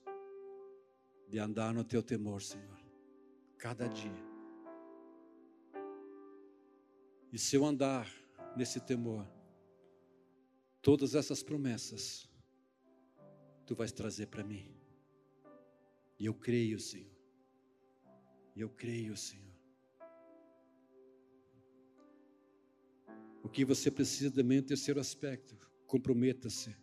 de 1.30 1.40
andar 1.40 1.74
no 1.74 1.86
teu 1.86 2.04
temor, 2.04 2.42
Senhor, 2.42 2.78
cada 3.58 3.88
dia. 3.88 4.32
E 7.32 7.40
se 7.40 7.56
eu 7.56 7.66
andar 7.66 8.12
nesse 8.58 8.82
temor, 8.82 9.26
todas 10.82 11.16
essas 11.16 11.42
promessas 11.42 12.30
tu 13.72 13.76
vais 13.76 13.94
trazer 13.94 14.28
para 14.28 14.44
mim. 14.44 14.70
E 16.20 16.26
eu 16.26 16.34
creio, 16.34 16.78
Senhor. 16.78 17.16
E 18.54 18.60
eu 18.60 18.70
creio, 18.70 19.16
Senhor. 19.16 19.56
O 23.42 23.48
que 23.48 23.64
você 23.64 23.90
precisa 23.90 24.30
também 24.30 24.58
é 24.58 24.60
o 24.62 24.66
terceiro 24.66 25.00
aspecto. 25.00 25.56
Comprometa-se 25.88 26.76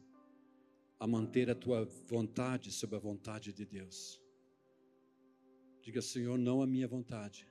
a 0.99 1.07
manter 1.07 1.51
a 1.51 1.55
tua 1.55 1.85
vontade 2.07 2.73
sob 2.73 2.97
a 2.97 2.99
vontade 2.99 3.53
de 3.53 3.67
Deus. 3.67 4.19
Diga, 5.83 6.01
Senhor, 6.01 6.39
não 6.39 6.63
a 6.63 6.67
minha 6.67 6.89
vontade. 6.89 7.47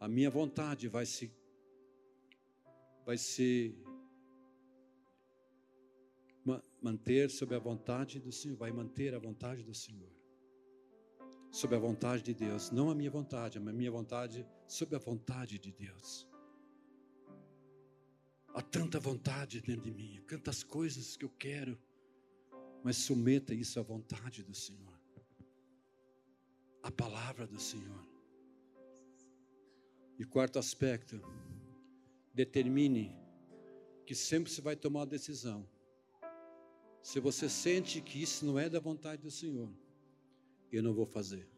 A 0.00 0.08
minha 0.08 0.28
vontade 0.28 0.88
vai 0.88 1.06
se 1.06 1.30
vai 3.06 3.16
ser 3.16 3.80
manter 6.82 7.30
sob 7.30 7.54
a 7.54 7.58
vontade 7.58 8.18
do 8.18 8.32
Senhor, 8.32 8.56
vai 8.56 8.72
manter 8.72 9.14
a 9.14 9.18
vontade 9.18 9.62
do 9.62 9.74
Senhor. 9.74 10.10
Sob 11.50 11.74
a 11.74 11.78
vontade 11.78 12.22
de 12.22 12.32
Deus, 12.32 12.70
não 12.70 12.90
a 12.90 12.94
minha 12.94 13.10
vontade, 13.10 13.58
mas 13.58 13.74
a 13.74 13.76
minha 13.76 13.90
vontade 13.90 14.46
sob 14.66 14.94
a 14.94 14.98
vontade 14.98 15.58
de 15.58 15.72
Deus. 15.72 16.28
Há 18.54 18.62
tanta 18.62 18.98
vontade 18.98 19.60
dentro 19.60 19.82
de 19.82 19.90
mim, 19.90 20.20
tantas 20.26 20.62
coisas 20.62 21.16
que 21.16 21.24
eu 21.24 21.30
quero, 21.30 21.78
mas 22.82 22.96
submeta 22.96 23.54
isso 23.54 23.78
à 23.78 23.82
vontade 23.82 24.42
do 24.42 24.54
Senhor. 24.54 24.98
A 26.82 26.90
palavra 26.90 27.46
do 27.46 27.60
Senhor. 27.60 28.06
E 30.18 30.24
quarto 30.24 30.58
aspecto, 30.58 31.20
determine 32.32 33.16
que 34.06 34.14
sempre 34.14 34.50
você 34.50 34.60
vai 34.60 34.76
tomar 34.76 35.00
uma 35.00 35.06
decisão 35.06 35.68
se 37.02 37.18
você 37.18 37.48
sente 37.48 38.00
que 38.00 38.22
isso 38.22 38.44
não 38.44 38.58
é 38.58 38.68
da 38.68 38.78
vontade 38.78 39.22
do 39.22 39.30
Senhor, 39.30 39.70
eu 40.70 40.82
não 40.82 40.92
vou 40.92 41.06
fazer. 41.06 41.48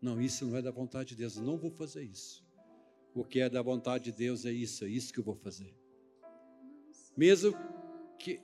Não, 0.00 0.20
isso 0.20 0.46
não 0.46 0.56
é 0.56 0.62
da 0.62 0.70
vontade 0.70 1.10
de 1.10 1.16
Deus, 1.16 1.36
eu 1.36 1.42
não 1.42 1.58
vou 1.58 1.70
fazer 1.70 2.02
isso. 2.02 2.44
O 3.14 3.22
que 3.22 3.40
é 3.40 3.50
da 3.50 3.60
vontade 3.60 4.04
de 4.04 4.12
Deus 4.12 4.46
é 4.46 4.52
isso, 4.52 4.84
é 4.84 4.88
isso 4.88 5.12
que 5.12 5.20
eu 5.20 5.24
vou 5.24 5.34
fazer. 5.34 5.74
Mesmo 7.16 7.52
que 8.18 8.40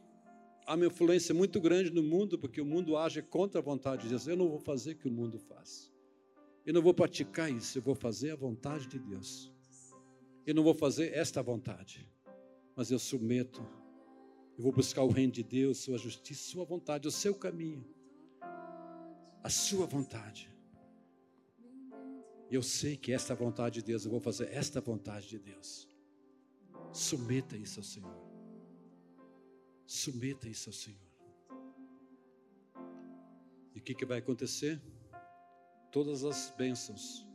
há 0.66 0.74
uma 0.74 0.86
influência 0.86 1.34
muito 1.34 1.60
grande 1.60 1.90
no 1.90 2.02
mundo, 2.02 2.38
porque 2.38 2.60
o 2.60 2.66
mundo 2.66 2.96
age 2.96 3.22
contra 3.22 3.60
a 3.60 3.64
vontade 3.64 4.02
de 4.02 4.08
Deus, 4.10 4.26
eu 4.26 4.36
não 4.36 4.48
vou 4.48 4.58
fazer 4.58 4.92
o 4.92 4.96
que 4.96 5.08
o 5.08 5.12
mundo 5.12 5.38
faz. 5.38 5.90
Eu 6.66 6.74
não 6.74 6.82
vou 6.82 6.92
praticar 6.92 7.50
isso, 7.50 7.78
eu 7.78 7.82
vou 7.82 7.94
fazer 7.94 8.32
a 8.32 8.36
vontade 8.36 8.86
de 8.86 8.98
Deus. 8.98 9.50
Eu 10.44 10.54
não 10.54 10.62
vou 10.62 10.74
fazer 10.74 11.14
esta 11.14 11.42
vontade, 11.42 12.06
mas 12.74 12.90
eu 12.90 12.98
submeto 12.98 13.66
Eu 14.56 14.62
vou 14.62 14.72
buscar 14.72 15.02
o 15.02 15.10
reino 15.10 15.32
de 15.32 15.42
Deus, 15.42 15.78
sua 15.78 15.98
justiça, 15.98 16.50
sua 16.50 16.64
vontade, 16.64 17.06
o 17.06 17.10
seu 17.10 17.34
caminho, 17.34 17.84
a 19.42 19.50
sua 19.50 19.86
vontade. 19.86 20.50
E 22.50 22.54
eu 22.54 22.62
sei 22.62 22.96
que 22.96 23.12
esta 23.12 23.34
vontade 23.34 23.80
de 23.80 23.82
Deus, 23.82 24.04
eu 24.04 24.10
vou 24.10 24.20
fazer 24.20 24.48
esta 24.50 24.80
vontade 24.80 25.28
de 25.28 25.38
Deus. 25.38 25.86
Submeta 26.90 27.56
isso 27.56 27.80
ao 27.80 27.84
Senhor. 27.84 28.16
Submeta 29.86 30.48
isso 30.48 30.70
ao 30.70 30.72
Senhor. 30.72 31.06
E 33.74 33.78
o 33.78 33.82
que, 33.82 33.94
que 33.94 34.06
vai 34.06 34.18
acontecer? 34.18 34.80
Todas 35.92 36.24
as 36.24 36.50
bênçãos 36.56 37.26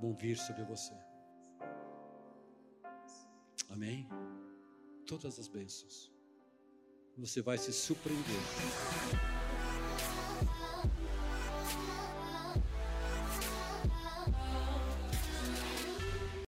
vão 0.00 0.12
vir 0.12 0.36
sobre 0.36 0.64
você. 0.64 0.92
Amém? 3.68 4.08
Todas 5.06 5.38
as 5.38 5.46
bênçãos. 5.46 6.15
Você 7.18 7.40
vai 7.40 7.56
se 7.56 7.72
surpreender. 7.72 8.36